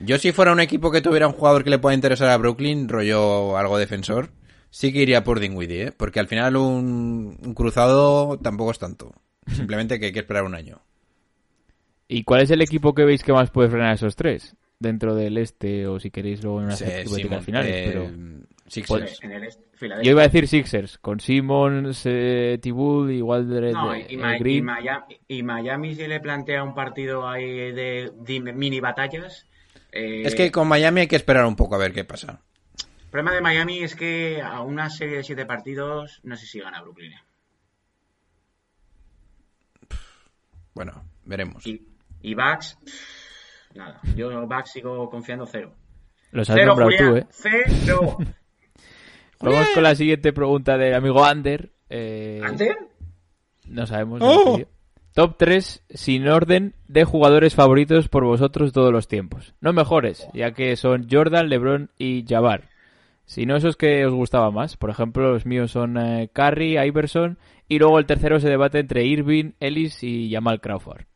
Yo 0.00 0.18
si 0.18 0.32
fuera 0.32 0.52
un 0.52 0.60
equipo 0.60 0.90
que 0.90 1.00
tuviera 1.00 1.26
un 1.26 1.32
jugador 1.32 1.64
que 1.64 1.70
le 1.70 1.78
pueda 1.78 1.94
interesar 1.94 2.28
a 2.30 2.36
Brooklyn, 2.36 2.88
rollo 2.88 3.56
algo 3.56 3.78
defensor, 3.78 4.30
sí 4.70 4.92
que 4.92 5.02
iría 5.02 5.22
por 5.24 5.38
Dinwiddie, 5.40 5.82
¿eh? 5.88 5.92
Porque 5.96 6.20
al 6.20 6.28
final 6.28 6.56
un, 6.56 7.38
un 7.40 7.54
cruzado 7.54 8.38
tampoco 8.38 8.72
es 8.72 8.78
tanto. 8.78 9.12
Simplemente 9.46 9.98
que 10.00 10.06
hay 10.06 10.12
que 10.12 10.20
esperar 10.20 10.44
un 10.44 10.54
año. 10.56 10.80
¿Y 12.08 12.24
cuál 12.24 12.40
es 12.42 12.50
el 12.50 12.62
equipo 12.62 12.94
que 12.94 13.04
veis 13.04 13.22
que 13.22 13.32
más 13.32 13.50
puede 13.50 13.68
frenar 13.68 13.90
a 13.90 13.92
esos 13.94 14.16
tres? 14.16 14.56
Dentro 14.80 15.14
del 15.14 15.36
este, 15.38 15.86
o 15.86 15.98
si 16.00 16.10
queréis 16.10 16.42
luego 16.42 16.60
en 16.60 16.66
unas 16.66 16.78
Sí, 16.78 16.84
hipotéticas 16.84 17.44
finales. 17.44 17.74
eh, 17.74 17.84
pero 17.86 18.10
Sixers. 18.66 19.00
Pues- 19.00 19.22
En 19.22 19.32
el 19.32 19.44
est- 19.44 19.60
Yo 20.02 20.10
iba 20.12 20.22
a 20.22 20.24
decir 20.28 20.46
Sixers, 20.48 20.98
con 20.98 21.20
Simmons, 21.20 22.02
eh, 22.04 22.58
Tiboul, 22.62 23.10
igual 23.12 23.48
de, 23.48 23.72
No, 23.72 23.92
de- 23.92 24.06
y, 24.08 24.16
Ma- 24.16 24.36
y 24.36 24.38
Green. 24.40 24.64
Miami, 24.64 25.20
y 25.28 25.42
Miami 25.42 25.94
se 25.94 26.08
le 26.08 26.20
plantea 26.20 26.62
un 26.64 26.74
partido 26.74 27.28
ahí 27.28 27.72
de, 27.72 28.12
de 28.16 28.40
mini 28.52 28.80
batallas. 28.80 29.46
eh, 29.92 30.22
Es 30.24 30.34
que 30.34 30.50
con 30.52 30.68
Miami 30.68 31.02
hay 31.02 31.06
que 31.08 31.16
esperar 31.16 31.44
un 31.46 31.56
poco 31.56 31.74
a 31.74 31.78
ver 31.78 31.92
qué 31.92 32.04
pasa. 32.04 32.42
El 33.04 33.10
problema 33.10 33.34
de 33.34 33.40
Miami 33.40 33.78
es 33.82 33.94
que 33.96 34.40
a 34.42 34.60
una 34.60 34.90
serie 34.90 35.16
de 35.16 35.24
siete 35.24 35.46
partidos 35.46 36.20
no 36.24 36.36
sé 36.36 36.46
si 36.46 36.60
gana 36.60 36.82
Brooklyn. 36.82 37.12
Bueno, 40.74 41.04
veremos. 41.24 41.66
Y, 41.66 41.82
y 42.22 42.34
pff, 42.34 43.74
nada. 43.74 44.00
Yo 44.16 44.46
Bucks 44.46 44.72
sigo 44.72 45.08
confiando 45.10 45.46
cero. 45.46 45.72
Los 46.30 46.48
has 46.50 46.56
Cero, 46.56 46.68
nombrado 46.68 46.90
Julián. 46.90 47.10
tú, 47.10 47.16
¿eh? 47.16 47.26
Cero. 47.30 48.16
Vamos 49.40 49.68
con 49.72 49.82
la 49.82 49.94
siguiente 49.94 50.32
pregunta 50.32 50.76
del 50.76 50.94
amigo 50.94 51.24
Ander. 51.24 51.70
Eh, 51.88 52.40
¿Ander? 52.44 52.76
No 53.66 53.86
sabemos. 53.86 54.20
¡Oh! 54.22 54.60
Top 55.14 55.36
3 55.36 55.84
sin 55.90 56.28
orden 56.28 56.74
de 56.86 57.04
jugadores 57.04 57.54
favoritos 57.54 58.08
por 58.08 58.24
vosotros 58.24 58.72
todos 58.72 58.92
los 58.92 59.08
tiempos. 59.08 59.54
No 59.60 59.72
mejores, 59.72 60.28
ya 60.32 60.52
que 60.52 60.76
son 60.76 61.08
Jordan, 61.10 61.48
LeBron 61.48 61.90
y 61.98 62.24
Jabbar. 62.28 62.68
Si 63.24 63.44
no, 63.44 63.56
esos 63.56 63.76
que 63.76 64.06
os 64.06 64.14
gustaba 64.14 64.50
más. 64.50 64.76
Por 64.76 64.90
ejemplo, 64.90 65.32
los 65.32 65.44
míos 65.44 65.72
son 65.72 65.98
eh, 65.98 66.30
Curry, 66.32 66.78
Iverson 66.78 67.38
y 67.68 67.78
luego 67.78 67.98
el 67.98 68.06
tercero 68.06 68.38
se 68.40 68.48
debate 68.48 68.78
entre 68.78 69.04
Irving, 69.04 69.52
Ellis 69.60 70.02
y 70.02 70.30
Jamal 70.32 70.60
Crawford. 70.60 71.07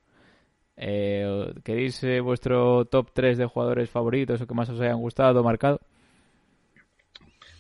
Eh, 0.85 1.55
¿Queréis 1.63 2.03
eh, 2.03 2.19
vuestro 2.19 2.87
top 2.87 3.13
3 3.13 3.39
de 3.39 3.47
jugadores 3.47 3.89
favoritos 3.89 4.41
o 4.41 4.47
que 4.49 4.55
más 4.55 4.69
os 4.69 4.81
hayan 4.81 4.99
gustado, 4.99 5.45
marcado? 5.45 5.81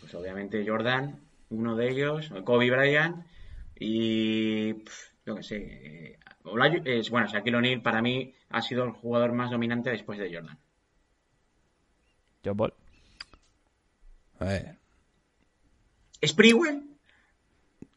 Pues 0.01 0.13
obviamente 0.17 0.67
Jordan, 0.67 1.21
uno 1.51 1.77
de 1.77 1.89
ellos, 1.89 2.33
Kobe 2.43 2.73
Bryant 2.73 3.25
y 3.79 4.75
pff, 4.75 5.11
yo 5.25 5.37
qué 5.37 5.43
sé. 5.45 5.57
eh, 5.57 6.19
es, 6.85 7.11
bueno, 7.11 7.29
Shaquille 7.29 7.59
O'Neal 7.59 7.81
para 7.81 8.03
mí 8.03 8.35
ha 8.51 8.61
sido 8.61 8.83
el 8.83 8.91
jugador 8.91 9.31
más 9.31 9.53
dominante 9.53 9.91
después 9.91 10.19
de 10.19 10.35
Jordan. 10.35 10.59
John 12.45 12.57
Ball. 12.57 12.75
A 14.41 14.45
ver. 14.47 14.79
¿Sprewell? 16.27 16.83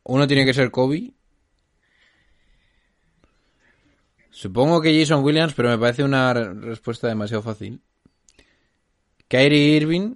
Uno 0.03 0.27
tiene 0.27 0.45
que 0.45 0.53
ser 0.53 0.69
Kobe. 0.69 1.14
Supongo 4.37 4.81
que 4.81 4.99
Jason 4.99 5.23
Williams, 5.23 5.53
pero 5.53 5.69
me 5.69 5.77
parece 5.77 6.03
una 6.03 6.33
re- 6.33 6.53
respuesta 6.55 7.07
demasiado 7.07 7.41
fácil. 7.41 7.79
Kyrie 9.29 9.77
Irving. 9.77 10.15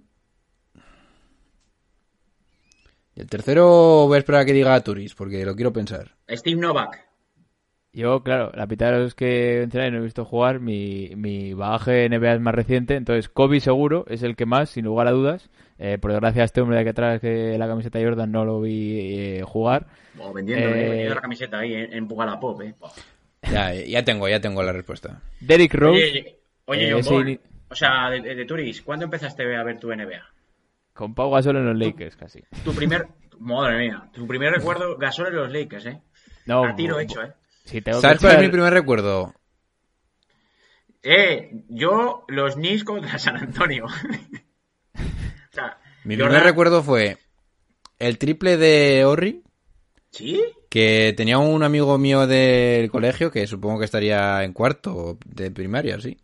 Y 3.16 3.22
el 3.22 3.28
tercero 3.28 4.08
voy 4.08 4.16
a 4.16 4.20
esperar 4.20 4.42
a 4.42 4.46
que 4.46 4.52
diga 4.52 4.78
Turis, 4.84 5.16
porque 5.16 5.46
lo 5.46 5.56
quiero 5.56 5.72
pensar. 5.72 6.16
Steve 6.30 6.60
Novak. 6.60 7.08
Yo, 7.94 8.22
claro, 8.22 8.52
la 8.56 8.68
mitad 8.68 8.92
de 8.92 9.00
los 9.00 9.16
que 9.16 9.64
entrené 9.64 9.90
no 9.92 10.00
he 10.00 10.02
visto 10.04 10.26
jugar, 10.26 10.60
mi, 10.60 11.12
mi 11.16 11.54
bagaje 11.54 12.08
NBA 12.10 12.34
es 12.36 12.42
más 12.42 12.54
reciente, 12.54 12.96
entonces 12.96 13.30
Kobe 13.30 13.62
seguro 13.62 14.04
es 14.10 14.22
el 14.22 14.36
que 14.36 14.46
más, 14.46 14.70
sin 14.70 14.84
lugar 14.86 15.08
a 15.08 15.12
dudas. 15.12 15.50
Eh, 15.78 15.98
por 15.98 16.12
desgracia, 16.12 16.44
este 16.44 16.60
hombre 16.60 16.76
de 16.76 16.82
aquí 16.82 16.90
atrás 16.90 17.22
que 17.22 17.58
la 17.58 17.68
camiseta 17.68 18.00
de 18.00 18.06
Jordan 18.06 18.32
no 18.34 18.44
lo 18.44 18.60
vi 18.60 19.00
eh, 19.00 19.44
jugar. 19.46 19.88
O 20.20 20.34
vendiendo, 20.34 20.68
Eh, 20.68 20.72
eh, 20.72 20.90
vendiendo 20.90 21.16
la 21.16 21.22
camiseta 21.22 21.60
ahí 21.60 21.74
en, 21.74 21.94
en 21.94 22.08
Pop, 22.08 22.62
eh. 22.62 22.76
Ya, 23.44 23.74
ya 23.74 24.04
tengo, 24.04 24.28
ya 24.28 24.42
tengo 24.42 24.64
la 24.64 24.74
respuesta. 24.74 25.22
Derrick 25.40 25.74
Rose, 25.74 26.00
Oye, 26.00 26.40
oye, 26.66 26.90
eh, 26.90 26.94
John 26.94 27.14
Ball, 27.14 27.40
o 27.70 27.76
sea, 27.76 28.10
de, 28.10 28.22
de 28.22 28.46
Turis, 28.46 28.82
¿cuándo 28.82 29.06
empezaste 29.06 29.44
a 29.56 29.64
ver 29.64 29.80
tu 29.80 29.94
NBA? 29.94 30.24
con 31.00 31.16
Pau 31.16 31.32
Gasol 31.32 31.56
en 31.56 31.66
los 31.66 31.78
Lakers 31.78 32.18
casi. 32.18 32.44
Tu 32.66 32.76
primer, 32.76 33.08
madre 33.40 33.80
mía, 33.80 34.10
tu 34.12 34.28
primer 34.28 34.52
recuerdo 34.52 34.98
Gasol 34.98 35.28
en 35.28 35.36
los 35.36 35.50
Lakers, 35.50 35.86
eh. 35.86 36.02
No, 36.46 36.66
a 36.66 36.76
tiro 36.76 37.00
hecho, 37.00 37.24
eh. 37.24 37.32
Si 37.64 37.80
tengo 37.80 38.02
¿Sabes 38.02 38.20
cuál 38.20 38.36
es 38.36 38.42
mi 38.42 38.50
primer 38.50 38.74
recuerdo? 38.74 39.34
Eh, 41.02 41.64
yo 41.70 42.26
los 42.28 42.56
Knicks 42.56 42.84
contra 42.84 43.18
San 43.18 43.38
Antonio. 43.38 43.86
o 44.96 45.54
sea, 45.54 45.78
Mi 46.04 46.18
primer 46.18 46.44
recuerdo 46.44 46.84
fue 46.84 47.18
el 47.98 48.18
triple 48.18 48.58
de 48.58 49.06
Orri 49.06 49.42
¿Sí? 50.12 50.44
Que 50.70 51.14
tenía 51.18 51.40
un 51.40 51.64
amigo 51.64 51.98
mío 51.98 52.28
del 52.28 52.92
colegio 52.92 53.32
que 53.32 53.48
supongo 53.48 53.80
que 53.80 53.86
estaría 53.86 54.44
en 54.44 54.54
cuarto 54.54 55.18
de 55.26 55.50
primaria, 55.50 56.00
sí. 56.00 56.18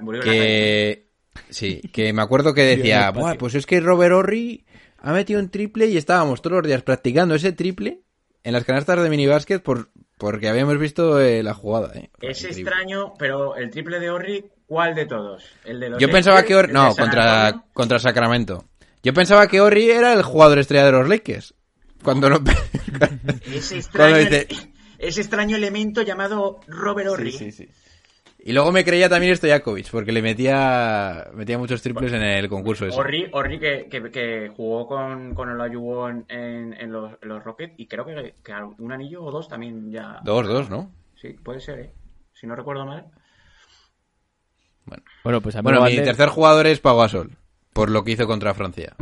Murió 0.00 0.22
calle. 0.22 0.32
Que 0.32 1.06
sí, 1.50 1.80
que 1.92 2.12
me 2.14 2.22
acuerdo 2.22 2.54
que 2.54 2.62
decía, 2.76 3.10
Buah, 3.10 3.34
pues 3.36 3.54
es 3.54 3.66
que 3.66 3.80
Robert 3.80 4.14
Horry 4.14 4.64
ha 4.98 5.12
metido 5.12 5.38
un 5.40 5.50
triple 5.50 5.86
y 5.86 5.96
estábamos 5.96 6.40
todos 6.42 6.58
los 6.58 6.66
días 6.66 6.82
practicando 6.82 7.34
ese 7.34 7.52
triple 7.52 8.00
en 8.42 8.52
las 8.54 8.64
canastas 8.64 9.02
de 9.02 9.10
minibásquet 9.10 9.62
por, 9.62 9.90
porque 10.16 10.48
habíamos 10.48 10.78
visto 10.78 11.20
eh, 11.20 11.42
la 11.42 11.52
jugada. 11.54 11.92
eh. 11.94 12.10
Es 12.22 12.40
Increíble. 12.40 12.62
extraño, 12.62 13.14
pero 13.18 13.54
el 13.56 13.70
triple 13.70 14.00
de 14.00 14.10
Orri, 14.10 14.44
¿cuál 14.66 14.94
de 14.94 15.04
todos? 15.06 15.44
¿El 15.64 15.78
de 15.78 15.90
los 15.90 16.00
Yo 16.00 16.10
pensaba 16.10 16.42
que 16.42 16.56
Horry... 16.56 16.68
¿El 16.68 16.74
de 16.74 16.80
No, 16.80 16.96
contra, 16.96 17.64
contra 17.74 17.98
Sacramento. 17.98 18.64
Yo 19.02 19.12
pensaba 19.12 19.46
que 19.46 19.60
Horry 19.60 19.90
era 19.90 20.14
el 20.14 20.22
jugador 20.22 20.58
estrella 20.58 20.86
de 20.86 20.92
los 20.92 21.08
Lakers. 21.08 21.54
Cuando 22.02 22.30
no... 22.30 22.40
Ese 23.52 23.76
extraño, 23.78 24.14
Cuando 24.14 24.18
dice- 24.18 24.48
ese 24.98 25.20
extraño 25.20 25.56
elemento 25.56 26.02
llamado 26.02 26.60
Robert 26.66 27.08
Orri. 27.10 27.68
Y 28.40 28.52
luego 28.52 28.72
me 28.72 28.84
creía 28.84 29.08
también 29.08 29.36
Stojakovic, 29.36 29.90
porque 29.90 30.12
le 30.12 30.22
metía, 30.22 31.28
metía 31.34 31.58
muchos 31.58 31.82
triples 31.82 32.12
en 32.12 32.22
el 32.22 32.48
concurso 32.48 32.86
ese. 32.86 32.98
Orri, 32.98 33.28
Orri 33.32 33.58
que, 33.58 33.88
que, 33.90 34.10
que 34.10 34.48
jugó 34.56 34.86
con, 34.86 35.34
con 35.34 35.48
Olajuwon 35.50 36.24
en, 36.28 36.72
en, 36.72 36.92
los, 36.92 37.12
en 37.20 37.28
los 37.28 37.42
Rockets 37.44 37.74
y 37.76 37.86
creo 37.86 38.04
que, 38.06 38.36
que 38.42 38.52
un 38.78 38.92
anillo 38.92 39.24
o 39.24 39.30
dos 39.30 39.48
también 39.48 39.90
ya... 39.90 40.20
Dos, 40.24 40.46
dos, 40.46 40.70
¿no? 40.70 40.90
Sí, 41.20 41.30
puede 41.30 41.60
ser, 41.60 41.78
¿eh? 41.80 41.92
Si 42.32 42.46
no 42.46 42.54
recuerdo 42.54 42.86
mal. 42.86 43.06
Bueno, 45.24 45.40
pues 45.40 45.54
a 45.56 45.58
mí 45.58 45.64
Bueno, 45.64 45.82
mi 45.84 45.96
tercer 45.96 46.28
jugador 46.28 46.66
es 46.66 46.80
Pau 46.80 46.96
Gasol, 46.98 47.36
por 47.72 47.90
lo 47.90 48.04
que 48.04 48.12
hizo 48.12 48.26
contra 48.26 48.54
Francia. 48.54 48.94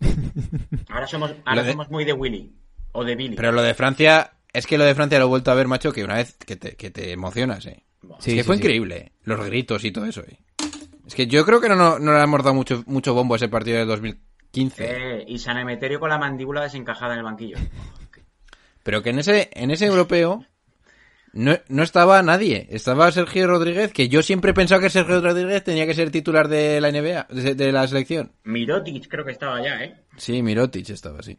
Ahora 0.94 1.06
somos, 1.08 1.34
ahora 1.44 1.62
de- 1.64 1.72
somos 1.72 1.90
muy 1.90 2.04
de 2.04 2.12
Willy. 2.12 2.52
O 2.92 3.04
de 3.04 3.16
Billy. 3.16 3.34
Pero 3.36 3.50
lo 3.52 3.62
de 3.62 3.74
Francia, 3.74 4.32
es 4.52 4.66
que 4.66 4.78
lo 4.78 4.84
de 4.84 4.94
Francia 4.94 5.18
lo 5.18 5.24
he 5.24 5.28
vuelto 5.28 5.50
a 5.50 5.54
ver, 5.54 5.66
macho, 5.66 5.92
que 5.92 6.04
una 6.04 6.14
vez 6.14 6.36
que 6.36 6.54
te, 6.56 6.76
que 6.76 6.90
te 6.90 7.10
emocionas, 7.12 7.66
eh. 7.66 7.82
Sí, 8.20 8.30
es 8.30 8.36
que 8.36 8.42
sí, 8.42 8.42
fue 8.44 8.56
sí. 8.56 8.60
increíble, 8.62 8.96
eh. 8.96 9.12
los 9.24 9.44
gritos 9.44 9.84
y 9.84 9.90
todo 9.90 10.06
eso, 10.06 10.20
eh. 10.22 10.38
Es 11.06 11.14
que 11.14 11.26
yo 11.26 11.44
creo 11.44 11.60
que 11.60 11.68
no, 11.68 11.74
no, 11.74 11.98
no 11.98 12.12
le 12.16 12.22
hemos 12.22 12.42
dado 12.42 12.54
mucho, 12.54 12.82
mucho 12.86 13.12
bombo 13.12 13.34
a 13.34 13.36
ese 13.36 13.48
partido 13.48 13.78
del 13.78 13.88
2015. 13.88 14.84
Eh, 14.86 15.24
y 15.26 15.38
San 15.38 15.58
Emeterio 15.58 15.98
con 15.98 16.08
la 16.10 16.18
mandíbula 16.18 16.62
desencajada 16.62 17.12
en 17.14 17.18
el 17.18 17.24
banquillo. 17.24 17.56
Pero 18.82 19.02
que 19.02 19.10
en 19.10 19.18
ese, 19.18 19.50
en 19.52 19.70
ese 19.70 19.86
europeo 19.86 20.44
no, 21.34 21.56
no 21.68 21.82
estaba 21.82 22.22
nadie. 22.22 22.66
Estaba 22.70 23.10
Sergio 23.12 23.46
Rodríguez, 23.46 23.92
que 23.92 24.08
yo 24.08 24.22
siempre 24.22 24.52
he 24.52 24.54
pensado 24.54 24.80
que 24.80 24.88
Sergio 24.90 25.20
Rodríguez 25.20 25.62
tenía 25.64 25.86
que 25.86 25.94
ser 25.94 26.10
titular 26.10 26.48
de 26.48 26.80
la 26.80 26.90
NBA, 26.90 27.26
de, 27.30 27.54
de 27.54 27.72
la 27.72 27.86
selección. 27.86 28.32
Mirotic 28.44 29.08
creo 29.08 29.24
que 29.24 29.32
estaba 29.32 29.62
ya, 29.62 29.82
¿eh? 29.84 29.94
Sí, 30.16 30.42
Mirotic 30.42 30.88
estaba 30.90 31.18
así. 31.18 31.38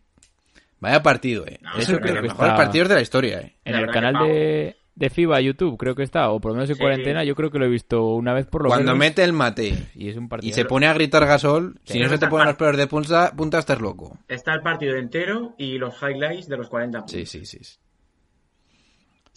Vaya 0.80 1.02
partido, 1.02 1.46
eh. 1.48 1.58
No, 1.62 1.78
es 1.78 1.88
yo 1.88 1.93
uno 1.98 2.06
de 2.06 2.12
creo 2.12 2.22
que 2.22 2.28
mejores 2.28 2.52
está- 2.52 2.64
partidos 2.64 2.89
de 2.89 2.96
la 2.96 3.02
historia, 3.02 3.39
eh. 3.39 3.56
En 3.64 3.74
La 3.74 3.80
el 3.80 3.88
canal 3.88 4.28
de, 4.28 4.76
de 4.93 5.10
FIBA 5.10 5.39
YouTube 5.41 5.78
creo 5.78 5.96
que 5.96 6.04
está, 6.04 6.30
o 6.30 6.39
por 6.41 6.52
lo 6.52 6.56
menos 6.56 6.70
en 6.70 6.76
Sí. 6.76 6.82
cuarentena, 6.82 7.24
yo 7.24 7.34
creo 7.34 7.50
que 7.50 7.58
lo 7.60 7.66
he 7.66 7.70
visto 7.70 8.06
una 8.16 8.34
vez 8.34 8.46
por 8.46 8.62
lo 8.64 8.68
Cuando 8.68 8.91
menos. 8.91 9.00
mete 9.00 9.24
el 9.24 9.32
mate 9.34 9.74
Y 9.96 10.10
es 10.10 10.18
un 10.18 10.28
partido. 10.28 10.50
y 10.50 10.54
se 10.54 10.66
pone 10.66 10.88
a 10.88 10.93
gritar 10.93 11.26
gasol, 11.26 11.80
si 11.86 11.93
Sí, 11.93 12.00
no 12.00 12.10
se 12.10 12.18
te 12.18 12.28
ponen 12.28 12.48
los 12.48 12.56
pelos 12.58 12.76
de 12.78 12.88
punta, 12.88 13.32
punta 13.36 13.60
estás 13.60 13.80
loco. 13.80 14.18
Está 14.28 14.54
el 14.54 14.62
partido 14.62 14.96
entero 14.98 15.56
y 15.58 15.78
los 15.78 15.96
highlights 16.02 16.48
de 16.50 16.58
los 16.58 16.68
40 16.68 17.00
puntos. 17.00 17.14
Sí, 17.16 17.26
sí, 17.26 17.46
sí. 17.46 17.78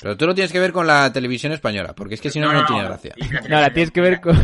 Pero 0.01 0.17
tú 0.17 0.27
lo 0.27 0.35
tienes 0.35 0.53
que 0.53 0.61
ver 0.61 0.73
con 0.73 0.87
la 0.87 1.13
televisión 1.13 1.53
española, 1.53 1.95
porque 1.95 2.15
es 2.15 2.21
que 2.21 2.31
si 2.31 2.39
no, 2.39 2.53
no, 2.53 2.65
tiene 2.67 2.85
gracia. 2.85 3.15
la 3.19 3.41
No, 3.43 3.61
la 3.61 3.73
tienes 3.73 3.91
que 3.91 4.01
ver 4.01 4.21
con 4.21 4.37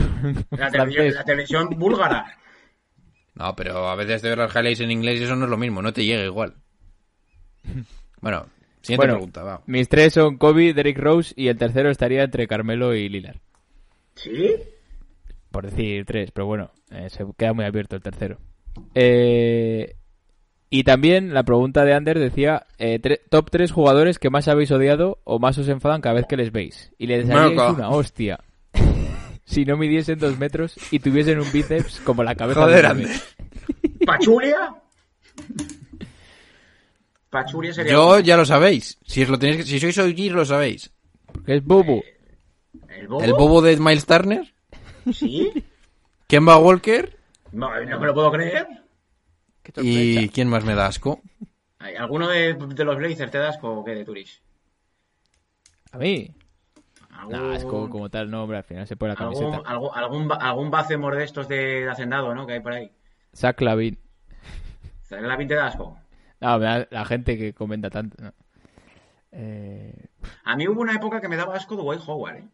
La 0.51 0.71
televisión, 0.71 0.93
francés. 1.05 1.15
la 1.15 1.25
televisión 1.25 1.69
búlgara. 1.77 2.39
No, 3.35 3.55
pero 3.57 3.89
a 3.89 3.95
veces 3.97 4.23
de 4.23 4.29
ver 4.31 4.39
los 4.39 4.55
highlights 4.55 4.81
en 4.81 4.91
inglés 4.91 5.21
y 5.21 5.25
eso 5.25 5.37
no 5.37 5.45
es 5.45 5.51
lo 5.51 5.57
mismo, 5.57 5.81
no 5.83 5.93
te 5.93 6.05
llega 6.05 6.25
igual. 6.25 6.55
Bueno, 8.21 8.47
siguiente 8.81 8.97
Bueno, 9.07 9.15
pregunta, 9.15 9.43
va. 9.43 9.63
mis 9.67 9.89
tres 9.89 10.13
son 10.15 10.39
Kobe, 10.39 10.73
Derrick 10.75 10.99
Rose 10.99 11.33
y 11.37 11.49
el 11.49 11.57
tercero 11.59 11.91
estaría 11.91 12.23
entre 12.25 12.47
Carmelo 12.47 12.95
y 12.95 13.09
Lillard. 13.09 13.39
¿Sí? 14.15 14.55
Por 15.51 15.65
decir 15.71 16.05
tres, 16.05 16.31
pero 16.33 16.47
bueno, 16.47 16.73
eh, 16.91 17.09
se 17.11 17.25
queda 17.37 17.53
muy 17.53 17.65
abierto 17.65 17.97
el 17.97 18.03
tercero. 18.03 18.39
Eh, 18.95 19.97
y 20.79 20.85
también 20.85 21.33
la 21.35 21.43
pregunta 21.45 21.85
de 21.85 21.95
Ander 21.95 22.19
decía 22.19 22.67
eh, 22.79 22.99
tre- 23.01 23.21
top 23.31 23.49
tres 23.51 23.71
jugadores 23.73 24.19
que 24.19 24.31
más 24.31 24.49
habéis 24.49 24.71
odiado 24.73 25.19
o 25.25 25.39
más 25.39 25.57
os 25.59 25.69
enfadan 25.69 26.01
cada 26.01 26.17
vez 26.17 26.27
que 26.29 26.37
les 26.37 26.51
veis. 26.53 26.91
Y 26.99 27.07
les 27.07 27.29
daríais 27.29 27.75
una 27.75 27.91
hostia. 27.91 28.41
si 29.45 29.65
no 29.65 29.77
midiesen 29.77 30.19
dos 30.19 30.39
metros 30.39 30.75
y 30.91 30.99
tuviesen 30.99 31.39
un 31.41 31.53
bíceps 31.53 32.01
como 32.01 32.23
la 32.25 32.35
cabeza 32.35 32.63
Joder, 32.63 32.87
de 32.87 32.91
un 32.93 32.99
bebé. 32.99 33.11
Ander. 33.13 34.07
¿Pachulia? 34.07 34.75
Pachulia 37.31 37.73
sería... 37.73 37.93
Yo 37.93 38.21
ya 38.21 38.37
lo 38.37 38.45
sabéis. 38.45 38.99
Si, 39.05 39.23
os 39.23 39.29
lo 39.29 39.39
tenéis 39.39 39.59
que- 39.59 39.65
si 39.65 39.81
sois 39.81 39.99
OGs 39.99 40.33
lo 40.33 40.45
sabéis. 40.45 40.91
Porque 41.27 41.53
es. 41.53 41.59
¿El 41.59 41.61
bobo? 41.63 42.03
El 43.23 43.33
bobo 43.33 43.61
de 43.63 43.77
Miles 43.77 44.07
Turner, 44.07 44.53
¿Sí? 45.13 45.53
Kemba 46.27 46.57
Walker 46.59 47.17
No, 47.53 47.69
no 47.85 48.01
me 48.01 48.07
lo 48.07 48.15
puedo 48.15 48.31
creer. 48.33 48.67
Y 49.83 50.29
¿quién 50.31 50.49
más 50.49 50.65
me 50.65 50.75
da 50.75 50.87
asco? 50.87 51.21
¿Alguno 51.79 52.29
de, 52.29 52.55
de 52.55 52.85
los 52.85 52.97
Blazers 52.97 53.31
te 53.31 53.39
da 53.39 53.51
asco 53.51 53.71
o 53.71 53.85
qué 53.85 53.95
de 53.95 54.05
Turish? 54.05 54.43
A 55.93 55.99
mí. 55.99 56.35
¿Algún, 57.11 57.33
Nah, 57.33 57.55
es 57.55 57.65
como, 57.65 58.11
tal 58.11 58.31
nombre, 58.31 58.59
al 58.59 58.65
final 58.65 58.87
se 58.87 58.97
pone 58.97 59.15
la 59.15 59.21
algún, 59.21 59.51
camiseta. 59.51 59.69
algún, 59.71 59.91
algún, 59.95 60.33
algún 60.33 60.71
de 61.17 61.25
estos 61.25 61.49
de, 61.49 61.57
de 61.85 61.91
Hacendado, 61.91 62.35
¿no? 62.35 62.47
Que 62.47 62.55
hay 62.55 62.61
por 62.61 62.73
ahí. 62.73 62.91
Zach 63.35 63.61
Lavin. 63.61 63.99
¿La 65.11 65.37
pinta 65.37 65.55
de 65.55 65.61
asco? 65.61 65.99
No, 66.41 66.59
me 66.59 66.65
da 66.67 66.89
la 66.91 67.05
gente 67.05 67.39
que 67.39 67.55
comenta 67.55 67.91
tanto. 67.91 68.23
no. 68.23 68.33
Eh, 69.33 70.09
A 70.45 70.57
mí 70.57 70.69
hubo 70.69 70.81
una 70.81 70.95
época 70.95 71.21
que 71.21 71.29
me 71.29 71.37
daba 71.37 71.57
asco 71.57 71.77
Dwight 71.77 72.03
Howard, 72.07 72.37
¿eh? 72.37 72.49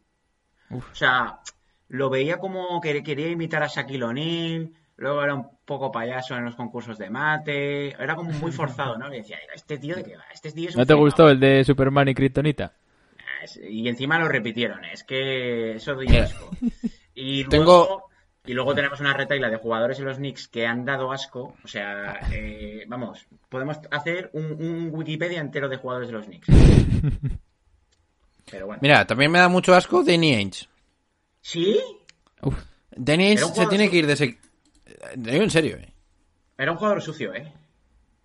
O 0.71 0.95
sea, 0.95 1.41
lo 1.89 2.11
veía 2.11 2.39
como 2.39 2.81
que 2.81 3.03
quería 3.03 3.29
imitar 3.31 3.63
a 3.63 3.67
Shaquille 3.67 4.05
O'Neal, 4.05 4.73
luego 5.01 5.23
era 5.25 5.35
un 5.35 5.49
poco 5.65 5.91
payaso 5.91 6.37
en 6.37 6.45
los 6.45 6.55
concursos 6.55 6.97
de 6.99 7.11
mate, 7.11 7.89
era 8.01 8.15
como 8.15 8.31
muy 8.31 8.53
forzado, 8.53 8.97
¿no? 8.97 9.13
Y 9.13 9.19
decía, 9.19 9.39
¿este 9.55 9.79
tío 9.79 9.97
de 9.97 10.05
qué 10.05 10.17
va? 10.17 10.25
Este 10.33 10.53
tío 10.53 10.69
es 10.69 10.77
un 10.77 10.81
¿No 10.81 10.87
te 10.87 10.93
flipado". 10.93 11.05
gustó 11.05 11.29
el 11.29 11.41
de 11.41 11.65
Superman 11.65 12.09
y 12.09 12.15
Kryptonita? 12.15 12.73
Ah, 13.19 13.47
Y 13.69 13.89
encima 13.89 14.19
lo 14.19 14.29
repitieron, 14.29 14.85
es 14.85 15.03
que 15.03 15.77
eso 15.77 15.95
doy 15.95 16.07
Mira. 16.07 16.25
asco. 16.25 16.51
Y 17.15 17.43
luego, 17.45 17.51
Tengo- 17.51 18.05
y 18.47 18.53
luego 18.55 18.75
tenemos 18.75 19.01
una 19.01 19.13
retaila 19.13 19.51
de 19.51 19.57
jugadores 19.59 19.99
en 19.99 20.05
los 20.07 20.17
Knicks 20.19 20.49
que 20.49 20.67
han 20.67 20.85
dado 20.85 21.11
asco. 21.13 21.57
O 21.65 21.69
sea, 21.69 22.21
eh, 22.33 22.85
vamos, 22.87 23.27
podemos 23.49 23.79
hacer 23.91 24.31
un, 24.35 24.45
un 24.53 24.91
Wikipedia 24.93 25.41
entero 25.41 25.69
de 25.69 25.77
jugadores 25.77 26.09
de 26.09 26.15
los 26.15 26.27
Knicks. 26.27 26.47
Pero 28.51 28.67
bueno. 28.67 28.81
Mira, 28.83 29.07
también 29.07 29.31
me 29.31 29.39
da 29.39 29.49
mucho 29.49 29.75
asco 29.75 30.03
Danny 30.03 30.35
Ainge. 30.35 30.67
¿Sí? 31.41 31.79
Uf, 32.43 32.57
Danny 32.91 33.27
Ainge 33.29 33.45
se 33.45 33.67
tiene 33.67 33.89
que 33.91 33.97
ir 33.99 34.07
de 34.07 34.17
Digo 35.17 35.43
en 35.43 35.51
serio, 35.51 35.77
eh. 35.77 35.93
Era 36.59 36.73
un 36.73 36.79
jugador 36.79 37.01
sucio, 37.03 37.35
¿eh? 37.35 37.53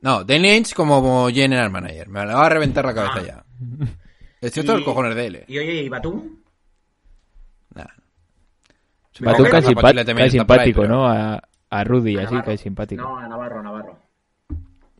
No, 0.02 0.24
Danny 0.24 0.50
Ainge 0.50 0.76
como 0.76 1.28
general 1.30 1.70
manager. 1.72 2.10
Me 2.10 2.26
la 2.26 2.36
va 2.36 2.46
a 2.46 2.50
reventar 2.50 2.86
la 2.86 2.94
cabeza 2.94 3.20
Ah. 3.20 3.24
ya. 3.26 3.46
Estoy 4.42 4.64
Y- 4.64 4.68
los 4.68 4.82
cojones 4.84 5.16
de 5.16 5.26
él, 5.26 5.36
eh. 5.38 5.46
Y 5.48 5.58
oye, 5.58 5.74
¿y 5.84 5.90
Batum? 5.90 6.38
Nah. 7.74 7.86
Batum 9.22 9.46
por 9.46 9.56
ahí, 9.56 10.30
simpático, 10.30 10.82
pero- 10.82 10.94
¿no? 10.94 11.08
A, 11.08 11.42
a 11.70 11.84
Rudy, 11.84 12.18
A 12.18 12.24
así, 12.24 12.34
Navarro. 12.34 12.46
cae 12.46 12.58
simpático. 12.58 13.02
No, 13.02 13.18
a 13.18 13.28
Navarro, 13.28 13.64
Navarro. 13.64 14.00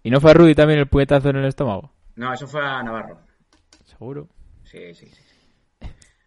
¿Y 0.02 0.10
no 0.10 0.22
fue 0.22 0.32
a 0.32 0.34
Rudy 0.34 0.56
también 0.56 0.80
el 0.80 0.88
puñetazo 0.88 1.30
en 1.30 1.36
el 1.38 1.46
estómago? 1.46 1.92
No, 2.16 2.34
eso 2.34 2.48
fue 2.48 2.66
a 2.66 2.82
Navarro. 2.82 3.20
Seguro. 3.86 4.28
Sí, 4.64 4.94
sí, 4.94 5.08
sí. 5.08 5.22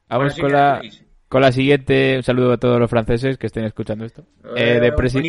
Vamos 0.08 0.24
Bueno, 0.24 0.30
sí 0.30 0.40
con, 0.40 0.52
la, 0.52 0.78
Luis. 0.78 1.04
Con 1.28 1.42
la 1.42 1.52
siguiente. 1.52 2.16
Un 2.16 2.22
saludo 2.22 2.52
a 2.52 2.56
todos 2.58 2.78
los 2.80 2.90
franceses 2.90 3.38
que 3.38 3.46
estén 3.46 3.64
escuchando 3.64 4.04
esto. 4.04 4.24
Eh, 4.56 4.80
de 4.80 4.92
presi- 4.92 5.22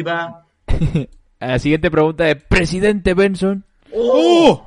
la 1.40 1.60
siguiente 1.60 1.90
pregunta 1.92 2.26
de 2.26 2.36
Presidente 2.36 3.14
Benson. 3.14 3.64
¡Oh! 3.94 4.66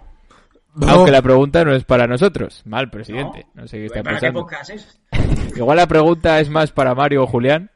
Aunque 0.89 1.11
la 1.11 1.20
pregunta 1.20 1.64
no 1.64 1.74
es 1.74 1.85
para 1.85 2.07
nosotros. 2.07 2.62
Mal, 2.64 2.89
presidente. 2.91 3.47
No, 3.55 3.68
sé 3.68 3.76
qué 3.78 3.87
está 3.87 4.03
¿Para 4.03 4.16
qué 4.16 4.20
pensando. 4.33 4.41
podcast 4.41 4.70
es? 4.70 5.01
Igual 5.57 5.76
la 5.76 5.87
pregunta 5.87 6.41
es 6.41 6.49
más 6.49 6.72
para 6.72 6.95
Mario 6.95 7.24
o 7.24 7.26
Julián, 7.26 7.70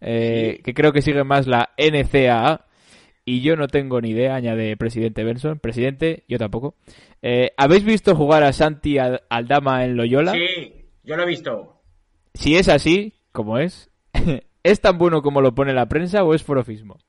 eh, 0.00 0.60
que 0.64 0.72
creo 0.72 0.92
que 0.92 1.02
sigue 1.02 1.24
más 1.24 1.46
la 1.46 1.70
NCAA. 1.76 2.64
Y 3.26 3.42
yo 3.42 3.56
no 3.56 3.68
tengo 3.68 4.00
ni 4.00 4.10
idea, 4.12 4.34
añade 4.36 4.74
presidente 4.78 5.22
Benson. 5.24 5.58
Presidente, 5.58 6.24
yo 6.26 6.38
tampoco. 6.38 6.74
Eh, 7.20 7.50
¿Habéis 7.58 7.84
visto 7.84 8.16
jugar 8.16 8.42
a 8.42 8.54
Santi 8.54 8.96
Al- 8.96 9.20
Aldama 9.28 9.84
en 9.84 9.98
Loyola? 9.98 10.32
Sí, 10.32 10.86
yo 11.04 11.16
lo 11.16 11.24
he 11.24 11.26
visto. 11.26 11.77
Si 12.38 12.54
es 12.54 12.68
así, 12.68 13.14
como 13.32 13.58
es, 13.58 13.90
¿es 14.62 14.80
tan 14.80 14.96
bueno 14.96 15.22
como 15.22 15.40
lo 15.40 15.56
pone 15.56 15.74
la 15.74 15.88
prensa 15.88 16.22
o 16.22 16.34
es 16.34 16.44
forofismo? 16.44 17.00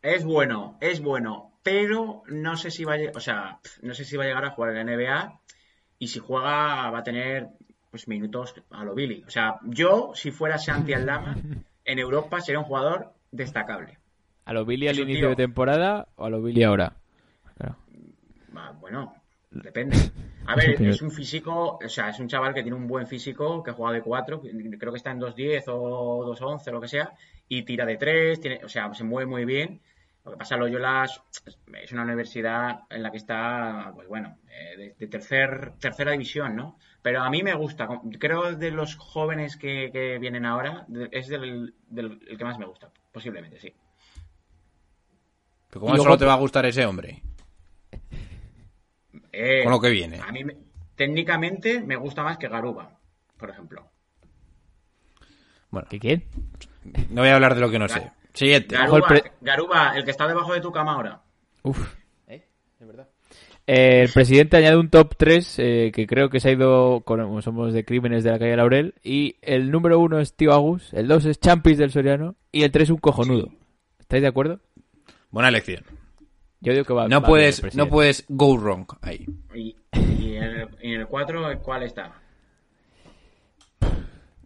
Es 0.00 0.24
bueno, 0.24 0.78
es 0.80 1.02
bueno, 1.02 1.58
pero 1.64 2.22
no 2.28 2.56
sé 2.56 2.70
si 2.70 2.84
va 2.84 2.94
a, 2.94 2.98
o 3.12 3.18
sea, 3.18 3.58
no 3.82 3.94
sé 3.94 4.04
si 4.04 4.16
va 4.16 4.22
a 4.22 4.26
llegar 4.28 4.44
a 4.44 4.50
jugar 4.50 4.76
en 4.76 4.86
la 4.86 4.96
NBA 4.96 5.40
y 5.98 6.06
si 6.06 6.20
juega 6.20 6.88
va 6.88 6.98
a 6.98 7.02
tener 7.02 7.48
pues 7.90 8.06
minutos 8.06 8.54
a 8.70 8.84
lo 8.84 8.94
Billy. 8.94 9.24
O 9.26 9.30
sea, 9.30 9.56
yo 9.64 10.12
si 10.14 10.30
fuera 10.30 10.56
Santi 10.56 10.92
Aldama 10.92 11.34
en 11.84 11.98
Europa 11.98 12.40
sería 12.40 12.60
un 12.60 12.66
jugador 12.66 13.12
destacable. 13.32 13.98
¿A 14.44 14.52
lo 14.52 14.64
Billy 14.64 14.86
al 14.86 15.00
inicio 15.00 15.22
tío. 15.22 15.28
de 15.30 15.36
temporada 15.36 16.06
o 16.14 16.26
a 16.26 16.30
lo 16.30 16.40
Billy 16.40 16.62
ahora? 16.62 16.92
Claro. 17.56 17.76
Bueno, 18.80 19.12
Depende. 19.50 19.96
A 20.46 20.54
ver, 20.54 20.80
es 20.82 21.02
un 21.02 21.10
físico, 21.10 21.78
o 21.82 21.88
sea, 21.88 22.10
es 22.10 22.18
un 22.20 22.28
chaval 22.28 22.52
que 22.54 22.62
tiene 22.62 22.76
un 22.76 22.86
buen 22.86 23.06
físico, 23.06 23.62
que 23.62 23.72
juega 23.72 23.92
de 23.94 24.02
4, 24.02 24.40
creo 24.78 24.92
que 24.92 24.96
está 24.98 25.10
en 25.10 25.20
2.10 25.20 25.64
o 25.68 26.24
2.11 26.36 26.68
o 26.68 26.72
lo 26.72 26.80
que 26.80 26.88
sea, 26.88 27.12
y 27.48 27.62
tira 27.62 27.84
de 27.86 27.96
3, 27.96 28.40
tiene, 28.40 28.64
o 28.64 28.68
sea, 28.68 28.92
se 28.94 29.04
mueve 29.04 29.28
muy 29.28 29.44
bien. 29.44 29.80
Lo 30.24 30.32
que 30.32 30.38
pasa, 30.38 30.56
Loyola 30.56 31.06
es 31.82 31.92
una 31.92 32.02
universidad 32.02 32.80
en 32.90 33.02
la 33.02 33.10
que 33.12 33.16
está, 33.16 33.92
pues 33.94 34.08
bueno, 34.08 34.38
eh, 34.50 34.76
de, 34.76 34.94
de 34.98 35.06
tercer, 35.06 35.74
tercera 35.78 36.10
división, 36.12 36.56
¿no? 36.56 36.78
Pero 37.00 37.22
a 37.22 37.30
mí 37.30 37.42
me 37.44 37.54
gusta, 37.54 37.88
creo 38.18 38.52
de 38.56 38.72
los 38.72 38.96
jóvenes 38.96 39.56
que, 39.56 39.90
que 39.92 40.18
vienen 40.18 40.44
ahora, 40.44 40.84
es 41.12 41.28
del, 41.28 41.74
del- 41.88 42.20
el 42.28 42.36
que 42.36 42.44
más 42.44 42.58
me 42.58 42.66
gusta, 42.66 42.90
posiblemente, 43.12 43.60
sí. 43.60 43.72
Pero 45.70 45.80
¿Cómo 45.80 45.92
luego- 45.92 46.04
solo 46.04 46.18
te 46.18 46.24
va 46.24 46.34
a 46.34 46.38
gustar 46.38 46.66
ese 46.66 46.84
hombre? 46.84 47.22
Eh, 49.38 49.62
Con 49.64 49.72
lo 49.72 49.80
que 49.80 49.90
viene. 49.90 50.18
A 50.20 50.32
mí, 50.32 50.44
me- 50.44 50.56
técnicamente, 50.94 51.80
me 51.82 51.96
gusta 51.96 52.22
más 52.22 52.38
que 52.38 52.48
Garuba, 52.48 52.98
por 53.36 53.50
ejemplo. 53.50 53.90
Bueno, 55.70 55.86
¿Qué 55.90 55.98
quién? 55.98 56.24
no 57.10 57.20
voy 57.22 57.28
a 57.30 57.34
hablar 57.34 57.54
de 57.54 57.60
lo 57.60 57.70
que 57.70 57.78
no 57.78 57.88
sé. 57.88 58.10
Siguiente. 58.32 58.74
El 58.76 58.82
Garuba, 58.82 59.08
pre- 59.08 59.32
Garuba, 59.40 59.92
el 59.96 60.04
que 60.04 60.10
está 60.10 60.26
debajo 60.26 60.54
de 60.54 60.60
tu 60.60 60.72
cama 60.72 60.92
ahora. 60.94 61.22
Uf. 61.62 61.94
Eh, 63.68 64.02
el 64.04 64.12
presidente 64.12 64.56
añade 64.56 64.76
un 64.76 64.90
top 64.90 65.16
3 65.16 65.58
eh, 65.58 65.90
que 65.92 66.06
creo 66.06 66.30
que 66.30 66.38
se 66.38 66.50
ha 66.50 66.52
ido 66.52 67.00
con 67.00 67.20
como 67.20 67.42
somos 67.42 67.72
de 67.72 67.84
crímenes 67.84 68.22
de 68.22 68.30
la 68.30 68.38
calle 68.38 68.54
Laurel 68.56 68.94
y 69.02 69.38
el 69.42 69.72
número 69.72 69.98
1 69.98 70.20
es 70.20 70.34
Tío 70.36 70.52
Agus, 70.52 70.92
el 70.94 71.08
2 71.08 71.24
es 71.26 71.40
Champis 71.40 71.76
del 71.76 71.90
Soriano 71.90 72.36
y 72.52 72.62
el 72.62 72.70
3 72.70 72.90
un 72.90 72.98
cojonudo. 72.98 73.50
¿Estáis 73.98 74.22
de 74.22 74.28
acuerdo? 74.28 74.60
Buena 75.30 75.48
elección. 75.48 75.82
Yo 76.60 76.72
digo 76.72 76.84
que 76.84 76.92
va 76.94 77.08
No 77.08 77.20
va 77.20 77.26
puedes, 77.28 77.60
bien 77.62 77.72
no 77.76 77.88
puedes 77.88 78.24
go 78.28 78.56
wrong 78.56 78.86
ahí. 79.02 79.26
Y, 79.54 79.76
y 79.92 80.36
en 80.36 80.42
el- 80.42 80.68
y 80.82 80.94
en 80.94 81.00
el 81.02 81.06
4, 81.06 81.60
¿cuál 81.62 81.82
está? 81.82 82.12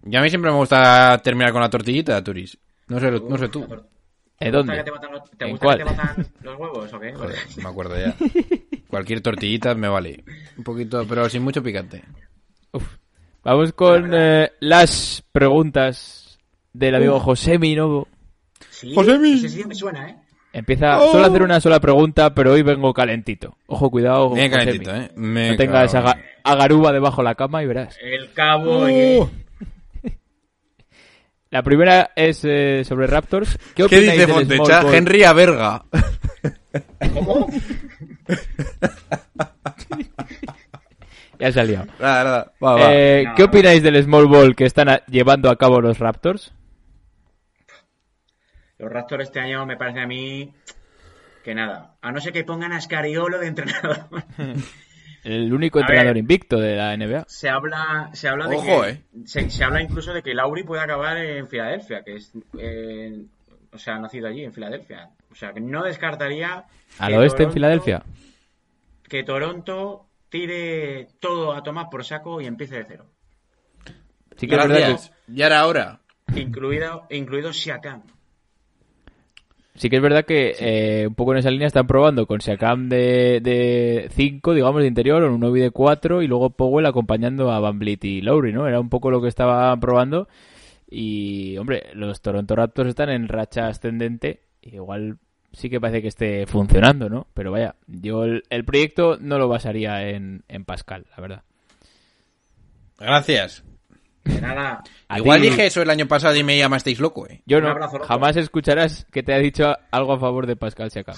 Y 0.04 0.16
a 0.16 0.22
mí 0.22 0.28
siempre 0.30 0.50
me 0.50 0.56
gusta 0.56 1.20
terminar 1.22 1.52
con 1.52 1.60
la 1.60 1.70
tortillita, 1.70 2.22
Turis. 2.24 2.56
No 2.88 2.98
sé, 2.98 3.10
no 3.10 3.36
sé 3.38 3.48
tú. 3.48 3.62
¿Eh, 4.38 4.46
¿Te 4.46 4.50
dónde? 4.50 4.72
gusta 4.72 4.76
que 4.76 4.84
te 4.84 4.90
batan 4.90 5.12
los- 5.12 5.30
¿Te 5.30 5.44
¿En 5.44 5.50
gusta 5.50 5.66
cuál? 5.66 5.78
que 5.78 5.84
te 5.84 5.90
batan 5.90 6.26
los 6.42 6.58
huevos 6.58 6.92
o 6.94 7.00
qué? 7.00 7.12
Joder, 7.12 7.36
me 7.62 7.68
acuerdo 7.68 7.98
ya. 7.98 8.16
Cualquier 8.88 9.20
tortillita 9.20 9.74
me 9.74 9.88
vale. 9.88 10.24
Un 10.56 10.64
poquito, 10.64 11.06
pero 11.06 11.28
sin 11.28 11.42
mucho 11.42 11.62
picante. 11.62 12.02
Vamos 13.44 13.72
con 13.74 14.10
eh, 14.14 14.50
las 14.60 15.22
preguntas 15.32 16.38
del 16.72 16.94
amigo 16.94 17.20
José 17.20 17.58
Minovo. 17.58 18.08
Sí, 18.70 18.94
Josemi. 18.94 19.32
ese 19.34 19.48
sí 19.50 19.64
me 19.64 19.74
suena, 19.74 20.08
¿eh? 20.08 20.16
Empieza, 20.52 20.98
suelo 21.10 21.26
hacer 21.26 21.42
una 21.42 21.60
sola 21.60 21.78
pregunta, 21.78 22.34
pero 22.34 22.52
hoy 22.52 22.62
vengo 22.62 22.92
calentito. 22.92 23.56
Ojo, 23.66 23.88
cuidado, 23.90 24.30
Bien 24.30 24.50
Josemi. 24.50 24.78
calentito, 24.80 24.96
¿eh? 24.96 25.10
Me 25.14 25.50
No 25.52 25.56
tengas 25.56 25.94
a, 25.94 26.02
cago. 26.02 26.12
Ga- 26.18 26.22
a 26.42 26.54
Garuba 26.56 26.92
debajo 26.92 27.22
de 27.22 27.24
la 27.24 27.34
cama 27.36 27.62
y 27.62 27.66
verás. 27.66 27.96
El 28.02 28.32
cabo. 28.32 28.88
Y- 28.88 29.20
La 31.50 31.62
primera 31.62 32.10
es 32.16 32.40
eh, 32.44 32.82
sobre 32.84 33.06
Raptors. 33.06 33.56
¿Qué, 33.58 33.74
¿Qué 33.74 33.84
opináis 33.84 34.12
dice 34.12 34.26
del 34.26 34.34
Fontecha? 34.34 34.64
small 34.64 34.84
ball? 34.84 34.94
Henry 34.94 35.24
a 35.24 35.32
verga. 35.32 35.84
¿Cómo? 37.14 37.48
Ya 41.38 41.52
se 41.52 41.60
ha 41.60 41.64
liado. 41.64 41.86
Nada, 42.00 42.24
nada. 42.24 42.52
Va, 42.62 42.74
va. 42.74 42.94
Eh, 42.94 43.24
No, 43.26 43.34
¿Qué 43.34 43.42
opináis 43.44 43.82
del 43.82 44.02
small 44.02 44.26
ball 44.26 44.54
que 44.54 44.64
están 44.64 44.88
a- 44.90 45.02
llevando 45.06 45.48
a 45.50 45.56
cabo 45.56 45.80
los 45.80 45.98
Raptors? 45.98 46.52
Los 48.80 48.90
Raptors 48.90 49.24
este 49.24 49.40
año 49.40 49.66
me 49.66 49.76
parece 49.76 50.00
a 50.00 50.06
mí 50.06 50.52
que 51.44 51.54
nada. 51.54 51.96
A 52.00 52.12
no 52.12 52.20
ser 52.20 52.32
que 52.32 52.44
pongan 52.44 52.72
a 52.72 52.80
Scariolo 52.80 53.38
de 53.38 53.46
entrenador. 53.46 54.06
El 55.22 55.52
único 55.52 55.78
A 55.78 55.82
entrenador 55.82 56.14
ver. 56.14 56.20
invicto 56.20 56.58
de 56.58 56.76
la 56.76 56.96
NBA. 56.96 57.24
Se 57.28 57.50
habla, 57.50 58.08
se 58.14 58.26
habla 58.28 58.48
de 58.48 58.56
Ojo, 58.56 58.82
que, 58.82 58.88
eh. 58.88 59.02
se, 59.26 59.50
se 59.50 59.64
habla 59.64 59.82
incluso 59.82 60.14
de 60.14 60.22
que 60.22 60.32
Lauri 60.34 60.62
puede 60.62 60.80
acabar 60.82 61.18
en 61.18 61.46
Filadelfia, 61.46 62.02
que 62.02 62.16
es, 62.16 62.32
eh, 62.58 63.22
o 63.70 63.76
sea, 63.78 63.98
nacido 63.98 64.28
allí 64.28 64.44
en 64.44 64.52
Filadelfia. 64.54 65.10
O 65.30 65.34
sea, 65.34 65.52
que 65.52 65.60
no 65.60 65.82
descartaría 65.84 66.64
Al 66.98 67.14
oeste 67.14 67.42
en 67.42 67.52
Filadelfia. 67.52 68.02
que 69.08 69.22
Toronto 69.22 70.06
tire 70.30 71.08
todo 71.20 71.52
a 71.52 71.62
tomar 71.62 71.90
por 71.90 72.02
saco 72.04 72.40
y 72.40 72.46
empiece 72.46 72.76
de 72.76 72.84
cero, 72.84 73.06
Sí 74.38 74.46
que 74.46 74.54
es 74.54 74.60
verdad 74.62 74.74
que, 74.76 74.80
Gracias. 74.88 75.12
Ya 75.26 75.46
era 75.46 75.66
hora. 75.66 76.00
incluido, 76.34 77.06
incluido 77.10 77.52
Siakam. 77.52 78.02
Sí 79.74 79.88
que 79.88 79.96
es 79.96 80.02
verdad 80.02 80.24
que 80.24 80.56
eh, 80.58 81.06
un 81.06 81.14
poco 81.14 81.32
en 81.32 81.38
esa 81.38 81.50
línea 81.50 81.66
están 81.66 81.86
probando 81.86 82.26
con 82.26 82.40
Siakam 82.40 82.88
de 82.88 84.10
5, 84.14 84.54
digamos, 84.54 84.82
de 84.82 84.88
interior, 84.88 85.22
o 85.22 85.34
un 85.34 85.40
Novi 85.40 85.60
de 85.60 85.70
4 85.70 86.22
y 86.22 86.26
luego 86.26 86.50
Powell 86.50 86.86
acompañando 86.86 87.50
a 87.50 87.60
Van 87.60 87.78
Vliet 87.78 88.04
y 88.04 88.20
Lowry, 88.20 88.52
¿no? 88.52 88.66
Era 88.66 88.80
un 88.80 88.88
poco 88.88 89.10
lo 89.10 89.20
que 89.20 89.28
estaban 89.28 89.78
probando. 89.80 90.28
Y, 90.90 91.56
hombre, 91.58 91.84
los 91.94 92.20
Toronto 92.20 92.56
Raptors 92.56 92.88
están 92.88 93.10
en 93.10 93.28
racha 93.28 93.68
ascendente. 93.68 94.40
Igual 94.60 95.18
sí 95.52 95.70
que 95.70 95.80
parece 95.80 96.02
que 96.02 96.08
esté 96.08 96.46
funcionando, 96.46 97.08
¿no? 97.08 97.28
Pero 97.34 97.52
vaya, 97.52 97.76
yo 97.86 98.24
el, 98.24 98.42
el 98.50 98.64
proyecto 98.64 99.16
no 99.20 99.38
lo 99.38 99.48
basaría 99.48 100.08
en, 100.08 100.42
en 100.48 100.64
Pascal, 100.64 101.06
la 101.16 101.22
verdad. 101.22 101.42
Gracias. 102.98 103.64
De 104.24 104.40
nada, 104.40 104.82
Igual 105.16 105.40
ti- 105.40 105.48
dije 105.50 105.66
eso 105.66 105.82
el 105.82 105.90
año 105.90 106.06
pasado 106.06 106.36
y 106.36 106.44
me 106.44 106.56
llamasteis 106.58 107.00
loco, 107.00 107.26
eh. 107.26 107.42
Yo 107.46 107.58
Un 107.58 107.64
no, 107.64 107.70
abrazo, 107.70 107.94
loco. 107.98 108.06
jamás 108.06 108.36
escucharás 108.36 109.06
que 109.10 109.22
te 109.22 109.32
ha 109.34 109.38
dicho 109.38 109.74
algo 109.90 110.12
a 110.12 110.18
favor 110.20 110.46
de 110.46 110.56
Pascal 110.56 110.90
Siakam. 110.90 111.16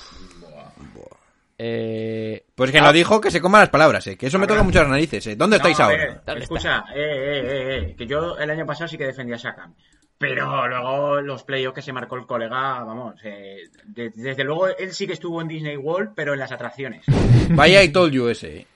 Eh, 1.59 2.45
Pues 2.55 2.73
que 2.73 2.81
no 2.81 2.93
dijo 2.93 3.21
que 3.21 3.31
se 3.31 3.41
coma 3.41 3.61
las 3.61 3.69
palabras, 3.69 4.07
eh. 4.07 4.17
Que 4.17 4.27
eso 4.27 4.39
me 4.39 4.47
toca 4.47 4.63
mucho 4.63 4.81
las 4.81 4.89
narices, 4.89 5.27
eh. 5.29 5.37
¿Dónde 5.37 5.57
estáis 5.57 5.79
No, 5.79 5.85
ahora? 5.85 6.23
¿Dónde 6.27 6.43
escucha, 6.45 6.85
eh, 6.95 7.01
eh, 7.01 7.41
eh, 7.45 7.77
eh, 7.91 7.95
que 7.97 8.07
yo 8.07 8.37
el 8.39 8.51
año 8.51 8.67
pasado 8.67 8.89
sí 8.89 8.97
que 8.99 9.07
defendía 9.07 9.37
a 9.37 9.39
Siakam. 9.39 9.75
Pero 10.19 10.69
luego 10.69 11.21
los 11.21 11.43
playoffs 11.45 11.75
que 11.77 11.83
se 11.83 11.93
marcó 11.93 12.17
el 12.17 12.27
colega, 12.27 12.85
vamos, 12.85 13.15
eh, 13.25 13.57
de- 13.85 14.11
desde 14.15 14.45
luego 14.45 14.69
él 14.69 14.93
sí 14.93 15.07
que 15.07 15.13
estuvo 15.15 15.41
en 15.41 15.49
Disney 15.49 15.77
World, 15.77 16.13
pero 16.15 16.33
en 16.33 16.39
las 16.39 16.53
atracciones. 16.53 17.05
Vaya 17.51 17.83
y 17.83 17.89
told 17.91 18.13
you 18.13 18.29
ese, 18.29 18.59
eh. 18.59 18.67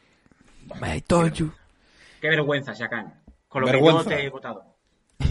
I 0.96 1.00
told 1.00 1.32
you. 1.34 1.52
Qué 2.20 2.28
vergüenza, 2.28 2.74
Siakam. 2.74 3.12
Con 3.49 3.62
lo 3.62 3.66
Vergüenza. 3.68 4.05
que 4.05 4.11
yo 4.11 4.16
te 4.16 4.24
he 4.26 4.30
votado. 4.30 4.64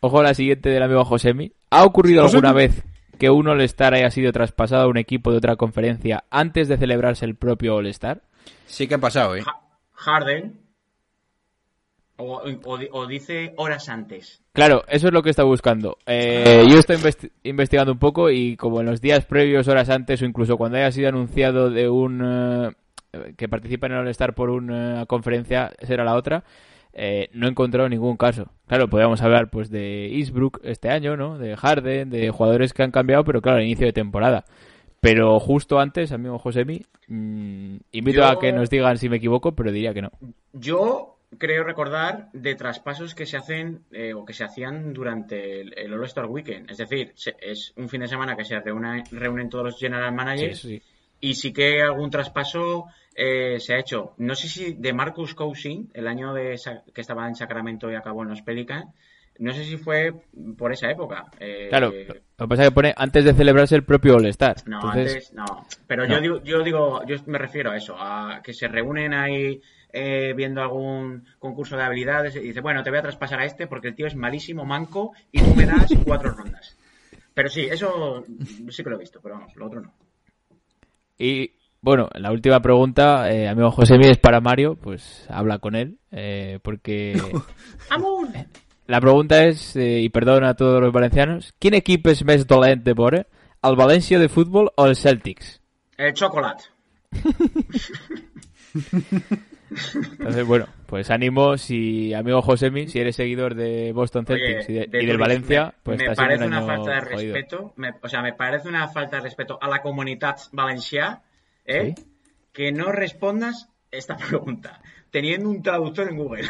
Ojo 0.00 0.20
a 0.20 0.22
la 0.22 0.34
siguiente 0.34 0.68
del 0.70 0.82
amigo 0.82 1.04
Josemi. 1.04 1.52
¿Ha 1.70 1.84
ocurrido 1.84 2.24
alguna 2.24 2.52
vez 2.52 2.82
que 3.18 3.28
un 3.30 3.48
All-Star 3.48 3.94
haya 3.94 4.10
sido 4.10 4.32
traspasado 4.32 4.84
a 4.84 4.88
un 4.88 4.96
equipo 4.96 5.30
de 5.30 5.38
otra 5.38 5.56
conferencia 5.56 6.24
antes 6.30 6.68
de 6.68 6.78
celebrarse 6.78 7.24
el 7.26 7.34
propio 7.36 7.76
All-Star? 7.76 8.22
Sí 8.66 8.88
que 8.88 8.94
ha 8.94 8.98
pasado, 8.98 9.36
eh. 9.36 9.42
Ha- 9.46 9.60
Harden. 9.92 10.58
O, 12.22 12.42
o 12.66 12.76
di- 12.76 12.88
o 12.92 13.06
dice 13.06 13.54
horas 13.56 13.88
antes. 13.88 14.42
Claro, 14.52 14.84
eso 14.88 15.06
es 15.06 15.12
lo 15.12 15.22
que 15.22 15.30
está 15.30 15.42
buscando. 15.44 15.96
Eh, 16.04 16.66
yo 16.70 16.78
estoy 16.78 16.96
investi- 16.96 17.30
investigando 17.44 17.92
un 17.92 17.98
poco 17.98 18.30
y 18.30 18.56
como 18.56 18.80
en 18.80 18.86
los 18.86 19.00
días 19.00 19.24
previos, 19.24 19.68
horas 19.68 19.88
antes 19.88 20.20
o 20.20 20.26
incluso 20.26 20.58
cuando 20.58 20.76
haya 20.76 20.92
sido 20.92 21.08
anunciado 21.08 21.70
de 21.70 21.88
un 21.88 22.20
eh, 23.12 23.34
que 23.38 23.48
participa 23.48 23.86
en 23.86 23.92
el 23.92 23.98
All-Star 24.00 24.34
por 24.34 24.50
una 24.50 25.06
conferencia, 25.06 25.72
será 25.80 26.04
la 26.04 26.14
otra, 26.14 26.44
eh, 26.92 27.28
no 27.32 27.46
he 27.46 27.50
encontrado 27.50 27.88
ningún 27.88 28.16
caso. 28.16 28.50
Claro, 28.66 28.88
podríamos 28.88 29.20
hablar 29.22 29.50
pues 29.50 29.70
de 29.70 30.06
Eastbrook 30.16 30.60
este 30.64 30.88
año, 30.90 31.16
¿no? 31.16 31.38
De 31.38 31.56
Harden, 31.56 32.10
de 32.10 32.30
jugadores 32.30 32.72
que 32.72 32.82
han 32.82 32.90
cambiado, 32.90 33.24
pero 33.24 33.40
claro, 33.42 33.58
al 33.58 33.64
inicio 33.64 33.86
de 33.86 33.92
temporada. 33.92 34.44
Pero 35.00 35.40
justo 35.40 35.78
antes, 35.80 36.12
amigo 36.12 36.38
Josemi, 36.38 36.82
mm, 37.08 37.76
invito 37.92 38.18
Yo- 38.20 38.26
a 38.26 38.38
que 38.38 38.52
nos 38.52 38.68
digan 38.68 38.98
si 38.98 39.08
me 39.08 39.16
equivoco, 39.16 39.52
pero 39.54 39.72
diría 39.72 39.94
que 39.94 40.02
no. 40.02 40.10
Yo 40.52 41.16
creo 41.38 41.62
recordar 41.64 42.28
de 42.32 42.54
traspasos 42.56 43.14
que 43.14 43.24
se 43.24 43.36
hacen 43.36 43.80
eh, 43.92 44.12
o 44.14 44.24
que 44.24 44.32
se 44.34 44.44
hacían 44.44 44.92
durante 44.92 45.60
el, 45.60 45.72
el 45.78 45.94
All-Star 45.94 46.26
Weekend. 46.26 46.70
Es 46.70 46.76
decir, 46.78 47.12
se- 47.14 47.36
es 47.40 47.72
un 47.76 47.88
fin 47.88 48.00
de 48.00 48.08
semana 48.08 48.36
que 48.36 48.44
se 48.44 48.56
reúne- 48.60 49.04
reúnen 49.12 49.48
todos 49.48 49.64
los 49.64 49.78
general 49.78 50.12
managers 50.12 50.58
Sí, 50.60 50.68
sí. 50.78 50.82
y 51.20 51.34
sí 51.34 51.52
que 51.52 51.80
algún 51.82 52.10
traspaso 52.10 52.86
eh, 53.22 53.60
se 53.60 53.74
ha 53.74 53.78
hecho. 53.78 54.14
No 54.16 54.34
sé 54.34 54.48
si 54.48 54.72
de 54.74 54.92
Marcus 54.94 55.34
Cousin, 55.34 55.90
el 55.92 56.08
año 56.08 56.32
de 56.32 56.56
que 56.94 57.00
estaba 57.02 57.28
en 57.28 57.34
Sacramento 57.34 57.90
y 57.90 57.94
acabó 57.94 58.22
en 58.22 58.30
los 58.30 58.40
Pelicans, 58.42 58.86
no 59.38 59.52
sé 59.52 59.64
si 59.64 59.76
fue 59.76 60.12
por 60.56 60.72
esa 60.72 60.90
época. 60.90 61.26
Eh, 61.38 61.66
Claro, 61.70 61.88
lo 61.90 61.92
que 61.92 62.48
pasa 62.48 62.62
es 62.62 62.68
que 62.70 62.74
pone 62.74 62.94
antes 62.96 63.24
de 63.24 63.34
celebrarse 63.34 63.74
el 63.76 63.84
propio 63.84 64.16
All-Star. 64.16 64.56
No, 64.66 64.76
Entonces, 64.78 65.14
antes 65.14 65.32
no. 65.34 65.66
Pero 65.86 66.06
No. 66.06 66.14
yo 66.14 66.20
digo, 66.20 66.42
yo 66.44 66.62
digo, 66.62 67.06
yo 67.06 67.16
me 67.26 67.38
refiero 67.38 67.70
a 67.70 67.76
eso, 67.76 67.94
a 67.98 68.40
que 68.42 68.52
se 68.54 68.68
reúnen 68.68 69.12
ahí 69.14 69.60
eh, 69.92 70.32
viendo 70.36 70.60
algún 70.62 71.26
concurso 71.38 71.76
de 71.76 71.82
habilidades 71.82 72.36
y 72.36 72.40
dice, 72.40 72.60
bueno, 72.60 72.82
te 72.82 72.90
voy 72.90 73.00
a 73.00 73.02
traspasar 73.02 73.40
a 73.40 73.44
este 73.44 73.66
porque 73.66 73.88
el 73.88 73.94
tío 73.94 74.06
es 74.06 74.14
malísimo, 74.14 74.64
manco, 74.64 75.12
y 75.32 75.40
tú 75.42 75.54
me 75.54 75.66
das 75.66 75.88
cuatro 76.04 76.30
rondas. 76.32 76.76
Pero 77.34 77.48
sí, 77.48 77.62
eso 77.62 78.24
sí 78.70 78.82
que 78.84 78.90
lo 78.90 78.96
he 78.96 79.00
visto, 79.00 79.20
pero 79.22 79.34
vamos, 79.36 79.54
lo 79.56 79.66
otro 79.66 79.80
no. 79.80 79.92
Y 81.18 81.52
bueno, 81.82 82.08
la 82.14 82.30
última 82.32 82.60
pregunta, 82.60 83.30
eh, 83.32 83.48
amigo 83.48 83.70
Josemi, 83.70 84.06
es 84.08 84.18
para 84.18 84.40
Mario, 84.40 84.76
pues 84.76 85.26
habla 85.28 85.58
con 85.58 85.74
él, 85.76 85.98
eh, 86.10 86.58
porque 86.62 87.14
la 88.86 89.00
pregunta 89.00 89.44
es, 89.44 89.76
eh, 89.76 90.00
y 90.00 90.08
perdón 90.10 90.44
a 90.44 90.54
todos 90.54 90.80
los 90.80 90.92
valencianos, 90.92 91.54
¿quién 91.58 91.74
equipo 91.74 92.10
es 92.10 92.24
més 92.24 92.46
dolent 92.46 92.82
de 92.84 92.94
veure? 92.94 93.26
El 93.62 93.76
València 93.76 94.18
de 94.18 94.28
fútbol 94.28 94.70
o 94.76 94.86
el 94.86 94.96
Celtics? 94.96 95.60
El 95.98 96.14
chocolate. 96.14 96.64
Entonces, 100.18 100.44
bueno, 100.46 100.66
pues 100.86 101.10
ánimo 101.10 101.56
si, 101.56 102.12
amigo 102.14 102.42
Josemi, 102.42 102.88
si 102.88 102.98
eres 102.98 103.14
seguidor 103.16 103.54
de 103.54 103.92
Boston 103.92 104.26
Celtics 104.26 104.68
y, 104.68 104.72
de- 104.72 104.88
y 105.00 105.06
del 105.06 105.18
Valencia, 105.18 105.66
me- 105.66 105.72
pues 105.84 105.98
me 106.00 106.14
parece 106.14 106.44
un 106.44 106.52
una 106.52 106.62
falta 106.62 106.90
de 106.94 107.00
respeto, 107.02 107.72
me- 107.76 107.94
o 108.02 108.08
sea, 108.08 108.22
me 108.22 108.32
parece 108.32 108.68
una 108.68 108.88
falta 108.88 109.16
de 109.16 109.22
respeto 109.22 109.58
a 109.60 109.68
la 109.68 109.80
comunidad 109.82 110.36
valenciana, 110.52 111.20
¿eh? 111.70 111.94
¿Sí? 111.96 112.04
Que 112.52 112.72
no 112.72 112.90
respondas 112.92 113.68
esta 113.90 114.16
pregunta 114.28 114.80
teniendo 115.10 115.48
un 115.48 115.62
traductor 115.62 116.08
en 116.08 116.16
Google. 116.16 116.48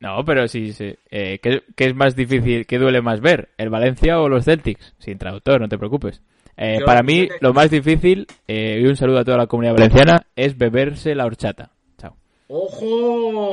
No, 0.00 0.24
pero 0.24 0.48
sí, 0.48 0.72
sí. 0.72 0.94
Eh, 1.10 1.38
¿qué, 1.42 1.62
qué 1.76 1.84
es 1.86 1.94
más 1.94 2.16
difícil, 2.16 2.66
qué 2.66 2.78
duele 2.78 3.02
más 3.02 3.20
ver? 3.20 3.50
¿El 3.56 3.68
Valencia 3.70 4.20
o 4.20 4.28
los 4.28 4.44
Celtics? 4.46 4.94
Sin 4.98 5.16
traductor, 5.18 5.60
no 5.60 5.68
te 5.68 5.78
preocupes. 5.78 6.22
Eh, 6.56 6.78
Yo- 6.80 6.86
para 6.86 7.02
mí, 7.02 7.28
te- 7.28 7.34
lo 7.40 7.52
más 7.54 7.70
difícil, 7.70 8.26
eh, 8.48 8.80
y 8.82 8.86
un 8.86 8.96
saludo 8.96 9.18
a 9.20 9.24
toda 9.24 9.36
la 9.38 9.46
comunidad 9.46 9.74
valenciana, 9.74 10.26
es 10.34 10.58
beberse 10.58 11.14
la 11.14 11.24
horchata. 11.26 11.70
Chao. 11.98 12.16
¡Ojo! 12.48 13.52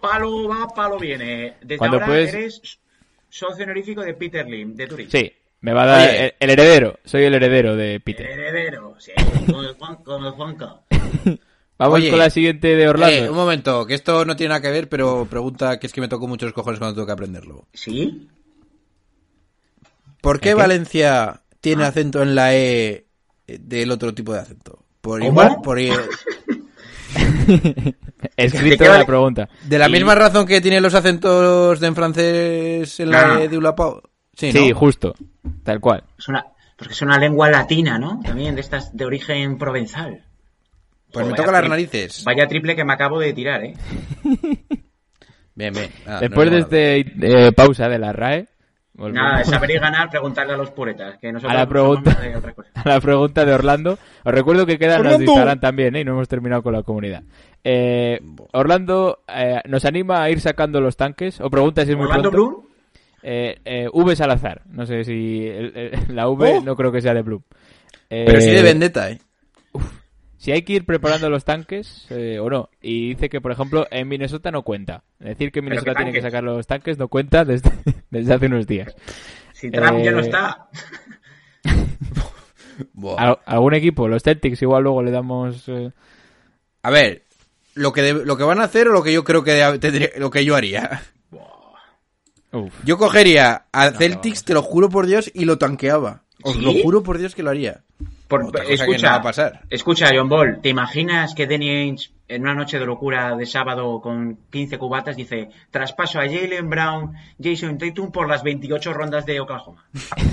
Palo 0.00 0.48
va, 0.48 0.68
palo 0.74 0.98
viene. 0.98 1.54
Desde 1.60 1.76
Cuando 1.78 1.96
ahora 1.96 2.06
puedes- 2.06 2.34
eres 2.34 2.80
socio 3.28 3.64
honorífico 3.64 4.02
de 4.02 4.14
Peter 4.14 4.48
Lim, 4.48 4.74
de 4.74 4.86
Turín. 4.86 5.10
Sí, 5.10 5.30
me 5.60 5.72
va 5.72 5.82
a 5.82 5.86
dar 5.86 6.08
Oye. 6.08 6.24
el, 6.26 6.34
el 6.40 6.50
heredero. 6.50 6.98
Soy 7.04 7.24
el 7.24 7.34
heredero 7.34 7.76
de 7.76 8.00
Peter. 8.00 8.26
Heredero, 8.26 8.94
sí, 8.98 9.12
con 9.50 9.64
el 9.64 9.74
Juan- 9.74 9.96
con 10.04 10.24
el 10.24 10.32
Juanca. 10.32 10.76
Vamos 11.78 11.94
Oye, 11.96 12.10
con 12.10 12.18
la 12.18 12.30
siguiente 12.30 12.74
de 12.74 12.88
Orlando. 12.88 13.16
Eh, 13.16 13.30
un 13.30 13.36
momento, 13.36 13.86
que 13.86 13.94
esto 13.94 14.24
no 14.24 14.34
tiene 14.34 14.48
nada 14.48 14.60
que 14.60 14.70
ver, 14.70 14.88
pero 14.88 15.26
pregunta 15.30 15.78
que 15.78 15.86
es 15.86 15.92
que 15.92 16.00
me 16.00 16.08
tocó 16.08 16.26
muchos 16.26 16.52
cojones 16.52 16.80
cuando 16.80 16.96
tuve 16.96 17.06
que 17.06 17.12
aprenderlo. 17.12 17.66
¿Sí? 17.72 18.28
¿Por 20.20 20.40
qué 20.40 20.50
¿El 20.50 20.56
qué? 20.56 20.60
Valencia 20.62 21.42
tiene 21.60 21.84
acento 21.84 22.20
en 22.22 22.34
la 22.34 22.54
E 22.56 23.06
del 23.46 23.92
otro 23.92 24.12
tipo 24.12 24.32
de 24.32 24.40
acento? 24.40 24.82
Por 25.00 25.20
¿Cómo? 25.20 25.30
igual, 25.30 25.56
por 25.62 25.78
Escrito 28.36 28.70
¿De 28.70 28.78
qué 28.78 28.84
en 28.86 28.92
la 28.92 29.06
pregunta. 29.06 29.48
de 29.64 29.78
la 29.78 29.88
Y- 29.88 29.92
misma 29.92 30.14
razón 30.14 30.46
que 30.46 30.60
tienen 30.60 30.82
los 30.82 30.94
acentos 30.94 31.80
de 31.80 31.86
en 31.86 31.94
francés 31.94 33.00
en 33.00 33.10
la 33.10 33.36
Ah. 33.36 33.42
E 33.42 33.48
de 33.48 33.58
Ulapao. 33.58 34.02
Sí, 34.34 34.52
Sí, 34.52 34.70
¿no? 34.70 34.76
justo. 34.76 35.14
Tal 35.62 35.80
cual. 35.80 36.04
Es 36.18 36.28
una, 36.28 36.44
porque 36.76 36.94
es 36.94 37.02
una 37.02 37.18
lengua 37.18 37.50
latina, 37.50 37.98
¿no? 37.98 38.20
También 38.24 38.54
de 38.54 38.60
estas 38.60 38.96
de 38.96 39.04
origen 39.04 39.58
provenzal. 39.58 40.24
Pues 41.12 41.26
me 41.26 41.34
toca 41.34 41.52
las 41.52 41.68
narices. 41.68 42.22
Vaya 42.24 42.46
triple 42.46 42.76
que 42.76 42.84
me 42.84 42.92
acabo 42.92 43.18
de 43.18 43.32
tirar, 43.32 43.64
¿eh? 43.64 43.74
Bien, 45.58 45.74
bien. 45.74 45.90
Ah, 46.06 46.18
Después 46.20 46.48
no 46.48 46.54
de 46.54 46.60
este 47.00 47.46
eh, 47.48 47.50
pausa 47.50 47.88
de 47.88 47.98
la 47.98 48.12
RAE, 48.12 48.46
volvemos 48.94 49.32
Nada, 49.32 49.44
saber 49.44 49.72
y 49.72 49.78
ganar, 49.80 50.08
preguntarle 50.08 50.54
a 50.54 50.56
los 50.56 50.70
puretas. 50.70 51.18
Que 51.18 51.32
nosotros 51.32 51.52
a 51.52 51.56
la 51.56 51.64
no 51.64 51.68
pregunta, 51.68 52.14
de 52.14 52.36
otra 52.36 52.52
cosa. 52.52 52.70
a 52.76 52.88
la 52.88 53.00
pregunta 53.00 53.44
de 53.44 53.52
Orlando. 53.52 53.98
Os 54.22 54.32
recuerdo 54.32 54.66
que 54.66 54.78
quedan 54.78 55.02
las 55.02 55.02
de 55.02 55.08
Orlando. 55.08 55.32
Instagram 55.32 55.58
también, 55.58 55.96
¿eh? 55.96 56.02
y 56.02 56.04
no 56.04 56.12
hemos 56.12 56.28
terminado 56.28 56.62
con 56.62 56.74
la 56.74 56.84
comunidad. 56.84 57.24
Eh, 57.64 58.20
Orlando 58.52 59.24
eh, 59.26 59.60
nos 59.64 59.84
anima 59.84 60.22
a 60.22 60.30
ir 60.30 60.40
sacando 60.40 60.80
los 60.80 60.96
tanques, 60.96 61.40
o 61.40 61.50
pregunta 61.50 61.84
si 61.84 61.90
es 61.90 61.96
muy 61.96 62.06
Orlando 62.06 62.30
pronto. 62.30 62.50
Bloom, 62.50 62.67
Eh, 63.22 63.58
eh, 63.64 63.88
V 63.92 64.14
Salazar, 64.16 64.62
no 64.70 64.86
sé 64.86 65.04
si 65.04 65.46
el- 65.46 65.76
el- 65.76 65.92
la 66.16 66.28
V 66.28 66.58
Oh. 66.58 66.60
no 66.62 66.76
creo 66.76 66.92
que 66.92 67.00
sea 67.00 67.14
de 67.14 67.22
Bloom. 67.22 67.42
Eh, 68.10 68.24
Pero 68.26 68.40
sí 68.40 68.50
de 68.50 68.62
vendetta, 68.62 69.10
¿eh? 69.10 69.18
Si 70.36 70.52
hay 70.52 70.62
que 70.62 70.74
ir 70.74 70.86
preparando 70.86 71.28
los 71.28 71.44
tanques 71.44 72.06
eh, 72.10 72.38
o 72.38 72.48
no. 72.48 72.70
Y 72.80 73.08
dice 73.08 73.28
que, 73.28 73.40
por 73.40 73.50
ejemplo, 73.50 73.88
en 73.90 74.06
Minnesota 74.06 74.52
no 74.52 74.62
cuenta. 74.62 75.02
Decir 75.18 75.50
que 75.50 75.60
Minnesota 75.62 75.94
tiene 75.96 76.12
que 76.12 76.22
sacar 76.22 76.44
los 76.44 76.64
tanques 76.66 76.96
no 76.96 77.08
cuenta 77.08 77.44
desde, 77.44 77.70
desde 78.10 78.34
hace 78.34 78.46
unos 78.46 78.66
días. 78.68 78.94
si 79.52 79.68
Trump 79.70 79.98
ya 80.02 80.12
no 80.12 80.18
Eh, 80.20 80.22
está. 80.22 80.68
Al- 83.16 83.38
¿Algún 83.44 83.74
equipo? 83.74 84.06
Los 84.08 84.22
Celtics 84.22 84.62
igual 84.62 84.84
luego 84.84 85.02
le 85.02 85.10
damos... 85.10 85.68
eh, 85.68 85.90
A 86.82 86.90
ver, 86.90 87.24
lo 87.74 87.92
que, 87.92 88.02
de- 88.02 88.24
lo 88.24 88.36
que 88.36 88.44
van 88.44 88.60
a 88.60 88.64
hacer 88.64 88.88
o 88.88 88.92
lo 88.92 89.02
que 89.02 89.12
yo 89.12 89.24
creo 89.24 89.42
que 89.42 89.52
de- 89.54 89.78
tendría- 89.80 90.10
lo 90.18 90.30
que 90.30 90.44
yo 90.44 90.54
haría. 90.54 91.02
Uf. 92.52 92.72
Yo 92.84 92.98
cogería 92.98 93.64
a 93.72 93.90
Celtics, 93.90 94.44
te 94.44 94.54
lo 94.54 94.62
juro 94.62 94.88
por 94.88 95.06
Dios, 95.06 95.30
y 95.34 95.44
lo 95.44 95.58
tanqueaba. 95.58 96.22
Os 96.42 96.54
¿Sí? 96.54 96.60
lo 96.62 96.72
juro 96.82 97.02
por 97.02 97.18
Dios 97.18 97.34
que 97.34 97.42
lo 97.42 97.50
haría. 97.50 97.80
Por- 98.28 98.44
Otra 98.44 98.62
cosa 98.64 98.84
que 98.84 98.90
escucha, 98.92 99.06
no 99.06 99.12
va 99.12 99.18
a 99.18 99.22
pasar. 99.22 99.60
escucha, 99.70 100.10
John 100.14 100.28
Ball, 100.28 100.60
¿te 100.62 100.68
imaginas 100.68 101.34
que 101.34 101.46
Danny 101.46 101.70
Ainge 101.70 102.10
en 102.28 102.42
una 102.42 102.54
noche 102.54 102.78
de 102.78 102.84
locura 102.84 103.34
de 103.36 103.46
sábado 103.46 104.00
con 104.02 104.38
15 104.50 104.76
cubatas 104.76 105.16
dice 105.16 105.48
traspaso 105.70 106.18
a 106.20 106.24
Jalen 106.28 106.68
Brown, 106.68 107.14
Jason 107.42 107.78
Tatum 107.78 108.12
por 108.12 108.28
las 108.28 108.42
28 108.42 108.92
rondas 108.92 109.24
de 109.26 109.40
Oklahoma? 109.40 109.84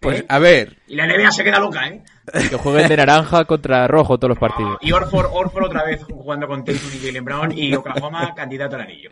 Pues, 0.00 0.20
¿Eh? 0.20 0.26
a 0.28 0.38
ver, 0.38 0.76
Y 0.86 0.94
la 0.94 1.08
NBA 1.08 1.32
se 1.32 1.42
queda 1.42 1.58
loca, 1.58 1.88
¿eh? 1.88 2.04
Que 2.48 2.54
jueguen 2.54 2.86
de 2.88 2.96
naranja 2.98 3.44
contra 3.46 3.88
rojo 3.88 4.16
todos 4.16 4.28
los 4.28 4.38
partidos. 4.38 4.78
Y 4.80 4.92
Orford, 4.92 5.26
Orford 5.32 5.64
otra 5.64 5.82
vez 5.82 6.04
jugando 6.04 6.46
con 6.46 6.64
Tatum 6.64 6.88
y 6.94 7.04
Jalen 7.04 7.24
Brown 7.24 7.58
y 7.58 7.74
Oklahoma 7.74 8.32
candidato 8.36 8.76
al 8.76 8.82
anillo. 8.82 9.10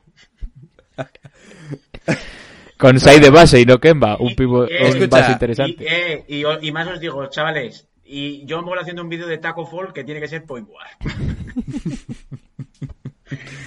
Con 2.78 3.00
Sai 3.00 3.20
de 3.20 3.30
base 3.30 3.60
y 3.60 3.64
no 3.64 3.78
Kemba. 3.80 4.16
Un, 4.20 4.34
pivo, 4.36 4.66
Y- 4.66 4.72
eh, 4.72 4.78
un 4.82 4.86
escucha, 4.88 5.08
base 5.18 5.30
Y, 5.30 5.32
interesante. 5.32 5.86
eh, 5.88 6.24
y, 6.28 6.66
y 6.68 6.72
más 6.72 6.86
os 6.88 7.00
digo, 7.00 7.26
chavales, 7.28 7.88
y 8.04 8.44
John 8.48 8.64
Ball 8.64 8.78
haciendo 8.80 9.02
un 9.02 9.08
vídeo 9.08 9.26
de 9.26 9.38
Taco 9.38 9.66
Fall 9.66 9.92
que 9.92 10.04
tiene 10.04 10.20
que 10.20 10.28
ser 10.28 10.44
point 10.44 10.68
guard. 10.68 10.88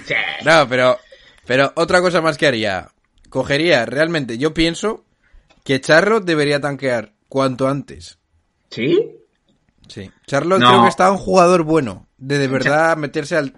Sí. 0.06 0.14
no, 0.44 0.66
pero, 0.68 0.98
pero 1.46 1.72
otra 1.76 2.00
cosa 2.00 2.20
más 2.22 2.38
que 2.38 2.46
haría. 2.46 2.88
Cogería, 3.28 3.84
realmente, 3.86 4.38
yo 4.38 4.54
pienso 4.54 5.04
que 5.64 5.80
Charlotte 5.80 6.24
debería 6.24 6.60
tanquear 6.60 7.12
cuanto 7.28 7.68
antes. 7.68 8.18
¿Sí? 8.70 8.98
Sí. 9.86 10.10
Charlotte 10.26 10.60
No. 10.60 10.68
creo 10.70 10.82
que 10.84 10.88
está 10.88 11.10
un 11.12 11.18
jugador 11.18 11.62
bueno. 11.64 12.06
De 12.16 12.38
de 12.38 12.48
verdad 12.48 12.96
meterse 12.96 13.36
al. 13.36 13.52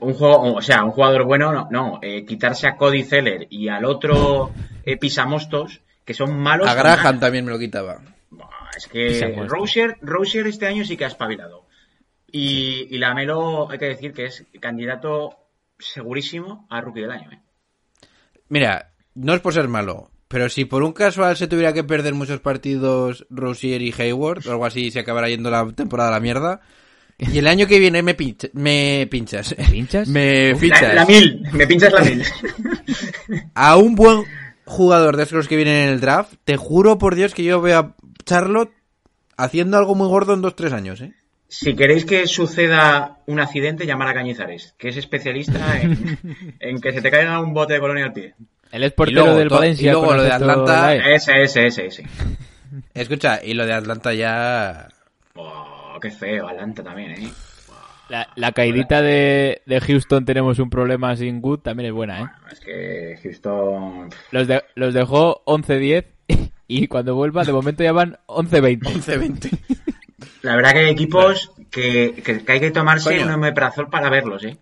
Un 0.00 0.14
juego, 0.14 0.54
o 0.54 0.62
sea, 0.62 0.84
un 0.84 0.90
jugador 0.90 1.24
bueno, 1.24 1.52
no, 1.52 1.68
no 1.70 1.98
eh, 2.02 2.24
quitarse 2.24 2.66
a 2.66 2.76
Cody 2.76 3.04
Zeller 3.04 3.46
y 3.50 3.68
al 3.68 3.84
otro 3.84 4.52
eh, 4.84 4.96
Pisamostos, 4.96 5.82
que 6.04 6.14
son 6.14 6.38
malos. 6.38 6.68
A 6.68 6.74
Graham 6.74 7.20
también 7.20 7.44
me 7.44 7.52
lo 7.52 7.58
quitaba. 7.58 8.00
Es 8.76 8.86
que. 8.86 9.34
Rozier, 9.46 9.96
Rozier 10.02 10.46
este 10.46 10.66
año 10.66 10.84
sí 10.84 10.96
que 10.96 11.04
ha 11.04 11.08
espabilado. 11.08 11.66
Y, 12.30 12.88
y 12.90 12.98
Lamelo, 12.98 13.70
hay 13.70 13.78
que 13.78 13.86
decir 13.86 14.12
que 14.12 14.26
es 14.26 14.44
candidato 14.60 15.36
segurísimo 15.78 16.66
a 16.70 16.80
rookie 16.80 17.00
del 17.00 17.10
año. 17.10 17.30
¿eh? 17.32 17.40
Mira, 18.48 18.92
no 19.14 19.34
es 19.34 19.40
por 19.40 19.54
ser 19.54 19.68
malo, 19.68 20.10
pero 20.28 20.48
si 20.48 20.64
por 20.64 20.82
un 20.82 20.92
casual 20.92 21.36
se 21.36 21.48
tuviera 21.48 21.72
que 21.72 21.84
perder 21.84 22.14
muchos 22.14 22.40
partidos 22.40 23.26
Rosier 23.30 23.82
y 23.82 23.94
Hayward, 23.96 24.46
o 24.46 24.50
algo 24.50 24.66
así, 24.66 24.90
se 24.90 25.00
acabara 25.00 25.28
yendo 25.28 25.50
la 25.50 25.66
temporada 25.72 26.10
a 26.10 26.12
la 26.12 26.20
mierda. 26.20 26.60
Y 27.32 27.38
el 27.38 27.46
año 27.46 27.66
que 27.66 27.78
viene 27.78 28.02
me, 28.02 28.14
pincha- 28.16 28.50
me 28.52 29.06
pinchas. 29.10 29.54
pinchas? 29.70 30.06
Me 30.08 30.50
La, 30.52 30.56
fichas. 30.58 30.94
la 30.94 31.06
mil, 31.06 31.42
me 31.52 31.66
pinchas 31.66 31.92
la 31.92 32.00
mil. 32.02 32.22
A 33.54 33.76
un 33.76 33.94
buen 33.94 34.24
jugador 34.66 35.16
de 35.16 35.22
esos 35.22 35.48
que 35.48 35.56
vienen 35.56 35.76
en 35.84 35.88
el 35.90 36.00
draft, 36.00 36.34
te 36.44 36.56
juro 36.56 36.98
por 36.98 37.14
Dios 37.14 37.32
que 37.34 37.44
yo 37.44 37.60
veo 37.60 37.78
a 37.78 37.94
Charlotte 38.24 38.72
haciendo 39.36 39.78
algo 39.78 39.94
muy 39.94 40.08
gordo 40.08 40.34
en 40.34 40.42
dos 40.42 40.56
tres 40.56 40.72
años, 40.72 41.00
¿eh? 41.00 41.12
Si 41.48 41.74
queréis 41.76 42.04
que 42.04 42.26
suceda 42.26 43.18
un 43.26 43.38
accidente, 43.38 43.86
llamar 43.86 44.08
a 44.08 44.14
Cañizares, 44.14 44.74
que 44.76 44.88
es 44.88 44.96
especialista 44.96 45.80
en, 45.80 46.18
en 46.60 46.80
que 46.80 46.92
se 46.92 47.00
te 47.00 47.10
caiga 47.10 47.40
un 47.40 47.54
bote 47.54 47.74
de 47.74 47.80
colonia 47.80 48.06
al 48.06 48.12
pie. 48.12 48.34
Él 48.72 48.82
es 48.82 48.92
portero 48.92 49.22
luego 49.22 49.38
del 49.38 49.48
Valencia. 49.48 49.88
y 49.90 49.92
luego 49.92 50.12
lo 50.14 50.22
de 50.24 50.32
Atlanta-. 50.32 50.96
Ese, 50.96 51.40
ese, 51.42 51.66
ese, 51.66 51.86
ese. 51.86 52.04
Escucha, 52.92 53.40
y 53.44 53.54
lo 53.54 53.64
de 53.64 53.72
Atlanta 53.74 54.12
ya... 54.12 54.88
Oh, 55.36 55.75
qué 56.00 56.10
feo, 56.10 56.48
Atlanta 56.48 56.82
también, 56.82 57.12
¿eh? 57.12 57.28
La, 58.08 58.28
la 58.36 58.52
caidita 58.52 59.02
de, 59.02 59.62
de 59.66 59.80
Houston 59.80 60.24
tenemos 60.24 60.60
un 60.60 60.70
problema 60.70 61.16
sin 61.16 61.40
Good 61.40 61.58
también 61.60 61.88
es 61.88 61.92
buena, 61.92 62.20
¿eh? 62.22 62.26
Es 62.52 62.60
que 62.60 63.18
Houston... 63.22 64.08
Los, 64.30 64.46
de- 64.46 64.62
los 64.76 64.94
dejó 64.94 65.42
11-10 65.44 66.04
y 66.68 66.86
cuando 66.86 67.16
vuelva 67.16 67.42
de 67.44 67.52
momento 67.52 67.82
ya 67.82 67.90
van 67.92 68.16
11-20. 68.28 68.80
11-20. 68.82 69.58
La 70.42 70.54
verdad 70.54 70.72
que 70.72 70.78
hay 70.78 70.90
equipos 70.90 71.50
que, 71.70 72.14
que, 72.24 72.44
que 72.44 72.52
hay 72.52 72.60
que 72.60 72.70
tomarse 72.70 73.10
Coño. 73.10 73.26
un 73.26 73.32
omeprazol 73.32 73.90
para 73.90 74.08
verlos, 74.08 74.44
¿eh? 74.44 74.56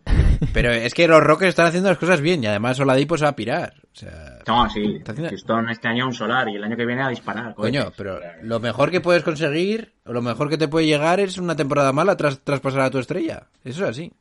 Pero 0.52 0.70
es 0.72 0.94
que 0.94 1.06
los 1.08 1.22
Rockets 1.22 1.50
están 1.50 1.66
haciendo 1.66 1.88
las 1.88 1.98
cosas 1.98 2.20
bien 2.20 2.42
y 2.42 2.46
además 2.46 2.78
Oladipo 2.80 3.16
se 3.16 3.24
va 3.24 3.30
a 3.30 3.36
pirar. 3.36 3.74
O 3.92 3.96
sea, 3.96 4.38
No, 4.46 4.68
sí. 4.70 4.96
Está 4.98 5.12
haciendo- 5.12 5.30
Houston 5.30 5.68
este 5.70 5.88
año 5.88 6.04
a 6.04 6.06
un 6.08 6.14
solar 6.14 6.48
y 6.48 6.56
el 6.56 6.64
año 6.64 6.76
que 6.76 6.84
viene 6.86 7.02
a 7.02 7.08
disparar. 7.08 7.54
coño, 7.54 7.80
cohetes. 7.82 7.94
pero 7.96 8.20
lo 8.42 8.60
mejor 8.60 8.90
que 8.90 9.00
puedes 9.00 9.22
conseguir, 9.22 9.92
o 10.04 10.12
lo 10.12 10.22
mejor 10.22 10.48
que 10.48 10.58
te 10.58 10.68
puede 10.68 10.86
llegar 10.86 11.20
es 11.20 11.38
una 11.38 11.56
temporada 11.56 11.92
mala 11.92 12.16
tras 12.16 12.40
traspasar 12.40 12.80
a 12.82 12.90
tu 12.90 12.98
estrella. 12.98 13.44
Eso 13.64 13.84
es 13.84 13.90
así. 13.90 14.12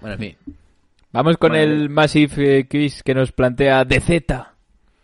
Bueno, 0.00 0.14
en 0.14 0.20
fin. 0.20 0.36
Vamos 1.12 1.36
con 1.36 1.50
Bueno. 1.50 1.64
el 1.64 1.88
Massive 1.90 2.58
eh, 2.60 2.66
Quiz 2.68 3.02
que 3.02 3.14
nos 3.14 3.30
plantea 3.32 3.84
DZ. 3.84 4.10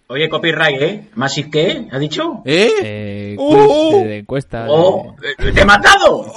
Oye, 0.08 0.28
copyright, 0.28 0.82
¿eh? 0.82 1.08
¿Massive 1.14 1.50
qué? 1.50 1.88
¿Ha 1.92 1.98
dicho? 2.00 2.42
¿Eh? 2.44 2.68
Eh, 2.82 3.36
¡Oh! 3.38 3.90
quiz 3.92 4.00
eh, 4.02 4.08
de 4.08 4.18
encuesta. 4.18 4.64
de- 4.64 4.70
¡Oh! 4.72 5.14
eh, 5.38 5.52
¡Te 5.52 5.60
he 5.60 5.64
matado! 5.64 6.32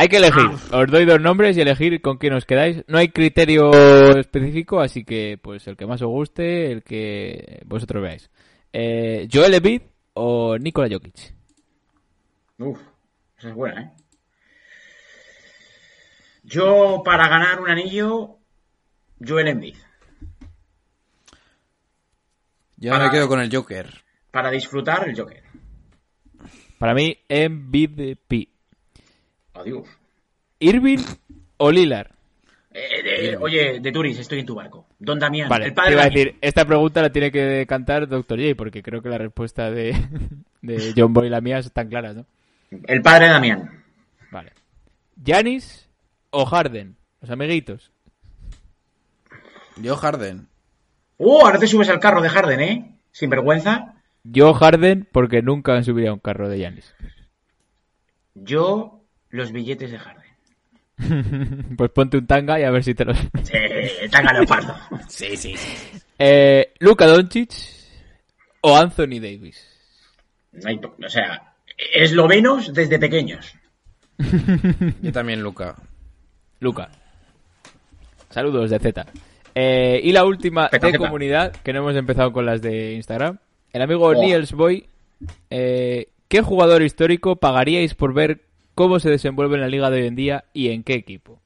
Hay 0.00 0.06
que 0.08 0.18
elegir. 0.18 0.48
Os 0.72 0.86
doy 0.90 1.04
dos 1.04 1.20
nombres 1.20 1.56
y 1.56 1.60
elegir 1.60 2.00
con 2.00 2.18
quién 2.18 2.32
os 2.34 2.44
quedáis. 2.44 2.84
No 2.86 2.98
hay 2.98 3.08
criterio 3.08 3.70
específico, 4.16 4.80
así 4.80 5.04
que 5.04 5.38
pues 5.42 5.66
el 5.66 5.76
que 5.76 5.86
más 5.86 6.00
os 6.02 6.08
guste, 6.08 6.70
el 6.70 6.84
que 6.84 7.60
vosotros 7.66 8.00
veáis. 8.02 8.30
Eh, 8.72 9.26
Joel 9.32 9.54
Embiid 9.54 9.82
o 10.14 10.56
Nikola 10.56 10.88
Jokic. 10.88 11.34
Uf, 12.58 12.80
esa 13.38 13.48
es 13.48 13.54
buena, 13.54 13.82
¿eh? 13.82 13.90
Yo, 16.44 17.02
para 17.04 17.28
ganar 17.28 17.60
un 17.60 17.68
anillo, 17.68 18.38
Joel 19.26 19.48
Embiid. 19.48 19.76
Yo 22.76 22.92
Para- 22.92 23.04
me 23.06 23.10
quedo 23.10 23.26
con 23.28 23.40
el 23.40 23.54
Joker. 23.54 23.92
Para 24.30 24.50
disfrutar, 24.50 25.08
el 25.08 25.18
Joker. 25.18 25.42
Para 26.78 26.94
mí, 26.94 27.18
MVP. 27.28 28.48
Adiós. 29.58 29.88
¿Irving 30.60 30.98
o 31.56 31.70
Lillard? 31.70 32.10
Eh, 32.70 33.02
de- 33.30 33.36
oye, 33.38 33.80
de 33.80 33.92
Turis, 33.92 34.18
estoy 34.18 34.40
en 34.40 34.46
tu 34.46 34.54
barco. 34.54 34.86
Don 34.98 35.18
Damián, 35.18 35.48
Vale, 35.48 35.66
el 35.66 35.70
te 35.72 35.74
padre 35.74 35.92
iba 35.92 36.02
a 36.02 36.08
decir, 36.08 36.36
esta 36.40 36.64
pregunta 36.64 37.02
la 37.02 37.10
tiene 37.10 37.32
que 37.32 37.64
cantar 37.66 38.06
Dr. 38.08 38.38
J, 38.40 38.54
porque 38.56 38.82
creo 38.82 39.02
que 39.02 39.08
la 39.08 39.18
respuesta 39.18 39.70
de, 39.70 39.92
de 40.62 40.92
John 40.96 41.12
Boy 41.12 41.26
y 41.26 41.30
la 41.30 41.40
mía 41.40 41.58
están 41.58 41.88
claras, 41.88 42.16
¿no? 42.16 42.26
El 42.86 43.00
padre 43.02 43.28
Damián. 43.28 43.82
Vale. 44.30 44.52
¿Yanis 45.16 45.88
o 46.30 46.44
Harden? 46.44 46.96
Los 47.20 47.30
amiguitos. 47.30 47.90
Yo 49.76 49.96
Harden. 49.96 50.46
¡Uh! 51.16 51.40
Ahora 51.40 51.58
te 51.58 51.66
subes 51.66 51.88
al 51.88 51.98
carro 52.00 52.20
de 52.20 52.28
Harden, 52.28 52.60
¿eh? 52.60 52.94
Sin 53.10 53.30
vergüenza. 53.30 53.94
Yo 54.22 54.52
Harden 54.52 55.08
porque 55.10 55.40
nunca 55.42 55.82
subiría 55.82 56.10
a 56.10 56.14
un 56.14 56.18
carro 56.20 56.48
de 56.48 56.58
Yanis. 56.60 56.94
Yo, 58.34 58.97
los 59.30 59.52
billetes 59.52 59.90
de 59.90 59.98
Harden. 59.98 60.24
pues 61.76 61.90
ponte 61.90 62.18
un 62.18 62.26
tanga 62.26 62.58
y 62.58 62.64
a 62.64 62.70
ver 62.70 62.82
si 62.82 62.94
te 62.94 63.04
los... 63.04 63.16
Eh, 63.52 64.08
tanga 64.10 64.32
leopardo. 64.32 64.74
Sí, 65.08 65.36
sí. 65.36 65.54
Eh, 66.18 66.72
Luka 66.80 67.06
Doncic 67.06 67.52
o 68.62 68.76
Anthony 68.76 69.20
Davis. 69.20 69.64
No 70.52 70.68
hay- 70.68 70.80
o 71.04 71.08
sea, 71.08 71.54
eslovenos 71.94 72.72
desde 72.74 72.98
pequeños. 72.98 73.54
Yo 75.02 75.12
también, 75.12 75.40
Luca. 75.42 75.76
Luca. 76.60 76.90
Saludos 78.30 78.70
de 78.70 78.78
Z. 78.78 79.06
Eh, 79.54 80.00
y 80.02 80.12
la 80.12 80.24
última 80.24 80.68
Zeta, 80.68 80.86
de 80.88 80.92
Zeta. 80.92 81.04
comunidad, 81.06 81.52
que 81.52 81.72
no 81.72 81.80
hemos 81.80 81.96
empezado 81.96 82.32
con 82.32 82.44
las 82.46 82.60
de 82.60 82.92
Instagram. 82.94 83.38
El 83.72 83.82
amigo 83.82 84.06
Oh. 84.06 84.14
Niels 84.14 84.52
Boy. 84.52 84.86
eh, 85.50 86.08
¿Qué 86.28 86.42
jugador 86.42 86.82
histórico 86.82 87.36
pagaríais 87.36 87.94
por 87.94 88.12
ver 88.12 88.42
cómo 88.78 89.00
se 89.00 89.10
desenvuelve 89.10 89.56
en 89.56 89.62
la 89.62 89.66
liga 89.66 89.90
de 89.90 90.02
hoy 90.02 90.06
en 90.06 90.14
día 90.14 90.44
y 90.52 90.68
en 90.68 90.84
qué 90.84 90.94
equipo? 90.94 91.42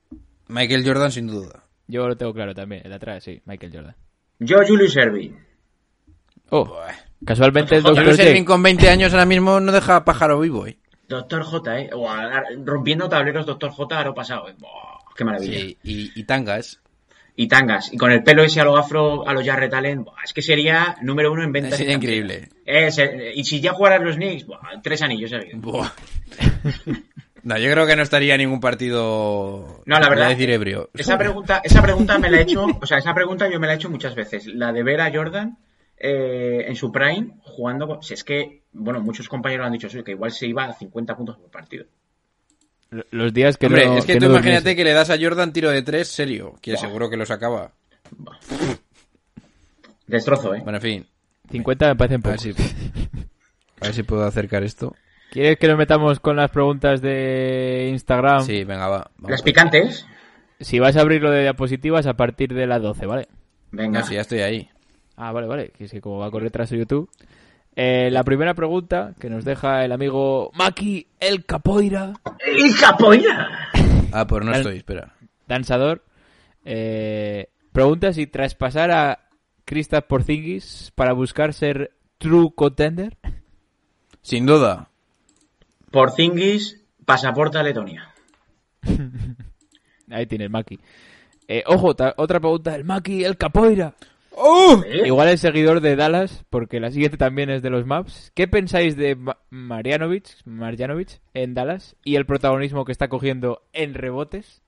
Michael 0.49 0.85
Jordan, 0.87 1.11
sin 1.11 1.29
duda. 1.29 1.65
Yo 1.87 2.07
lo 2.07 2.15
tengo 2.15 2.35
claro 2.35 2.55
también, 2.55 2.83
el 2.85 2.91
de 2.91 2.97
atrás, 2.97 3.25
sí, 3.25 3.41
Michael 3.47 3.73
Jordan. 3.75 3.97
Yo, 4.39 4.59
Julius 4.69 4.95
Erving. 4.99 5.35
Oh, 6.51 6.79
casualmente 7.25 7.77
el 7.77 7.85
Dr. 7.85 8.05
Julius. 8.05 8.19
Erving 8.19 8.45
con 8.45 8.63
20 8.63 8.87
años 8.91 9.15
ahora 9.15 9.25
mismo 9.25 9.61
no 9.61 9.73
deja 9.73 10.05
pájaro 10.05 10.41
vivo, 10.41 10.67
¿eh? 10.67 10.77
Doctor 11.09 11.43
J, 11.43 11.81
¿eh? 11.81 11.91
Buah, 11.95 12.43
rompiendo 12.67 13.09
tableros, 13.09 13.47
Doctor 13.47 13.71
J, 13.71 13.99
aro 13.99 14.13
pasado. 14.13 14.51
¿eh? 14.51 14.55
Buah, 14.59 14.99
qué 15.17 15.25
maravilla. 15.25 15.59
Sí, 15.59 15.79
y, 15.85 16.13
y 16.15 16.25
tangas. 16.25 16.83
Y 17.35 17.49
tangas. 17.49 17.91
Y 17.95 17.97
con 17.97 18.13
el 18.13 18.23
pelo 18.23 18.43
ese 18.43 18.61
a 18.61 18.65
lo 18.65 18.77
afro, 18.77 19.27
a 19.27 19.33
lo 19.33 19.43
Jarrett 19.43 19.73
Allen, 19.73 20.05
buah, 20.05 20.23
es 20.23 20.35
que 20.35 20.43
sería 20.43 20.99
número 21.01 21.33
uno 21.33 21.43
en 21.43 21.53
ventas. 21.53 21.79
Sería 21.79 21.95
increíble. 21.95 22.51
Es, 22.67 22.99
eh, 22.99 23.33
y 23.35 23.43
si 23.45 23.63
ya 23.63 23.73
jugaran 23.73 24.05
los 24.05 24.17
Knicks, 24.17 24.45
buah, 24.45 24.83
tres 24.83 25.01
anillos 25.01 25.31
seguidos. 25.31 25.63
Buah. 25.63 25.93
No, 27.45 27.59
yo 27.59 27.71
creo 27.73 27.87
que 27.87 27.97
no 27.97 28.03
estaría 28.03 28.37
ningún 28.37 28.61
partido. 28.61 29.83
No, 29.85 29.99
la 29.99 30.09
verdad. 30.09 30.27
A 30.27 30.31
decir 30.31 30.49
ebrio. 30.51 30.91
Esa 30.95 31.19
pregunta, 31.19 31.61
esa 31.65 31.83
pregunta 31.83 32.19
me 32.19 32.31
la 32.31 32.39
he 32.39 32.43
hecho, 32.43 32.65
o 32.81 32.87
sea, 32.87 32.99
esa 32.99 33.13
pregunta 33.15 33.49
yo 33.51 33.59
me 33.59 33.67
la 33.67 33.73
he 33.73 33.77
hecho 33.77 33.91
muchas 33.91 34.15
veces. 34.15 34.47
La 34.47 34.73
de 34.73 34.83
ver 34.85 35.01
a 35.01 35.11
Jordan 35.13 35.59
eh, 35.97 36.65
en 36.69 36.77
su 36.77 36.93
prime 36.93 37.39
jugando. 37.43 37.87
con- 37.89 38.03
Si 38.03 38.15
es 38.15 38.23
que, 38.23 38.63
bueno, 38.73 39.01
muchos 39.01 39.29
compañeros 39.29 39.67
han 39.67 39.73
dicho 39.73 39.89
eso, 39.89 40.05
que 40.05 40.13
igual 40.13 40.31
se 40.31 40.47
iba 40.47 40.65
a 40.67 40.73
50 40.75 41.17
puntos 41.17 41.37
por 41.39 41.51
partido. 41.51 41.87
Los 43.11 43.33
días 43.33 43.57
que 43.57 43.67
Hombre, 43.67 43.87
no, 43.87 43.97
es 43.99 44.05
que, 44.05 44.13
que 44.15 44.19
tú 44.21 44.27
no 44.27 44.33
imagínate 44.33 44.59
durmiese. 44.61 44.77
que 44.77 44.85
le 44.85 44.93
das 44.93 45.11
a 45.11 45.17
Jordan 45.19 45.53
tiro 45.53 45.71
de 45.71 45.83
tres 45.83 46.09
serio, 46.09 46.55
que 46.61 46.77
seguro 46.77 47.09
que 47.11 47.17
lo 47.17 47.25
sacaba. 47.27 47.73
Destrozo, 50.07 50.55
¿eh? 50.55 50.61
Bueno, 50.63 50.79
en 50.79 50.83
fin. 50.83 51.07
50 51.51 51.89
me 51.89 51.97
parecen 51.97 52.21
A 52.25 52.29
ver 52.31 52.39
pocos. 52.39 52.57
si, 52.57 52.63
a 53.81 53.85
ver 53.87 53.95
si 53.95 54.03
puedo 54.03 54.25
acercar 54.25 54.63
esto. 54.63 54.95
¿Quieres 55.33 55.59
que 55.59 55.67
nos 55.67 55.79
metamos 55.79 56.21
con 56.21 56.37
las 56.37 56.51
preguntas 56.51 57.01
de 57.01 57.89
Instagram? 57.91 58.43
Sí, 58.45 58.65
venga, 58.65 58.87
va. 58.89 59.11
vamos. 59.17 59.31
Las 59.31 59.41
picantes. 59.43 60.07
Si 60.61 60.79
vas 60.79 60.95
a 60.97 61.01
abrir 61.01 61.23
lo 61.23 61.31
de 61.31 61.41
diapositivas 61.41 62.07
a 62.07 62.13
partir 62.15 62.53
de 62.53 62.67
las 62.67 62.83
12, 62.83 63.07
¿vale? 63.07 63.29
Venga. 63.71 64.01
No, 64.01 64.07
sí, 64.07 64.15
ya 64.15 64.21
estoy 64.21 64.41
ahí. 64.41 64.69
Ah, 65.17 65.33
vale, 65.33 65.47
vale. 65.47 65.71
Que 65.71 65.85
es 65.85 65.91
que 65.91 66.03
como 66.03 66.19
va 66.19 66.27
a 66.27 66.31
correr 66.31 66.51
tras 66.51 66.69
YouTube. 66.69 67.09
Eh, 67.75 68.11
la 68.13 68.25
primera 68.25 68.53
pregunta 68.53 69.15
que 69.19 69.31
nos 69.31 69.47
deja 69.47 69.83
el 69.87 69.93
amigo 69.93 70.51
Maki 70.55 71.07
El 71.19 71.47
Capoeira, 71.47 72.13
¡Hija 72.59 72.95
polla! 72.99 73.49
Ah, 74.13 74.27
pues 74.27 74.45
no 74.45 74.53
estoy, 74.53 74.77
espera. 74.77 75.15
danzador, 75.49 76.05
eh, 76.67 77.49
pregunta 77.73 78.13
si 78.13 78.27
tras 78.27 78.55
pasar 78.55 78.91
a 78.91 79.21
Kristaps 79.65 80.07
Porzingis 80.07 80.93
para 80.95 81.15
buscar 81.15 81.55
ser 81.55 81.93
true 82.19 82.51
contender. 82.55 83.17
Sin 84.21 84.45
duda. 84.45 84.91
Porzingis, 85.93 86.81
pasaporte 87.05 87.59
a 87.59 87.63
Letonia. 87.63 88.09
Ahí 90.11 90.27
tienes 90.27 90.51
Maki. 90.51 90.79
Eh, 91.49 91.63
ojo, 91.67 91.89
otra 92.17 92.41
pregunta 92.41 92.73
del 92.73 92.85
Maki 92.85 93.25
El 93.25 93.37
Capoeira. 93.37 93.95
¿Eh? 94.87 95.03
Igual 95.07 95.29
es 95.29 95.41
seguidor 95.41 95.81
de 95.81 95.95
Dallas, 95.95 96.45
porque 96.49 96.81
la 96.81 96.91
siguiente 96.91 97.17
también 97.19 97.51
es 97.51 97.63
de 97.63 97.71
los 97.71 97.85
Maps. 97.87 98.33
¿Qué 98.35 98.49
pensáis 98.49 98.97
de 98.97 99.15
Ma- 99.15 99.37
Marjanovic, 99.51 100.29
Marjanovic 100.47 101.21
en 101.35 101.53
Dallas 101.55 101.97
y 102.03 102.17
el 102.17 102.25
protagonismo 102.27 102.85
que 102.85 102.93
está 102.93 103.09
cogiendo 103.09 103.63
en 103.75 103.93
rebotes? 103.95 104.63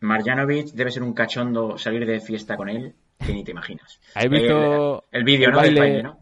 Marjanovic 0.00 0.68
debe 0.72 0.90
ser 0.90 1.02
un 1.02 1.12
cachondo 1.12 1.76
salir 1.78 2.06
de 2.06 2.20
fiesta 2.20 2.56
con 2.56 2.68
él, 2.70 2.94
que 3.24 3.32
ni 3.34 3.44
te 3.44 3.50
imaginas. 3.50 4.00
¿Has 4.14 4.28
visto 4.30 5.04
el, 5.12 5.18
el 5.20 5.24
vídeo, 5.24 5.48
el 5.48 5.54
¿no? 5.54 5.60
Del 5.60 5.74
baile? 5.74 5.80
baile, 5.80 6.02
¿no? 6.02 6.18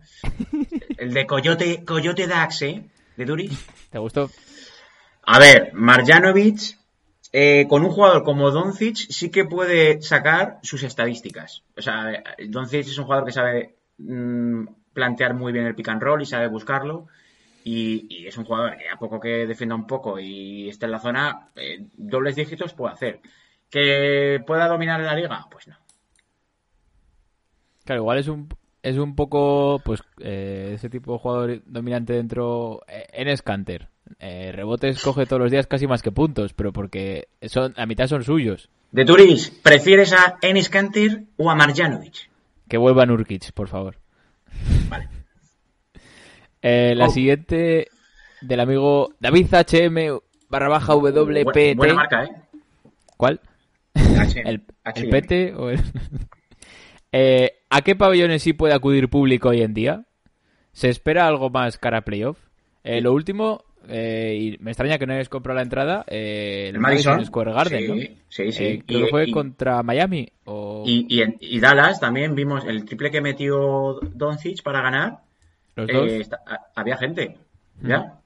El 0.98 1.14
de 1.14 1.26
Coyote, 1.26 1.84
Coyote 1.84 2.26
Dax, 2.26 2.62
¿eh? 2.62 2.84
De. 3.26 3.50
¿Te 3.90 3.98
gustó? 3.98 4.30
A 5.22 5.38
ver, 5.38 5.72
Marjanovic, 5.74 6.78
eh, 7.32 7.66
con 7.68 7.84
un 7.84 7.90
jugador 7.90 8.24
como 8.24 8.50
Doncic, 8.50 8.96
sí 8.96 9.30
que 9.30 9.44
puede 9.44 10.00
sacar 10.00 10.58
sus 10.62 10.82
estadísticas. 10.82 11.62
O 11.76 11.82
sea, 11.82 12.22
Doncic 12.48 12.86
es 12.86 12.98
un 12.98 13.04
jugador 13.04 13.26
que 13.26 13.32
sabe 13.32 13.76
mm, 13.98 14.64
plantear 14.92 15.34
muy 15.34 15.52
bien 15.52 15.66
el 15.66 15.74
pick 15.74 15.88
and 15.88 16.02
roll 16.02 16.22
y 16.22 16.26
sabe 16.26 16.48
buscarlo. 16.48 17.08
Y, 17.62 18.06
y 18.08 18.26
es 18.26 18.38
un 18.38 18.46
jugador 18.46 18.78
que 18.78 18.88
a 18.88 18.96
poco 18.96 19.20
que 19.20 19.46
defienda 19.46 19.74
un 19.74 19.86
poco 19.86 20.18
y 20.18 20.70
esté 20.70 20.86
en 20.86 20.92
la 20.92 20.98
zona, 20.98 21.50
eh, 21.56 21.86
dobles 21.96 22.36
dígitos 22.36 22.72
puede 22.72 22.94
hacer. 22.94 23.20
¿Que 23.68 24.42
pueda 24.46 24.66
dominar 24.66 25.00
la 25.00 25.14
liga? 25.14 25.46
Pues 25.50 25.68
no. 25.68 25.76
Claro, 27.84 28.00
igual 28.00 28.18
es 28.18 28.28
un, 28.28 28.48
es 28.82 28.96
un 28.98 29.14
poco, 29.14 29.80
pues, 29.84 30.02
eh, 30.20 30.72
ese 30.74 30.88
tipo 30.90 31.12
de 31.14 31.18
jugador 31.18 31.62
dominante 31.66 32.12
dentro 32.14 32.82
eh, 32.88 33.06
en 33.12 33.36
Scanter. 33.36 33.88
Eh, 34.18 34.50
rebotes 34.52 35.02
coge 35.02 35.26
todos 35.26 35.40
los 35.42 35.50
días 35.50 35.66
casi 35.66 35.86
más 35.86 36.02
que 36.02 36.10
puntos, 36.12 36.52
pero 36.54 36.72
porque 36.72 37.28
son 37.42 37.74
a 37.76 37.86
mitad 37.86 38.06
son 38.06 38.24
suyos. 38.24 38.68
De 38.90 39.04
Turis, 39.04 39.50
¿prefieres 39.62 40.12
a 40.12 40.36
Enis 40.42 40.68
Kanter 40.68 41.22
o 41.36 41.50
a 41.50 41.54
Marjanovic? 41.54 42.28
Que 42.68 42.76
vuelva 42.76 43.06
Nurkic, 43.06 43.52
por 43.52 43.68
favor. 43.68 43.96
Vale. 44.88 45.08
Eh, 46.62 46.92
la 46.94 47.06
Oh. 47.06 47.10
siguiente 47.10 47.88
del 48.42 48.60
amigo 48.60 49.14
David 49.18 49.46
HM 49.50 50.20
barra 50.50 50.68
baja 50.68 50.94
WPT. 50.94 51.56
Bu- 51.74 51.76
Buena 51.76 51.94
marca, 51.94 52.24
¿eh? 52.24 52.30
¿Cuál? 53.16 53.40
¿El, 53.94 54.44
el 54.44 54.62
H&M. 54.84 55.08
PT 55.10 55.54
o 55.54 55.70
el... 55.70 55.80
Eh, 57.12 57.52
¿A 57.70 57.82
qué 57.82 57.96
pabellones 57.96 58.42
sí 58.42 58.52
puede 58.52 58.74
acudir 58.74 59.08
público 59.08 59.48
hoy 59.50 59.62
en 59.62 59.74
día? 59.74 60.04
¿Se 60.72 60.88
espera 60.88 61.26
algo 61.26 61.50
más 61.50 61.78
cara 61.78 61.98
a 61.98 62.02
playoff? 62.02 62.38
Eh, 62.84 63.00
lo 63.00 63.12
último, 63.12 63.64
eh, 63.88 64.36
y 64.40 64.58
me 64.62 64.70
extraña 64.70 64.98
que 64.98 65.06
no 65.06 65.12
hayas 65.14 65.28
comprado 65.28 65.56
la 65.56 65.62
entrada, 65.62 66.04
eh, 66.08 66.66
el, 66.68 66.76
El 66.76 66.80
Madison. 66.80 67.12
Madison 67.14 67.26
Square 67.26 67.52
Garden, 67.52 67.80
Sí, 67.80 67.88
¿no? 67.88 67.94
sí, 68.28 68.52
sí. 68.52 68.64
Eh, 68.64 68.82
creo 68.86 69.00
Y- 69.00 69.04
que 69.04 69.10
fue 69.10 69.28
y- 69.28 69.32
contra 69.32 69.82
Miami. 69.82 70.28
O 70.44 70.84
Y, 70.86 71.06
y, 71.08 71.22
en- 71.22 71.36
y 71.40 71.58
Dallas 71.60 72.00
también 72.00 72.34
vimos 72.34 72.64
el 72.64 72.84
triple 72.84 73.10
que 73.10 73.20
metió 73.20 73.98
Doncic 74.14 74.62
para 74.62 74.80
ganar. 74.82 75.18
los 75.76 75.86
dos. 75.86 76.10
eh, 76.10 76.20
está- 76.20 76.40
a- 76.46 76.66
había 76.80 76.96
gente. 76.96 77.36
¿Ya? 77.82 78.16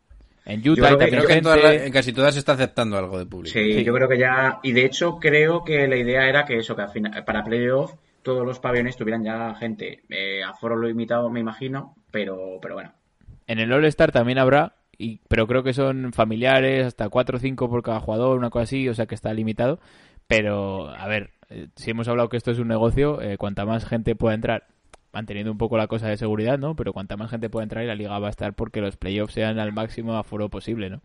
en 0.47 0.69
Utah 0.69 0.89
creo 0.89 0.99
que- 0.99 1.09
Creo 1.09 1.23
en, 1.23 1.27
gente... 1.29 1.43
todas 1.43 1.63
la- 1.63 1.75
en 1.87 1.93
casi 1.93 2.13
todas 2.13 2.35
se 2.35 2.41
está 2.41 2.53
aceptando 2.53 2.99
algo 2.99 3.19
de 3.19 3.25
público. 3.27 3.53
Sí, 3.59 3.75
Sí. 3.75 3.85
yo 3.85 3.95
creo 3.95 4.09
que 4.09 4.19
ya. 4.19 4.59
Y 4.63 4.73
de 4.73 4.85
hecho, 4.85 5.19
creo 5.19 5.63
que 5.65 5.87
la 5.89 5.97
idea 5.97 6.29
era 6.29 6.45
que 6.45 6.57
eso, 6.59 6.75
que 6.77 6.83
al 6.83 6.91
final, 6.91 7.25
para 7.25 7.43
playoff 7.45 7.95
todos 8.25 8.45
los 8.45 8.59
pabellones 8.59 8.97
tuvieran 8.97 9.23
ya 9.23 9.55
gente. 9.55 10.03
Eh, 10.09 10.43
a 10.43 10.55
foro 10.55 10.75
lo 10.75 10.89
limitado, 10.89 11.31
me 11.31 11.39
imagino, 11.39 11.95
pero, 12.11 12.59
pero 12.61 12.75
bueno. 12.75 12.93
En 13.47 13.61
el 13.61 13.73
All-Star 13.73 14.11
también 14.11 14.39
habrá, 14.39 14.75
y, 14.99 15.21
pero 15.29 15.47
creo 15.47 15.63
que 15.63 15.75
son 15.75 16.13
familiares, 16.13 16.87
hasta 16.87 17.09
4 17.09 17.37
o 17.37 17.41
5 17.41 17.69
por 17.69 17.83
cada 17.83 18.01
jugador, 18.01 18.37
una 18.37 18.51
cosa 18.51 18.65
así, 18.65 18.89
o 18.89 18.95
sea 18.95 19.07
que 19.07 19.15
está 19.15 19.33
limitado. 19.33 19.79
Pero, 20.27 20.89
a 20.89 21.07
ver, 21.07 21.31
eh, 21.51 21.69
si 21.77 21.91
hemos 21.91 22.09
hablado 22.09 22.29
que 22.29 22.39
esto 22.39 22.51
es 22.51 22.59
un 22.59 22.69
negocio, 22.69 23.21
eh, 23.21 23.37
cuanta 23.37 23.67
más 23.67 23.85
gente 23.85 24.17
pueda 24.17 24.35
entrar, 24.35 24.67
manteniendo 25.13 25.53
un 25.53 25.59
poco 25.59 25.77
la 25.77 25.87
cosa 25.87 26.09
de 26.09 26.17
seguridad, 26.17 26.59
¿no? 26.59 26.75
Pero 26.75 26.93
cuanta 26.93 27.17
más 27.17 27.31
gente 27.31 27.51
pueda 27.51 27.65
entrar 27.65 27.85
y 27.85 27.87
la 27.87 27.95
liga 27.95 28.19
va 28.19 28.29
a 28.29 28.31
estar 28.31 28.55
porque 28.55 28.81
los 28.81 28.97
playoffs 28.97 29.35
sean 29.35 29.59
al 29.59 29.73
máximo 29.73 30.17
aforo 30.17 30.49
posible, 30.49 30.91
¿no? 30.91 31.03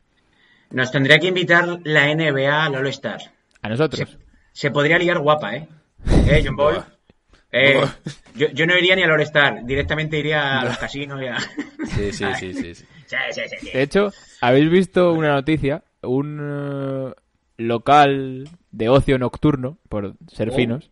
Nos 0.72 0.91
tendría 0.91 1.20
que 1.20 1.28
invitar 1.28 1.80
la 1.84 2.13
NBA 2.13 2.65
al 2.65 2.76
All-Star. 2.76 3.20
A 3.61 3.70
nosotros. 3.70 4.17
Se 4.53 4.72
podría 4.72 4.97
liar 4.97 5.20
guapa, 5.20 5.55
¿eh? 5.55 5.67
¿Eh, 6.28 6.41
John 6.45 6.55
Boy? 6.55 6.78
Eh, 7.52 7.82
yo, 8.36 8.47
yo 8.50 8.66
no 8.68 8.78
iría 8.78 8.95
ni 8.95 9.02
al 9.04 9.12
All-Star, 9.12 9.66
directamente 9.66 10.20
iría 10.20 10.60
a 10.60 10.66
los 10.66 10.78
casinos 10.78 11.22
y 11.22 11.26
a... 11.28 11.39
Sí, 11.39 12.12
sí, 12.12 12.26
sí, 12.39 12.54
sí. 12.54 12.76
sí. 12.76 12.86
De 13.74 13.82
hecho, 13.82 14.12
¿habéis 14.41 14.70
visto 14.70 15.14
una 15.14 15.30
noticia? 15.34 15.84
Un 16.04 16.39
eh, 16.41 17.14
local 17.58 18.47
de 18.72 18.89
ocio 18.89 19.18
nocturno, 19.18 19.78
por 19.89 20.14
ser 20.28 20.50
Oh. 20.50 20.54
finos, 20.56 20.91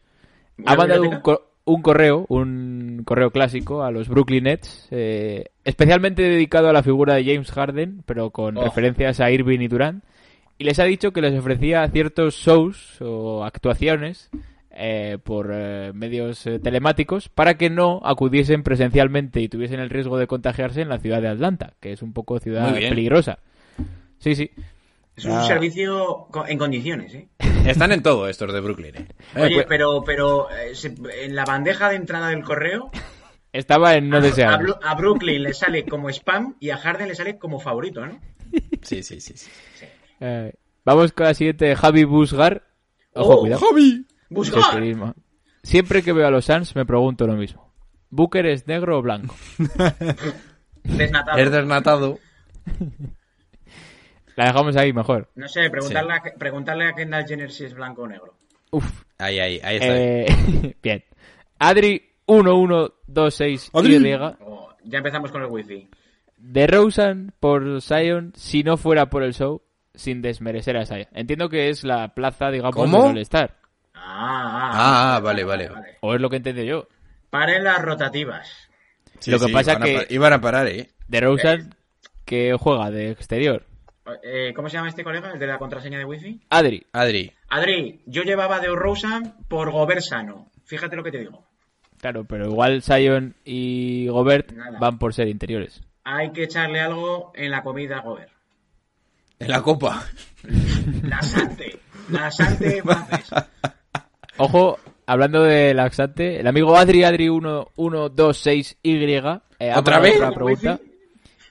¿Una 0.58 0.72
ha 0.72 0.76
mandado 0.76 1.04
un, 1.04 1.22
co- 1.22 1.52
un 1.66 1.82
correo, 1.82 2.26
un 2.30 3.04
correo 3.06 3.30
clásico 3.32 3.84
a 3.84 3.92
los 3.92 4.08
Brooklyn 4.10 4.46
Nets, 4.46 4.88
eh, 4.92 5.46
especialmente 5.64 6.24
dedicado 6.24 6.70
a 6.70 6.74
la 6.74 6.82
figura 6.84 7.16
de 7.16 7.24
James 7.26 7.52
Harden, 7.52 8.02
pero 8.06 8.32
con 8.32 8.58
Oh. 8.58 8.64
referencias 8.64 9.20
a 9.20 9.30
Irving 9.32 9.60
y 9.62 9.68
Durant, 9.68 10.04
y 10.58 10.64
les 10.64 10.80
ha 10.80 10.86
dicho 10.86 11.12
que 11.14 11.22
les 11.22 11.38
ofrecía 11.38 11.88
ciertos 11.90 12.34
shows 12.36 12.98
o 13.02 13.46
actuaciones 13.46 14.30
eh, 14.80 15.18
por 15.24 15.50
eh, 15.54 15.92
medios 15.94 16.46
eh, 16.46 16.60
telemáticos 16.60 17.30
para 17.30 17.58
que 17.58 17.70
no 17.70 18.00
acudiesen 18.04 18.62
presencialmente 18.64 19.42
y 19.42 19.50
tuviesen 19.50 19.80
el 19.80 19.90
riesgo 19.90 20.18
de 20.18 20.28
contagiarse 20.28 20.82
en 20.82 20.90
la 20.90 21.00
ciudad 21.00 21.22
de 21.22 21.30
Atlanta, 21.30 21.74
que 21.80 21.92
es 21.92 22.02
un 22.02 22.14
poco 22.14 22.40
ciudad 22.40 22.74
peligrosa. 22.74 23.40
Sí, 24.20 24.36
sí. 24.36 24.52
Es 25.16 25.26
un 25.26 25.32
Ah. 25.32 25.44
servicio 25.44 26.28
en 26.48 26.58
condiciones, 26.60 27.14
¿eh? 27.16 27.28
Están 27.66 27.92
en 27.92 28.04
todo 28.04 28.28
estos 28.30 28.54
de 28.54 28.60
Brooklyn. 28.62 28.96
¿eh? 28.96 29.08
Oye, 29.36 29.56
pues- 29.56 29.66
pero, 29.68 30.04
pero 30.06 30.48
en 30.52 31.36
la 31.36 31.44
bandeja 31.44 31.90
de 31.90 31.96
entrada 31.96 32.30
del 32.30 32.44
correo, 32.44 32.92
Estaba 33.54 33.96
en 33.96 34.10
no 34.10 34.18
a, 34.18 34.22
deseado. 34.22 34.78
A 34.84 34.94
Brooklyn 34.94 35.42
le 35.42 35.54
sale 35.54 35.86
como 35.86 36.10
spam 36.12 36.56
y 36.60 36.70
a 36.70 36.78
Harden 36.78 37.08
le 37.08 37.16
sale 37.16 37.40
como 37.40 37.60
favorito, 37.60 38.06
¿no? 38.06 38.20
Sí, 38.84 39.02
sí, 39.02 39.20
sí. 39.20 39.34
sí. 39.36 39.50
Eh, 40.20 40.54
vamos 40.86 41.12
con 41.14 41.26
la 41.26 41.34
siguiente, 41.34 41.76
Javi 41.76 42.04
Busgar. 42.04 42.64
Ojo, 43.14 43.34
Oh, 43.36 43.40
cuidado. 43.40 43.62
¡Javi! 43.68 44.06
Siempre 45.64 46.04
que 46.04 46.14
veo 46.14 46.28
a 46.28 46.32
los 46.32 46.46
Suns 46.46 46.76
me 46.76 46.86
pregunto 46.86 47.28
lo 47.28 47.36
mismo. 47.36 47.74
¿Booker 48.10 48.46
es 48.46 48.68
negro 48.68 49.00
o 49.00 49.02
blanco? 49.02 49.36
Desnatado. 50.84 51.38
Es 51.38 51.52
desnatado. 51.52 52.20
La 54.36 54.46
dejamos 54.46 54.78
ahí 54.78 54.94
mejor. 54.94 55.30
No 55.36 55.48
sé, 55.48 55.70
preguntarle, 55.70 56.14
a, 56.14 56.22
preguntarle 56.38 56.88
a 56.88 56.94
Kendall 56.94 57.26
Jenner 57.28 57.52
si 57.52 57.66
es 57.66 57.74
blanco 57.74 58.04
o 58.04 58.08
negro. 58.08 58.36
Uf. 58.72 59.04
Ahí, 59.18 59.40
ahí, 59.40 59.60
ahí 59.64 59.76
está. 59.78 59.98
Eh, 59.98 60.76
bien. 60.84 61.04
Adri 61.58 62.14
1126 62.28 63.72
Adri. 63.74 63.96
Y. 63.96 64.14
Oh, 64.42 64.70
ya 64.84 65.00
empezamos 65.00 65.32
con 65.32 65.42
el 65.42 65.50
wifi. 65.50 65.90
De 66.38 66.68
Rosen 66.68 67.34
por 67.40 67.82
Zion 67.82 68.32
si 68.36 68.62
no 68.64 68.78
fuera 68.78 69.10
por 69.10 69.24
el 69.24 69.34
show 69.34 69.64
sin 69.96 70.22
desmerecer 70.22 70.78
a 70.78 70.86
Zion. 70.86 71.08
Entiendo 71.14 71.50
que 71.50 71.70
es 71.70 71.84
la 71.84 72.14
plaza, 72.14 72.52
digamos, 72.52 72.76
¿Cómo? 72.76 73.08
del 73.08 73.18
All-Star. 73.18 73.56
Ah, 74.00 74.72
Ah, 74.74 75.16
ah, 75.16 75.20
vale, 75.20 75.44
vale. 75.44 75.70
O 76.02 76.14
es 76.16 76.22
lo 76.22 76.30
que 76.30 76.38
entiendo 76.38 76.64
yo. 76.64 76.88
Paren 77.30 77.64
las 77.64 77.82
rotativas. 77.82 78.70
Sí, 79.20 79.32
lo 79.32 79.40
que 79.40 79.46
sí, 79.48 79.52
pasa 79.54 79.72
iban 79.74 79.84
a 79.84 79.86
que- 79.86 80.08
Iban 80.14 80.34
a 80.34 80.42
parar, 80.42 80.68
¿eh? 80.68 80.90
De 81.08 81.20
Rosen 81.22 81.74
que 82.26 82.56
juega 82.60 82.90
de 82.92 83.12
exterior. 83.12 83.66
Eh, 84.24 84.54
¿Cómo 84.56 84.70
se 84.70 84.78
llama 84.78 84.90
este 84.90 85.04
colega? 85.04 85.32
El 85.34 85.40
de 85.40 85.48
la 85.48 85.58
contraseña 85.58 85.98
de 85.98 86.06
wifi. 86.06 86.40
Adri, 86.50 86.86
Adri. 86.94 87.34
Adri, 87.50 88.02
yo 88.06 88.24
llevaba 88.24 88.60
de 88.60 88.68
Rosen 88.70 89.34
por 89.50 89.72
Gobert 89.72 90.02
sano. 90.02 90.50
Fíjate 90.66 90.96
lo 90.96 91.04
que 91.04 91.12
te 91.12 91.20
digo. 91.20 91.46
claro, 92.00 92.24
pero 92.26 92.46
igual 92.48 92.82
Zion 92.84 93.36
y 93.44 94.08
Gobert 94.08 94.52
Nada. 94.52 94.78
van 94.80 94.98
por 95.00 95.14
ser 95.14 95.28
interiores. 95.28 95.82
Hay 96.04 96.32
que 96.32 96.44
echarle 96.44 96.80
algo 96.80 97.32
en 97.36 97.52
la 97.52 97.64
comida 97.64 97.98
a 97.98 98.02
Gobert. 98.02 98.32
En 99.40 99.50
la 99.50 99.62
copa. 99.62 100.06
Laxante. 101.04 101.80
Laxante 102.10 102.82
francés. 102.86 103.30
Ojo, 104.38 104.80
hablando 105.06 105.44
de 105.44 105.74
laxante, 105.74 106.40
el 106.40 106.48
amigo 106.48 106.78
Adri 106.78 107.04
Adri 107.04 107.28
1126Y 107.28 109.42
eh, 109.60 109.72
ha 109.72 109.80
¿Otra 109.80 110.00
vez? 110.00 110.16
otra 110.16 110.32
pregunta 110.32 110.80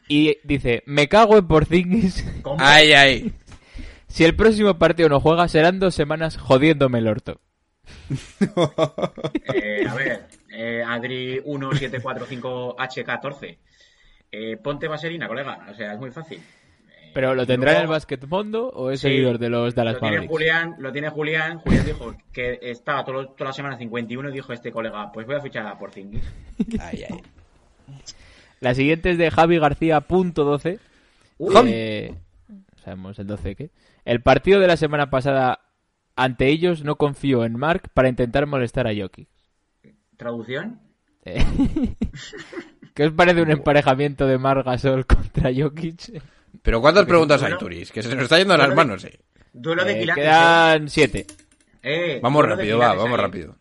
y 0.09 0.39
dice, 0.45 0.83
me 0.87 1.09
cago 1.09 1.37
en 1.39 1.49
Porzingis. 1.49 2.25
¿Cómo? 2.43 2.57
Ay, 2.61 2.93
ay. 2.93 3.33
Si 4.09 4.25
el 4.25 4.37
próximo 4.37 4.79
partido 4.79 5.09
no 5.09 5.19
juega, 5.21 5.49
serán 5.49 5.81
dos 5.81 5.95
semanas 5.95 6.37
jodiéndome 6.37 6.99
el 6.99 7.09
orto. 7.09 7.41
Eh, 9.55 9.87
a 9.89 9.95
ver, 9.95 10.27
eh, 10.53 10.83
Adri 10.87 11.41
1745H14. 11.43 13.59
Eh, 14.33 14.57
ponte 14.57 14.89
vaselina, 14.89 15.29
colega. 15.29 15.67
O 15.71 15.75
sea, 15.75 15.93
es 15.93 15.99
muy 15.99 16.11
fácil. 16.11 16.41
¿Pero 17.17 17.35
lo 17.35 17.47
tendrá 17.47 17.73
en 17.77 17.81
el 17.83 17.87
Basket 17.87 18.21
Mundo 18.29 18.69
o 18.69 18.91
es 18.91 19.01
Sí. 19.01 19.09
seguidor 19.09 19.39
de 19.39 19.49
los 19.49 19.75
Dallas 19.75 19.95
lo 19.95 20.01
tiene? 20.01 20.29
Julián, 20.29 20.75
lo 20.79 20.93
tiene 20.93 21.09
Julián. 21.09 21.59
Julián 21.61 21.87
dijo 21.87 22.15
que 22.31 22.59
estaba 22.61 23.05
todo- 23.05 23.29
toda 23.31 23.51
la 23.51 23.53
semana 23.55 23.79
51 23.79 24.29
y 24.29 24.33
dijo 24.35 24.53
este 24.53 24.71
colega, 24.71 25.11
pues 25.13 25.27
voy 25.27 25.37
a 25.37 25.41
fichar 25.41 25.67
a 25.67 25.79
Porzingis. 25.79 26.23
Ay, 26.79 27.05
ay. 27.11 27.23
La 28.61 28.75
siguiente 28.75 29.11
es 29.11 29.19
de 29.19 29.31
Javi 29.31 29.59
García, 29.59 30.01
punto 30.03 30.45
12. 30.45 30.79
Uy. 31.39 31.55
Eh, 31.67 32.15
sabemos 32.85 33.19
el 33.19 33.27
12 33.27 33.57
qué. 33.57 33.71
El 34.05 34.21
partido 34.21 34.61
de 34.61 34.67
la 34.67 34.77
semana 34.77 35.09
pasada 35.11 35.61
ante 36.17 36.49
ellos 36.49 36.85
no 36.85 36.97
confío 36.97 37.45
en 37.45 37.59
Mark 37.59 37.89
para 37.95 38.09
intentar 38.11 38.47
molestar 38.47 38.87
a 38.87 38.93
Jokic. 38.95 39.29
¿Traducción? 40.19 40.81
Eh, 41.25 41.45
¿Qué 42.95 43.05
os 43.05 43.13
parece 43.13 43.43
un 43.43 43.51
emparejamiento 43.51 44.27
de 44.27 44.39
Marc 44.39 44.65
Gasol 44.67 45.07
contra 45.07 45.51
Jokic? 45.55 46.23
Pero 46.63 46.81
¿cuántas 46.81 47.05
preguntas 47.07 47.43
hay. 47.43 47.57
Turis? 47.59 47.91
Que 47.93 48.03
se 48.03 48.15
nos 48.15 48.25
está 48.25 48.39
yendo 48.39 48.55
a 48.55 48.59
las 48.59 48.75
manos, 48.75 49.05
eh. 49.05 49.19
Duelo 49.53 49.85
de 49.85 49.93
Eh, 49.93 50.01
quilates. 50.01 50.23
quedan 50.25 50.89
siete. 50.89 51.27
eh. 51.83 52.17
Eh, 52.17 52.21
Vamos 52.23 52.45
rápido, 52.47 52.79
va, 52.79 52.95
vamos 52.95 53.19
ahí. 53.19 53.25
rápido. 53.25 53.57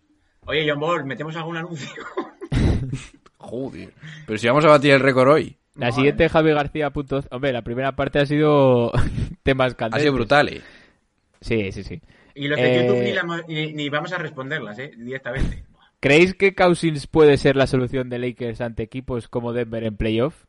Oye, 0.48 0.70
John 0.70 0.80
Ball, 0.80 1.06
¿metemos 1.06 1.36
algún 1.36 1.58
anuncio? 1.58 2.04
Joder. 3.38 3.94
Pero 4.26 4.38
si 4.40 4.48
vamos 4.48 4.66
a 4.66 4.70
batir 4.70 4.92
el 4.94 5.00
récord 5.00 5.30
hoy. 5.30 5.58
La 5.76 5.88
Madre 5.88 5.94
siguiente, 5.94 6.30
Javi 6.30 6.54
García. 6.54 6.90
Punto... 6.92 7.24
Hombre, 7.32 7.52
la 7.52 7.62
primera 7.62 7.96
parte 7.96 8.20
ha 8.20 8.26
sido 8.26 8.92
temas 9.44 9.74
Ha 9.74 9.78
candentes. 9.78 10.02
sido 10.04 10.14
brutal, 10.14 10.50
eh. 10.50 10.62
Sí, 11.42 11.72
sí, 11.72 11.84
sí. 11.84 12.02
y 12.34 12.48
los 12.48 12.58
de 12.60 12.76
Eh, 12.80 12.82
YouTube 12.88 13.04
ni, 13.04 13.14
la- 13.14 13.44
ni- 13.48 13.74
ni 13.74 13.90
vamos 13.90 14.12
a 14.14 14.18
responderlas, 14.18 14.80
¿eh? 14.80 14.92
Directamente. 14.98 15.64
¿Creéis 16.00 16.34
que 16.34 16.56
Cousins 16.56 17.08
puede 17.08 17.38
ser 17.38 17.56
la 17.56 17.68
solución 17.68 18.10
de 18.10 18.20
Lakers 18.20 18.62
ante 18.62 18.84
equipos 18.84 19.28
como 19.28 19.54
Denver 19.54 19.84
en 19.84 19.98
playoff? 19.98 20.46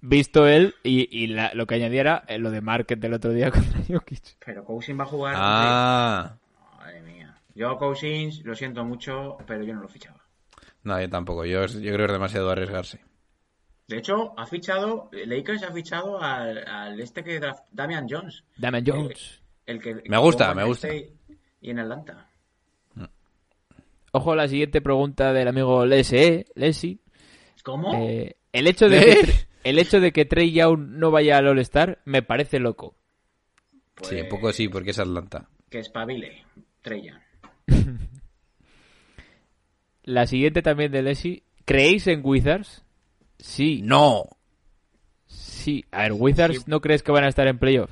Visto 0.00 0.46
él 0.46 0.74
y, 0.84 1.08
y 1.16 1.26
la- 1.28 1.52
lo 1.54 1.66
que 1.66 1.74
añadiera 1.74 2.24
eh, 2.28 2.38
lo 2.38 2.50
de 2.50 2.60
Market 2.60 2.98
del 3.00 3.14
otro 3.14 3.32
día 3.32 3.50
contra 3.52 3.80
Jokic. 3.88 4.36
Pero 4.44 4.64
Cousins 4.64 4.98
va 4.98 5.04
a 5.04 5.06
jugar. 5.06 5.34
Ah. 5.36 6.36
Madre 6.78 7.02
mía. 7.02 7.36
Yo 7.54 7.76
Cousins, 7.76 8.44
lo 8.44 8.54
siento 8.54 8.84
mucho, 8.84 9.36
pero 9.46 9.64
yo 9.64 9.74
no 9.74 9.82
lo 9.82 9.88
fichaba. 9.88 10.20
No, 10.84 11.00
yo 11.00 11.08
tampoco. 11.10 11.44
Yo, 11.44 11.66
yo 11.66 11.80
creo 11.92 11.96
que 11.98 12.04
es 12.04 12.12
demasiado 12.12 12.50
arriesgarse. 12.50 13.00
De 13.88 13.96
hecho, 13.98 14.38
ha 14.38 14.46
fichado, 14.46 15.08
Lakers 15.12 15.62
ha 15.62 15.72
fichado 15.72 16.22
al, 16.22 16.58
al 16.68 17.00
este 17.00 17.24
que 17.24 17.40
draft, 17.40 17.64
Damian 17.72 18.06
Jones. 18.08 18.44
Damian 18.56 18.84
Jones. 18.86 19.40
El 19.66 19.80
que 19.82 20.02
Me 20.06 20.18
gusta, 20.18 20.54
me 20.54 20.64
gusta. 20.64 20.88
Y 20.94 21.70
en 21.70 21.78
Atlanta. 21.80 22.28
Ojo 24.12 24.32
a 24.32 24.36
la 24.36 24.48
siguiente 24.48 24.80
pregunta 24.80 25.32
del 25.32 25.48
amigo 25.48 25.84
Lese, 25.84 26.46
Lesi. 26.54 27.00
¿Cómo? 27.62 27.94
Eh, 27.94 28.36
el 28.52 28.66
hecho 28.66 28.88
de 28.88 28.98
¿Eh? 28.98 29.18
que 29.24 29.32
el 29.64 29.78
hecho 29.78 30.00
de 30.00 30.12
que 30.12 30.24
Trey 30.24 30.52
Young 30.52 30.78
no 30.98 31.10
vaya 31.10 31.38
al 31.38 31.46
All-Star 31.48 32.00
me 32.04 32.22
parece 32.22 32.58
loco. 32.58 32.94
Pues, 33.94 34.10
Sí, 34.10 34.20
un 34.20 34.28
poco 34.28 34.52
sí, 34.52 34.68
porque 34.68 34.90
es 34.90 34.98
Atlanta. 34.98 35.48
Que 35.70 35.80
espabile, 35.80 36.44
Treya. 36.82 37.20
La 40.04 40.26
siguiente 40.26 40.62
también 40.62 40.90
de 40.92 41.02
Lesi. 41.02 41.42
¿Creéis 41.64 42.06
en 42.06 42.20
Wizards? 42.24 42.82
Sí, 43.38 43.82
No. 43.82 44.24
sí. 45.26 45.84
A 45.90 46.02
ver, 46.04 46.12
Wizards 46.14 46.58
Sí. 46.60 46.64
no 46.66 46.80
crees 46.80 47.02
que 47.02 47.12
van 47.12 47.24
a 47.24 47.28
estar 47.28 47.46
en 47.46 47.58
playoff. 47.58 47.90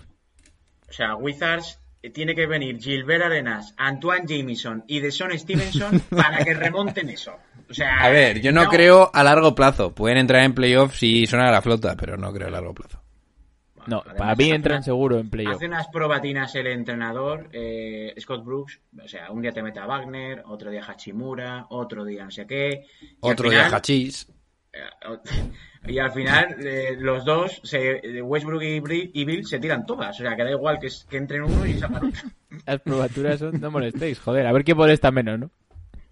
O 0.88 0.92
sea, 0.92 1.14
Wizards 1.16 1.78
eh, 2.02 2.10
tiene 2.10 2.34
que 2.34 2.46
venir 2.46 2.78
Gilbert 2.80 3.24
Arenas, 3.24 3.74
Antoine 3.76 4.24
Jameson 4.26 4.84
y 4.86 5.00
Deson 5.00 5.36
Stevenson 5.38 6.00
para 6.10 6.42
que 6.44 6.54
remonten 6.54 7.10
eso. 7.10 7.32
O 7.68 7.74
sea, 7.74 7.96
A 8.00 8.10
ver, 8.10 8.40
yo 8.40 8.52
no, 8.52 8.68
creo 8.68 9.10
a 9.12 9.24
largo 9.24 9.54
plazo. 9.54 9.94
Pueden 9.94 10.18
entrar 10.18 10.42
en 10.42 10.54
playoffs 10.54 10.98
si 10.98 11.26
suena 11.26 11.48
a 11.48 11.52
la 11.52 11.62
flota, 11.62 11.96
pero 11.96 12.16
no 12.16 12.32
creo 12.32 12.48
a 12.48 12.50
largo 12.50 12.74
plazo. 12.74 13.00
No, 13.86 13.98
Además, 14.00 14.18
para 14.18 14.34
mí 14.34 14.50
entran 14.50 14.82
seguro 14.82 15.18
en 15.18 15.30
playoff. 15.30 15.56
Hace 15.56 15.66
unas 15.66 15.86
probatinas 15.88 16.54
el 16.56 16.66
entrenador, 16.66 17.48
eh, 17.52 18.14
Scott 18.18 18.44
Brooks. 18.44 18.80
O 19.02 19.06
sea, 19.06 19.30
un 19.30 19.42
día 19.42 19.52
te 19.52 19.62
mete 19.62 19.78
a 19.78 19.86
Wagner, 19.86 20.42
otro 20.46 20.70
día 20.70 20.84
Hachimura, 20.84 21.66
otro 21.70 22.04
día 22.04 22.24
no 22.24 22.30
sé 22.30 22.46
qué. 22.46 22.86
Otro 23.20 23.48
final- 23.48 23.68
día 23.68 23.76
hachís. 23.76 24.32
Y 25.88 25.98
al 26.00 26.10
final, 26.10 26.56
eh, 26.66 26.96
los 26.98 27.24
dos, 27.24 27.60
se, 27.62 28.00
eh, 28.02 28.20
Westbrook 28.20 28.62
y, 28.62 29.24
Bill, 29.24 29.46
se 29.46 29.60
tiran 29.60 29.86
todas. 29.86 30.18
O 30.18 30.22
sea, 30.22 30.34
que 30.34 30.42
da 30.42 30.50
igual 30.50 30.78
que 30.80 30.88
entren 31.16 31.42
uno 31.42 31.64
y 31.64 31.74
salgan 31.74 32.08
otro. 32.08 32.22
Las 32.66 32.80
probaturas 32.80 33.38
son, 33.38 33.60
no 33.60 33.70
molestéis, 33.70 34.18
joder, 34.18 34.46
a 34.46 34.52
ver 34.52 34.64
quién 34.64 34.76
molesta 34.76 35.10
menos, 35.10 35.38
¿no? 35.38 35.50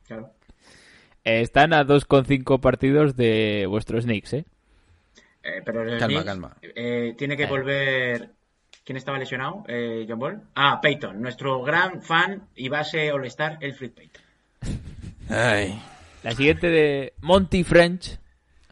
Claro. 0.07 0.31
Eh, 1.25 1.41
están 1.41 1.73
a 1.73 1.85
2,5 1.85 2.61
partidos 2.61 3.17
de 3.17 3.67
vuestros 3.69 4.05
Knicks, 4.05 4.33
¿eh? 4.35 4.45
Eh, 5.43 5.61
pero 5.65 5.85
Calma, 5.85 6.07
Knicks, 6.07 6.25
calma. 6.25 6.57
eh, 6.63 7.15
tiene 7.19 7.37
que 7.37 7.47
volver 7.47 8.31
¿Quién 8.85 8.99
estaba 8.99 9.19
lesionado? 9.19 9.65
Eh, 9.67 10.05
John 10.07 10.19
Ball. 10.19 10.43
Ah, 10.55 10.79
Peyton, 10.83 11.21
nuestro 11.23 11.63
gran 11.63 12.03
fan 12.03 12.49
y 12.55 12.69
base 12.69 13.11
All-Star, 13.13 13.57
Elfrid 13.63 13.93
Peyton. 13.93 14.23
Ay. 15.31 15.81
La 16.23 16.33
siguiente 16.33 16.69
de 16.69 17.15
Monty 17.23 17.65
French. 17.65 18.19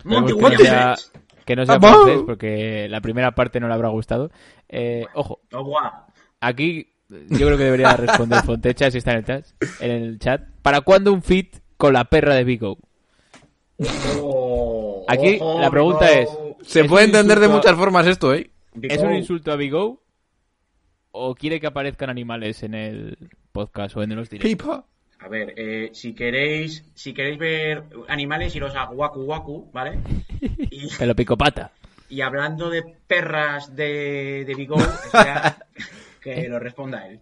Monty 0.05 0.33
Esperemos 0.33 0.59
que 0.61 0.65
sea- 0.67 0.97
Que 1.47 1.57
no 1.57 1.65
sea 1.65 1.79
¡Vamos! 1.79 2.03
francés, 2.05 2.23
porque 2.27 2.89
la 2.91 3.01
primera 3.01 3.31
parte 3.35 3.59
no 3.59 3.69
le 3.69 3.75
habrá 3.75 3.89
gustado. 3.89 4.31
Eh, 4.69 5.07
ojo, 5.15 5.41
aquí 6.41 6.89
yo 7.09 7.47
creo 7.47 7.57
que 7.59 7.65
debería 7.65 7.97
responder 7.97 8.43
Fontecha 8.45 8.91
si 8.91 8.99
está 8.99 9.13
en 9.13 9.19
el, 9.19 9.25
chat, 9.25 9.47
en 9.81 9.91
el 9.91 10.19
chat. 10.19 10.43
¿Para 10.63 10.83
cuándo 10.83 11.13
un 11.13 11.23
fit 11.23 11.57
con 11.83 11.95
la 11.95 12.05
perra 12.05 12.37
de 12.37 12.45
Vigo? 12.45 12.79
Oh, 14.21 15.05
Aquí 15.09 15.39
ojo, 15.41 15.61
la 15.61 15.69
pregunta 15.69 16.09
es- 16.13 16.29
Se 16.63 16.83
Es 16.83 16.87
puede 16.89 17.07
entender 17.07 17.41
de 17.41 17.47
a- 17.47 17.49
muchas 17.49 17.75
formas 17.75 18.07
esto, 18.07 18.33
¿eh? 18.33 18.53
¿Es 18.83 19.03
un 19.03 19.13
insulto 19.17 19.51
a 19.51 19.57
Vigo? 19.57 20.01
¿O 21.11 21.35
quiere 21.35 21.59
que 21.61 21.67
aparezcan 21.67 22.09
animales 22.09 22.63
en 22.63 22.75
el 22.75 23.19
podcast 23.51 23.97
o 23.97 24.03
en 24.05 24.15
los 24.15 24.31
directos? 24.31 24.49
Pipa. 24.49 24.85
A 25.19 25.29
ver, 25.29 25.55
eh, 25.57 25.91
si 25.93 26.15
queréis 26.15 26.85
si 26.95 27.13
queréis 27.15 27.39
ver 27.39 27.83
animales, 28.07 28.55
iros 28.55 28.77
a 28.77 28.89
Waku 28.89 29.23
Waku, 29.25 29.71
¿vale? 29.73 29.99
Y, 30.71 30.89
Pelo 30.97 31.17
picopata. 31.17 31.73
y 32.09 32.21
hablando 32.21 32.71
de 32.71 32.83
perras 33.09 33.75
de, 33.75 34.45
de 34.47 34.55
Vigo, 34.55 34.77
espera 34.79 35.57
que 36.23 36.49
lo 36.49 36.61
responda 36.61 37.09
él. 37.09 37.19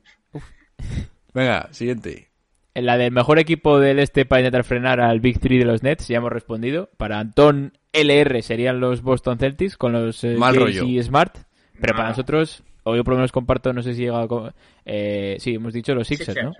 Venga, 1.32 1.68
siguiente. 1.72 2.29
En 2.74 2.86
la 2.86 2.96
del 2.96 3.10
mejor 3.12 3.38
equipo 3.38 3.80
del 3.80 3.98
este 3.98 4.24
para 4.26 4.40
intentar 4.42 4.62
frenar 4.64 5.00
al 5.00 5.18
Big 5.20 5.40
Three 5.40 5.58
de 5.58 5.64
los 5.64 5.82
Nets, 5.82 6.06
ya 6.08 6.18
hemos 6.18 6.30
respondido. 6.32 6.88
Para 6.96 7.18
Antón 7.18 7.72
LR 7.92 8.42
serían 8.42 8.78
los 8.80 9.02
Boston 9.02 9.38
Celtics 9.38 9.76
con 9.76 9.92
los 9.92 10.22
eh, 10.22 10.36
Mal 10.38 10.54
rollo. 10.56 10.84
y 10.84 11.02
Smart. 11.02 11.36
Pero 11.80 11.92
para 11.94 12.04
Nada. 12.04 12.08
nosotros, 12.10 12.62
o 12.84 12.94
yo 12.94 13.02
por 13.02 13.14
lo 13.14 13.18
menos 13.18 13.32
comparto, 13.32 13.72
no 13.72 13.82
sé 13.82 13.94
si 13.94 14.02
llega 14.02 14.22
a... 14.22 14.28
co- 14.28 14.52
Eh, 14.84 15.36
sí, 15.40 15.54
hemos 15.54 15.72
dicho 15.72 15.94
los 15.94 16.06
Sixers, 16.06 16.44
¿no? 16.44 16.52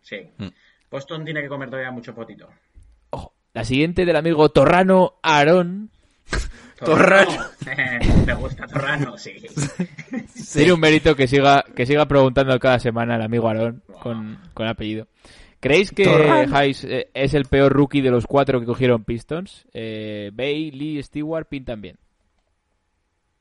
Sí. 0.00 0.16
Mm. 0.38 0.46
Boston 0.90 1.24
tiene 1.24 1.42
que 1.42 1.48
comer 1.48 1.68
todavía 1.68 1.90
mucho 1.90 2.14
potito. 2.14 2.48
Ojo. 3.10 3.34
La 3.54 3.64
siguiente 3.64 4.04
del 4.06 4.16
amigo 4.16 4.48
Torrano 4.50 5.14
Aarón. 5.22 5.90
Torrano. 6.78 7.30
Me 8.26 8.34
gusta 8.34 8.66
Torrano, 8.66 9.18
sí. 9.18 9.32
Tiene 10.54 10.72
un 10.72 10.80
mérito 10.80 11.14
que 11.14 11.26
siga, 11.26 11.64
que 11.76 11.84
siga 11.86 12.06
preguntando 12.06 12.58
cada 12.58 12.78
semana 12.78 13.16
el 13.16 13.22
amigo 13.22 13.48
Aarón 13.48 13.82
con, 14.00 14.38
con 14.54 14.66
apellido. 14.66 15.06
¿Creéis 15.62 15.92
que. 15.92 16.04
Hayes 16.52 16.82
eh, 16.82 17.08
es 17.14 17.34
el 17.34 17.44
peor 17.44 17.72
rookie 17.72 18.00
de 18.00 18.10
los 18.10 18.26
cuatro 18.26 18.58
que 18.58 18.66
cogieron 18.66 19.04
Pistons? 19.04 19.64
Eh, 19.72 20.32
Bay, 20.34 20.72
Lee, 20.72 21.00
Stewart 21.00 21.46
pintan 21.46 21.80
bien. 21.80 21.96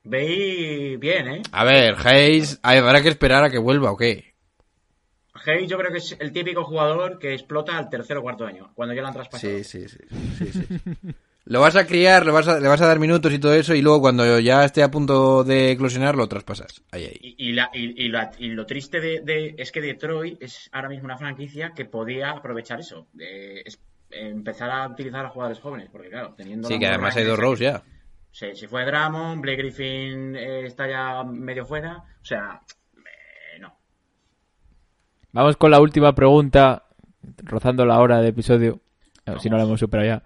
Veis 0.04 1.00
bien, 1.00 1.28
¿eh? 1.28 1.42
A 1.52 1.66
ver, 1.66 1.96
Hayes, 2.06 2.60
habrá 2.62 3.02
que 3.02 3.10
esperar 3.10 3.44
a 3.44 3.50
que 3.50 3.58
vuelva 3.58 3.92
o 3.92 3.98
qué. 3.98 4.36
Hayes 5.34 5.68
yo 5.68 5.80
creo 5.80 5.92
que 5.92 5.98
es 5.98 6.16
el 6.20 6.32
típico 6.32 6.64
jugador 6.64 7.18
que 7.18 7.34
explota 7.34 7.76
al 7.76 7.90
tercer 7.90 8.18
o 8.18 8.22
cuarto 8.22 8.46
año, 8.46 8.72
cuando 8.76 8.94
ya 8.94 9.02
lo 9.02 9.08
han 9.08 9.14
traspasado. 9.16 9.58
Sí, 9.58 9.64
sí, 9.64 9.88
sí. 9.88 9.98
sí, 10.38 10.52
sí. 10.52 11.16
Lo 11.46 11.60
vas 11.60 11.76
a 11.76 11.88
criar, 11.88 12.26
le 12.26 12.32
vas 12.32 12.48
a, 12.48 12.60
le 12.60 12.68
vas 12.68 12.82
a 12.82 12.88
dar 12.88 13.00
minutos 13.00 13.34
y 13.34 13.40
todo 13.40 13.54
eso, 13.56 13.74
y 13.74 13.82
luego 13.82 14.00
cuando 14.02 14.40
ya 14.40 14.64
esté 14.64 14.84
a 14.84 14.92
punto 14.92 15.44
de 15.44 15.72
eclosionar, 15.72 16.16
lo 16.16 16.28
traspasas. 16.28 16.84
Ahí, 16.92 17.06
ahí. 17.06 17.18
Y, 17.20 17.50
y 17.50 17.54
la- 17.54 17.72
y- 17.74 18.06
y 18.06 18.10
la- 18.10 18.32
y 18.38 18.50
lo 18.50 18.66
triste 18.68 19.00
de, 19.02 19.22
de- 19.22 19.56
es 19.58 19.72
que 19.72 19.82
Detroit 19.82 20.42
es 20.42 20.70
ahora 20.72 20.90
mismo 20.90 21.06
una 21.06 21.18
franquicia 21.18 21.72
que 21.76 21.86
podía 21.86 22.32
aprovechar 22.32 22.80
eso, 22.80 23.08
de 23.14 23.62
es- 23.66 23.80
empezar 24.12 24.70
a 24.70 24.88
utilizar 24.88 25.26
a 25.26 25.30
jugadores 25.30 25.60
jóvenes, 25.60 25.90
porque 25.92 26.10
claro, 26.10 26.34
teniendo... 26.38 26.68
Sí, 26.68 26.78
que 26.78 26.86
además 26.88 27.16
hay 27.16 27.24
dos 27.24 27.40
rows 27.40 27.60
ya. 27.60 27.82
Se, 28.32 28.56
se 28.56 28.68
fue 28.68 28.86
Drummond, 28.86 29.42
Blake 29.42 29.58
Griffin 29.58 30.36
eh, 30.36 30.66
está 30.68 30.88
ya 30.88 31.24
medio 31.24 31.66
fuera, 31.66 31.98
o 31.98 32.26
sea, 32.26 32.62
eh, 32.98 33.60
no. 33.60 33.74
Vamos 35.32 35.58
con 35.58 35.72
la 35.72 35.80
última 35.82 36.14
pregunta, 36.14 36.86
rozando 37.44 37.86
la 37.86 38.00
hora 38.00 38.22
de 38.22 38.30
episodio. 38.30 38.80
Si 39.40 39.50
no 39.50 39.58
la 39.58 39.64
hemos 39.64 39.80
superado 39.80 40.08
ya. 40.08 40.24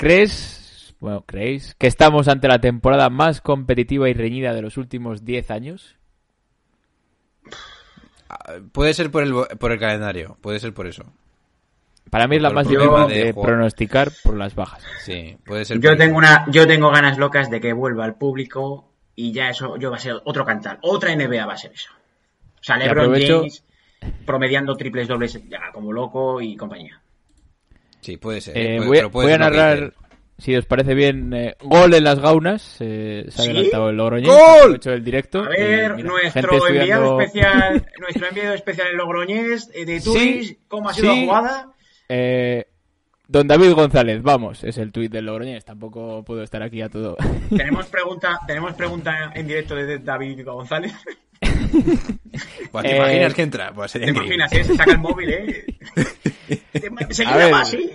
¿Crees, 0.00 0.94
bueno, 0.98 1.24
creéis 1.26 1.74
que 1.74 1.86
estamos 1.86 2.26
ante 2.28 2.48
la 2.48 2.58
temporada 2.58 3.10
más 3.10 3.42
competitiva 3.42 4.08
y 4.08 4.14
reñida 4.14 4.54
de 4.54 4.62
los 4.62 4.78
últimos 4.78 5.26
10 5.26 5.50
años? 5.50 5.96
Ah, 8.30 8.54
Puede 8.72 8.94
ser 8.94 9.10
por 9.10 9.24
el, 9.24 9.34
por 9.58 9.72
el 9.72 9.78
calendario, 9.78 10.38
puede 10.40 10.58
ser 10.58 10.72
por 10.72 10.86
eso. 10.86 11.04
Para 12.08 12.26
mí 12.28 12.36
es 12.36 12.42
la 12.42 12.48
Por 12.48 12.54
más 12.54 12.68
difícil 12.68 13.08
de 13.08 13.34
pronosticar 13.34 14.10
por 14.24 14.38
las 14.38 14.54
bajas. 14.54 14.82
Sí, 15.04 15.36
puede 15.44 15.66
ser 15.66 15.78
Yo 15.80 15.94
tengo 15.98 16.16
una, 16.16 16.46
yo 16.50 16.66
tengo 16.66 16.90
ganas 16.90 17.18
locas 17.18 17.50
de 17.50 17.60
que 17.60 17.74
vuelva 17.74 18.06
al 18.06 18.14
público 18.14 18.88
y 19.14 19.32
ya 19.32 19.50
eso 19.50 19.76
yo 19.76 19.90
va 19.90 19.98
a 19.98 20.00
ser 20.00 20.14
otro 20.24 20.46
cantar, 20.46 20.78
otra 20.80 21.14
NBA 21.14 21.44
va 21.44 21.52
a 21.52 21.58
ser 21.58 21.72
eso. 21.72 21.90
O 22.58 22.64
sea, 22.64 22.78
LeBron 22.78 23.20
James 23.20 23.64
promediando 24.24 24.78
triples 24.78 25.08
dobles 25.08 25.38
ya 25.46 25.70
como 25.74 25.92
loco 25.92 26.40
y 26.40 26.56
compañía. 26.56 26.99
Sí, 28.00 28.16
puede 28.16 28.40
ser. 28.40 28.56
Eh, 28.56 28.76
puede- 28.84 29.04
voy, 29.04 29.24
voy 29.24 29.32
a 29.32 29.38
narrar, 29.38 29.92
si 30.38 30.56
os 30.56 30.64
parece 30.64 30.94
bien, 30.94 31.32
eh, 31.34 31.54
gol 31.60 31.92
en 31.94 32.04
las 32.04 32.18
gaunas. 32.18 32.76
eh, 32.80 33.26
se 33.28 33.42
ha 33.42 33.44
¿Sí? 33.44 33.50
adelantado 33.50 33.90
el 33.90 33.96
Logroñés. 33.96 34.28
¡Gol! 34.28 34.38
aprovecho 34.60 34.92
el 34.92 35.04
directo. 35.04 35.40
A 35.44 35.48
ver, 35.48 35.92
y, 35.92 35.94
mira, 35.96 36.08
nuestro 36.08 36.30
gente 36.32 36.78
enviado 36.78 37.20
estudiando- 37.20 37.20
especial, 37.20 37.86
nuestro 38.00 38.26
enviado 38.28 38.54
especial 38.54 38.88
en 38.90 38.96
Logroñés 38.96 39.70
eh, 39.74 39.84
de 39.84 40.00
Turis, 40.00 40.48
Sí, 40.48 40.58
¿cómo 40.68 40.88
ha 40.88 40.94
sido 40.94 41.12
sí. 41.12 41.20
la 41.20 41.26
jugada? 41.26 41.68
Eh, 42.08 42.64
don 43.30 43.46
David 43.46 43.72
González, 43.72 44.22
vamos, 44.22 44.64
es 44.64 44.76
el 44.78 44.90
tuit 44.92 45.10
del 45.12 45.26
Logroñés. 45.26 45.64
Tampoco 45.64 46.22
puedo 46.24 46.42
estar 46.42 46.62
aquí 46.62 46.82
a 46.82 46.88
todo. 46.88 47.16
Tenemos 47.48 47.86
pregunta, 47.86 48.38
tenemos 48.46 48.74
pregunta 48.74 49.32
en 49.34 49.46
directo 49.46 49.74
de 49.74 49.98
David 49.98 50.44
González. 50.44 50.92
Buah, 52.72 52.82
¿Te 52.82 52.92
Eh, 52.92 52.96
imaginas 52.96 53.34
que 53.34 53.42
entra? 53.42 53.72
Pues 53.72 53.90
sería 53.92 54.06
¿Te 54.06 54.12
increíble. 54.12 54.34
imaginas, 54.36 54.52
eh? 54.52 54.64
Se 54.64 54.76
saca 54.76 54.92
el 54.92 54.98
móvil, 54.98 55.30
¿eh? 55.30 55.64
Se 57.10 57.24
A 57.24 57.36
ver. 57.36 57.46
queda 57.48 57.60
así. 57.60 57.90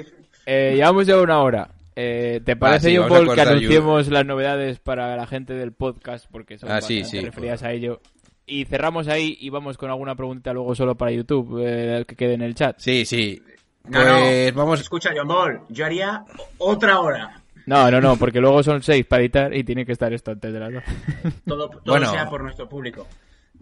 Eh, 0.46 0.74
llevamos 0.76 1.06
ya 1.08 1.20
una 1.20 1.40
hora. 1.42 1.70
Eh, 1.98 2.42
¿Te 2.44 2.56
parece, 2.56 2.90
sí, 2.90 2.96
John 2.98 3.10
vamos 3.10 3.18
a 3.24 3.26
Paul, 3.26 3.36
que 3.36 3.42
anunciemos 3.42 4.08
las 4.10 4.26
novedades 4.26 4.80
para 4.80 5.16
la 5.16 5.28
gente 5.28 5.54
del 5.54 5.72
podcast? 5.72 6.26
Porque 6.32 6.58
son 6.58 6.72
Ah, 6.72 6.82
sí, 6.82 7.04
sí. 7.04 7.20
referidas 7.22 7.64
a 7.64 7.72
ello. 7.72 8.02
Y 8.46 8.66
cerramos 8.66 9.08
ahí 9.08 9.38
y 9.40 9.50
vamos 9.50 9.78
con 9.78 9.90
alguna 9.90 10.16
pregunta 10.16 10.54
luego 10.54 10.76
solo 10.76 10.96
para 10.96 11.12
YouTube, 11.12 11.64
eh, 11.66 12.04
que 12.08 12.16
quede 12.16 12.34
en 12.34 12.42
el 12.42 12.54
chat. 12.56 12.76
Sí, 12.80 13.06
sí. 13.06 13.42
No, 13.88 14.04
no. 14.04 14.20
Pues 14.20 14.54
vamos. 14.54 14.82
Escucha, 14.82 15.12
John 15.16 15.28
Ball, 15.28 15.62
yo 15.70 15.86
haría 15.86 16.26
otra 16.58 17.00
hora. 17.00 17.42
No, 17.66 17.90
no, 17.90 18.00
no, 18.00 18.16
porque 18.18 18.40
luego 18.40 18.62
son 18.64 18.82
seis 18.84 19.06
para 19.06 19.22
editar 19.24 19.54
y 19.56 19.64
tiene 19.64 19.86
que 19.86 19.92
estar 19.92 20.14
esto 20.14 20.32
antes 20.32 20.54
de 20.54 20.60
las 20.60 20.72
dos. 20.74 20.84
Todo, 21.46 21.70
todo 21.70 21.82
Bueno. 21.86 22.12
sea 22.12 22.30
por 22.30 22.42
nuestro 22.44 22.70
público. 22.70 23.08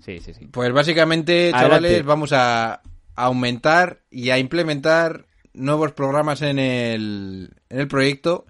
sí, 0.01 0.19
sí, 0.19 0.33
sí. 0.33 0.47
Pues 0.47 0.71
básicamente, 0.73 1.51
Adelante. 1.53 1.59
chavales, 1.69 2.03
vamos 2.05 2.31
a 2.33 2.81
aumentar 3.15 4.01
y 4.11 4.29
a 4.31 4.37
implementar 4.37 5.25
nuevos 5.53 5.91
programas 5.93 6.41
en 6.41 6.59
el, 6.59 7.49
en 7.69 7.79
el 7.79 7.87
proyecto. 7.87 8.45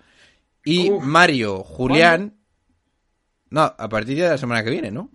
Y 0.65 0.89
Uf. 0.91 1.03
Mario, 1.03 1.63
Julián. 1.63 2.35
No, 3.49 3.61
a 3.61 3.89
partir 3.89 4.17
de 4.17 4.29
la 4.29 4.37
semana 4.37 4.63
que 4.63 4.71
viene, 4.71 4.89
¿no? 4.89 5.11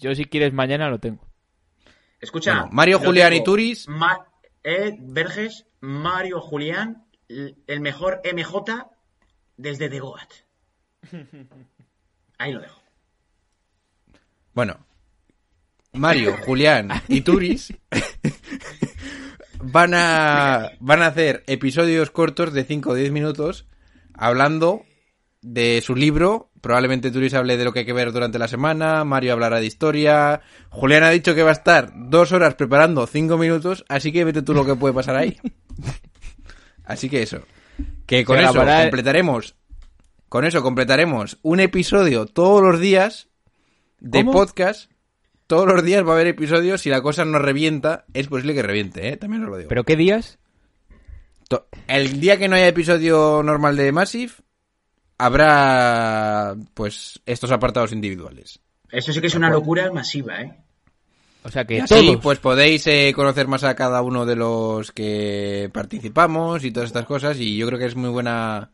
Yo 0.00 0.14
si 0.14 0.24
quieres 0.24 0.52
mañana 0.52 0.88
lo 0.90 0.98
tengo. 0.98 1.24
Escucha. 2.20 2.52
Bueno, 2.54 2.68
Mario, 2.72 2.98
Julián 2.98 3.30
tengo. 3.30 3.42
y 3.42 3.44
Turis. 3.44 3.88
Ma- 3.88 4.26
Ed 4.64 4.94
Verges, 4.98 5.66
Mario 5.80 6.40
Julián, 6.40 7.04
el 7.28 7.80
mejor 7.80 8.20
MJ 8.24 8.90
desde 9.56 9.88
The 9.88 10.00
Goat. 10.00 10.32
Ahí 12.38 12.52
lo 12.52 12.60
dejo. 12.60 12.80
Bueno, 14.54 14.84
Mario, 15.92 16.36
Julián 16.44 16.88
y 17.08 17.20
Turis 17.20 17.72
van 19.62 19.94
a 19.94 20.72
van 20.80 21.02
a 21.02 21.06
hacer 21.06 21.44
episodios 21.46 22.10
cortos 22.10 22.52
de 22.52 22.64
5 22.64 22.90
o 22.90 22.94
10 22.94 23.12
minutos 23.12 23.66
hablando 24.12 24.84
de 25.40 25.80
su 25.82 25.94
libro. 25.94 26.50
Probablemente 26.64 27.10
Turis 27.10 27.34
hable 27.34 27.58
de 27.58 27.64
lo 27.64 27.74
que 27.74 27.80
hay 27.80 27.84
que 27.84 27.92
ver 27.92 28.10
durante 28.10 28.38
la 28.38 28.48
semana, 28.48 29.04
Mario 29.04 29.34
hablará 29.34 29.60
de 29.60 29.66
historia, 29.66 30.40
Julián 30.70 31.02
ha 31.02 31.10
dicho 31.10 31.34
que 31.34 31.42
va 31.42 31.50
a 31.50 31.52
estar 31.52 31.92
dos 31.94 32.32
horas 32.32 32.54
preparando 32.54 33.06
5 33.06 33.36
minutos, 33.36 33.84
así 33.90 34.12
que 34.12 34.24
vete 34.24 34.40
tú 34.40 34.54
lo 34.54 34.64
que 34.64 34.74
puede 34.74 34.94
pasar 34.94 35.14
ahí. 35.16 35.38
Así 36.86 37.10
que 37.10 37.22
eso. 37.22 37.40
Que 38.06 38.24
con 38.24 38.38
eso 38.38 38.52
grabará- 38.54 38.82
completaremos. 38.84 39.56
Con 40.30 40.46
eso 40.46 40.62
completaremos 40.62 41.38
un 41.42 41.60
episodio 41.60 42.24
todos 42.24 42.62
los 42.62 42.80
días 42.80 43.28
de 44.00 44.20
¿Cómo? 44.20 44.32
podcast. 44.32 44.90
Todos 45.46 45.66
los 45.66 45.84
días 45.84 46.02
va 46.06 46.12
a 46.12 46.14
haber 46.14 46.28
episodios. 46.28 46.80
Si 46.80 46.88
la 46.88 47.02
cosa 47.02 47.26
no 47.26 47.38
revienta, 47.38 48.06
es 48.14 48.28
posible 48.28 48.54
que 48.54 48.62
reviente, 48.62 49.08
¿eh? 49.08 49.16
También 49.18 49.44
os 49.44 49.50
lo 49.50 49.58
digo. 49.58 49.68
¿Pero 49.68 49.84
qué 49.84 49.96
días? 49.96 50.38
El 51.88 52.20
día 52.20 52.38
que 52.38 52.48
no 52.48 52.56
haya 52.56 52.68
episodio 52.68 53.42
normal 53.42 53.76
de 53.76 53.92
Massive, 53.92 54.32
habrá 55.18 56.54
pues 56.74 57.20
estos 57.26 57.50
apartados 57.50 57.92
individuales. 57.92 58.60
Eso 58.90 59.12
sí 59.12 59.20
que 59.20 59.26
es 59.26 59.34
una 59.34 59.50
locura 59.50 59.90
masiva, 59.90 60.40
¿eh? 60.40 60.54
O 61.42 61.50
sea 61.50 61.66
que 61.66 61.76
Y 61.76 61.80
así, 61.80 61.94
todos. 61.94 62.22
pues 62.22 62.38
podéis 62.38 62.86
eh, 62.86 63.12
conocer 63.14 63.48
más 63.48 63.64
a 63.64 63.74
cada 63.74 64.00
uno 64.02 64.24
de 64.24 64.36
los 64.36 64.92
que 64.92 65.70
participamos 65.72 66.64
y 66.64 66.70
todas 66.70 66.88
estas 66.88 67.04
cosas. 67.04 67.38
Y 67.38 67.56
yo 67.56 67.66
creo 67.66 67.78
que 67.78 67.86
es 67.86 67.96
muy 67.96 68.08
buena 68.08 68.70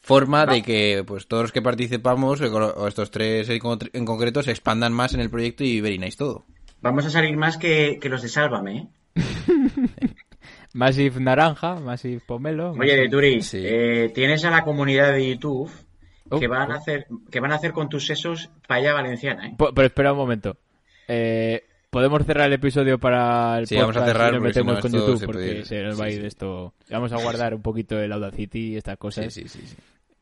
forma 0.00 0.44
de 0.44 0.62
que 0.62 1.02
pues 1.06 1.26
todos 1.26 1.44
los 1.44 1.52
que 1.52 1.62
participamos, 1.62 2.42
o 2.42 2.88
estos 2.88 3.10
tres 3.10 3.48
en 3.48 4.04
concreto, 4.04 4.42
se 4.42 4.50
expandan 4.50 4.92
más 4.92 5.14
en 5.14 5.20
el 5.20 5.30
proyecto 5.30 5.64
y 5.64 5.80
verináis 5.80 6.16
todo. 6.16 6.44
Vamos 6.82 7.06
a 7.06 7.10
salir 7.10 7.36
más 7.38 7.56
que, 7.56 7.98
que 7.98 8.10
los 8.10 8.20
de 8.20 8.28
Sálvame, 8.28 8.76
¿eh? 8.76 8.88
Massive 10.74 11.18
Naranja, 11.20 11.76
Massive 11.76 12.20
Pomelo. 12.26 12.72
Oye, 12.72 12.78
Massive- 12.78 13.00
de 13.00 13.08
Turis, 13.08 13.46
Sí. 13.46 13.62
eh, 13.64 14.10
tienes 14.14 14.44
a 14.44 14.50
la 14.50 14.62
comunidad 14.62 15.12
de 15.12 15.30
YouTube 15.30 15.70
Oh, 16.30 16.38
que 16.40 16.46
van 16.48 16.70
a 16.72 16.76
hacer 16.76 17.06
que 17.30 17.40
van 17.40 17.52
a 17.52 17.56
hacer 17.56 17.72
con 17.72 17.88
tus 17.88 18.06
sesos 18.06 18.50
paella 18.68 18.92
valenciana, 18.92 19.46
¿eh? 19.48 19.54
Pero 19.56 19.86
espera 19.86 20.12
un 20.12 20.18
momento. 20.18 20.56
Eh, 21.08 21.62
¿Podemos 21.90 22.24
cerrar 22.26 22.48
el 22.48 22.54
episodio 22.54 22.98
para 22.98 23.58
el 23.58 23.66
Sí, 23.68 23.76
vamos 23.76 23.96
a 23.96 24.04
cerrar 24.04 24.30
y 24.30 24.34
nos 24.36 24.42
metemos 24.42 24.74
no 24.74 24.80
con 24.80 24.90
YouTube? 24.92 25.18
se 25.18 25.26
porque 25.26 25.58
ir. 25.58 25.66
se 25.66 25.82
nos 25.82 26.00
va 26.00 26.06
a 26.06 26.08
Sí, 26.08 26.14
ir 26.16 26.20
sí. 26.22 26.26
esto... 26.26 26.74
Vamos 26.90 27.12
a 27.12 27.18
guardar 27.22 27.54
un 27.54 27.62
poquito 27.62 28.00
el 28.00 28.10
Audacity 28.10 28.72
y 28.72 28.76
estas 28.76 28.96
cosas. 28.96 29.32
sí, 29.32 29.46
sí, 29.46 29.60
sí. 29.64 29.76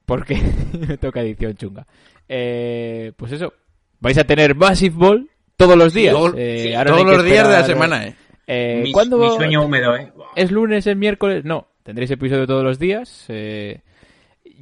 Porque 0.04 0.36
me 0.88 0.98
toca 0.98 1.22
edición 1.22 1.54
chunga. 1.54 1.86
Eh, 2.28 3.12
pues 3.16 3.32
eso. 3.32 3.54
Vais 4.00 4.18
a 4.18 4.24
tener 4.24 4.54
Massive 4.54 4.94
Ball 4.96 5.30
todos 5.56 5.76
los 5.78 5.94
días. 5.94 6.14
Eh, 6.36 6.64
sí, 6.68 6.74
ahora 6.74 6.90
no 6.90 6.96
Todos 6.98 7.16
los 7.18 7.24
días 7.24 7.46
de 7.48 7.54
la 7.54 7.64
semana, 7.64 8.06
¿eh? 8.08 8.16
Eh, 8.46 8.80
mi, 8.84 8.92
¿Cuándo 8.92 9.18
mi 9.18 9.28
sueño 9.30 9.64
húmedo, 9.64 9.96
¿eh? 9.96 10.12
¿Es 10.36 10.50
lunes, 10.50 10.86
es 10.86 10.96
miércoles? 10.96 11.44
No, 11.44 11.68
tendréis 11.82 12.10
episodio 12.10 12.46
todos 12.46 12.64
los 12.64 12.78
días. 12.78 13.24
eh, 13.28 13.80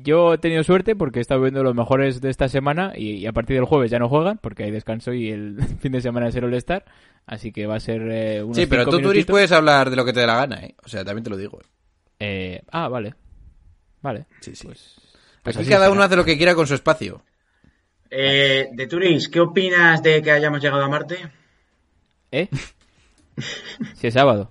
yo 0.03 0.33
he 0.35 0.39
tenido 0.39 0.63
suerte 0.63 0.97
porque 0.97 1.19
he 1.19 1.23
estado 1.23 1.43
viendo 1.43 1.63
los 1.63 1.75
mejores 1.75 2.21
de 2.23 2.31
esta 2.31 2.49
semana 2.49 2.93
y, 2.97 3.17
y 3.17 3.27
a 3.27 3.33
partir 3.33 3.57
del 3.57 3.67
jueves 3.67 3.91
ya 3.91 3.99
no 3.99 4.09
juegan 4.09 4.39
porque 4.39 4.65
hay 4.65 4.71
descanso 4.71 5.13
y 5.13 5.31
el 5.31 5.59
fin 5.81 5.93
de 5.93 6.01
semana 6.01 6.29
es 6.29 6.37
el 6.37 6.45
All-Star. 6.45 6.85
Así 7.27 7.53
que 7.53 7.67
va 7.67 7.77
a 7.77 7.81
ser 7.81 8.03
eh, 8.11 8.43
unos 8.43 8.57
Sí, 8.57 8.67
pero 8.67 8.87
tú, 8.87 9.01
Turis, 9.01 9.27
puedes 9.27 9.53
hablar 9.53 9.91
de 9.91 9.97
lo 9.97 10.05
que 10.05 10.13
te 10.13 10.21
dé 10.21 10.27
la 10.27 10.37
gana, 10.37 10.57
¿eh? 10.65 10.75
O 10.85 10.89
sea, 10.89 11.05
también 11.05 11.23
te 11.25 11.31
lo 11.31 11.37
digo. 11.37 11.61
Eh, 12.19 12.63
ah, 12.73 12.89
vale. 12.89 13.15
Vale. 14.01 14.25
Sí, 14.41 14.55
sí. 14.55 14.67
Pues, 14.67 14.97
pues 15.43 15.57
Aquí 15.57 15.63
así 15.65 15.71
cada 15.71 15.85
será. 15.85 15.93
uno 15.93 16.03
hace 16.03 16.17
lo 16.17 16.25
que 16.25 16.37
quiera 16.39 16.55
con 16.55 16.67
su 16.67 16.75
espacio. 16.75 17.23
Eh, 18.11 18.69
de 18.73 18.87
Turis, 18.87 19.29
¿qué 19.29 19.41
opinas 19.41 20.03
de 20.03 20.23
que 20.23 20.31
hayamos 20.31 20.61
llegado 20.63 20.83
a 20.83 20.89
Marte? 20.89 21.17
¿Eh? 22.33 22.49
si 23.95 24.07
es 24.07 24.15
sábado. 24.15 24.51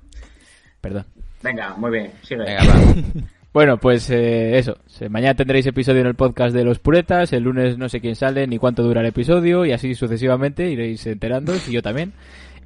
Perdón. 0.82 1.06
Venga, 1.42 1.76
muy 1.76 1.92
bien, 1.92 2.12
sigue. 2.24 2.44
Venga, 2.44 2.64
va. 2.64 3.30
Bueno, 3.52 3.78
pues 3.78 4.10
eh, 4.12 4.60
eso. 4.60 4.78
Mañana 5.10 5.34
tendréis 5.34 5.66
episodio 5.66 6.02
en 6.02 6.08
el 6.08 6.16
podcast 6.16 6.56
de 6.56 6.64
los 6.64 6.78
puretas. 6.78 7.34
El 7.34 7.44
lunes 7.44 7.80
no 7.80 7.90
sé 7.90 8.00
quién 8.00 8.16
sale 8.16 8.46
ni 8.46 8.60
cuánto 8.60 8.84
dura 8.84 9.02
el 9.02 9.08
episodio. 9.08 9.66
Y 9.66 9.72
así 9.72 9.96
sucesivamente 9.96 10.70
iréis 10.70 11.06
enterando. 11.08 11.54
Y 11.68 11.72
yo 11.72 11.82
también. 11.82 12.14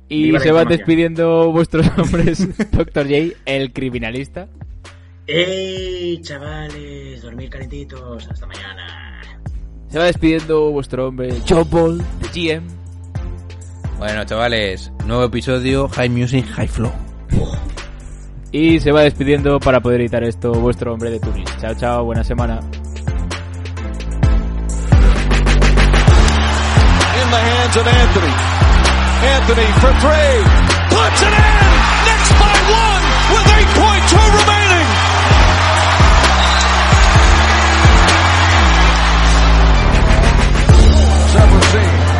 Y 0.10 0.24
Viva 0.24 0.40
se 0.42 0.52
van 0.52 0.68
despidiendo 0.68 1.52
vuestros 1.54 1.86
nombres. 1.98 2.46
Doctor 2.72 3.08
J, 3.08 3.38
el 3.46 3.72
criminalista. 3.72 4.50
¡Ey, 5.26 6.20
chavales! 6.22 7.22
Dormir 7.22 7.50
calentitos. 7.50 8.28
Hasta 8.30 8.46
mañana. 8.46 9.22
Se 9.88 9.98
va 9.98 10.06
despidiendo 10.06 10.70
vuestro 10.72 11.08
hombre 11.08 11.30
Ball, 11.72 12.00
de 12.20 12.60
GM. 12.60 12.83
Bueno, 14.04 14.26
chavales, 14.26 14.92
nuevo 15.06 15.24
episodio, 15.24 15.88
High 15.88 16.10
Music, 16.10 16.46
High 16.46 16.68
Flow. 16.68 16.92
Y 18.52 18.82
se 18.82 18.92
va 18.92 19.04
despidiendo 19.04 19.62
para 19.62 19.80
poder 19.80 20.02
editar 20.02 20.26
esto 20.26 20.52
vuestro 20.52 20.92
hombre 20.92 21.10
de 21.10 21.22
Tunis. 21.22 21.50
Chao, 21.62 21.74
chao, 21.76 22.04
buena 22.04 22.22
semana. 22.22 22.60
Anthony. 27.88 28.34
Anthony 29.24 29.72
for 29.80 29.94
three. 30.02 30.44
Puts 30.90 31.22
it 31.22 31.32
in! 31.32 31.72
Next 32.04 32.32
by 32.38 32.60
one 32.74 33.04
with 33.32 33.48
8.2 33.48 34.20
remaining! 34.36 34.88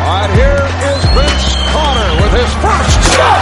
All 0.06 0.63
his 2.34 2.50
first 2.58 2.98
stop. 3.14 3.40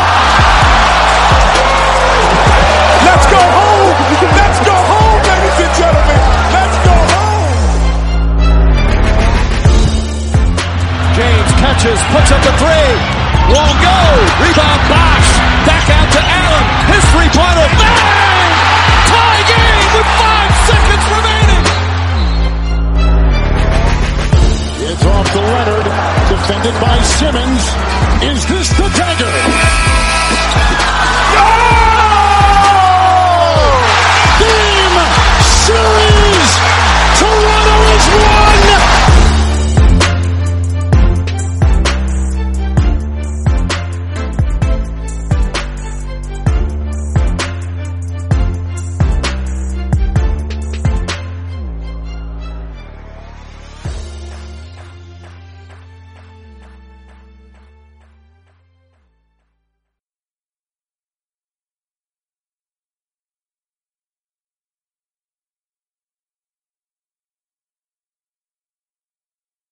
Let's 3.08 3.26
go 3.32 3.40
home. 3.40 3.96
Let's 4.36 4.60
go 4.68 4.76
home, 4.76 5.20
ladies 5.32 5.58
and 5.64 5.74
gentlemen. 5.80 6.20
Let's 6.52 6.76
go 6.84 6.94
home. 7.12 7.56
James 11.16 11.52
catches, 11.56 12.00
puts 12.12 12.30
up 12.36 12.42
the 12.44 12.52
three. 12.60 12.92
Won't 13.48 13.78
go. 13.80 13.98
Rebound 14.44 14.82
box. 14.92 15.20
Back 15.64 15.86
out 15.88 16.08
to 16.12 16.20
Allen. 16.20 16.64
His 16.92 17.04
three-pointer. 17.16 17.68
Bang! 17.80 18.52
Tie 19.08 19.42
game 19.48 19.88
with 19.96 20.08
five 20.20 20.52
seconds 20.68 21.04
remaining. 21.16 21.64
It's 24.84 25.04
off 25.04 25.26
to 25.32 25.40
Leonard. 25.40 25.88
Defended 26.28 26.76
by 26.80 26.96
Simmons. 27.02 27.91
Is 28.22 28.46
this 28.46 28.68
the 28.78 28.88
dagger? 28.94 30.71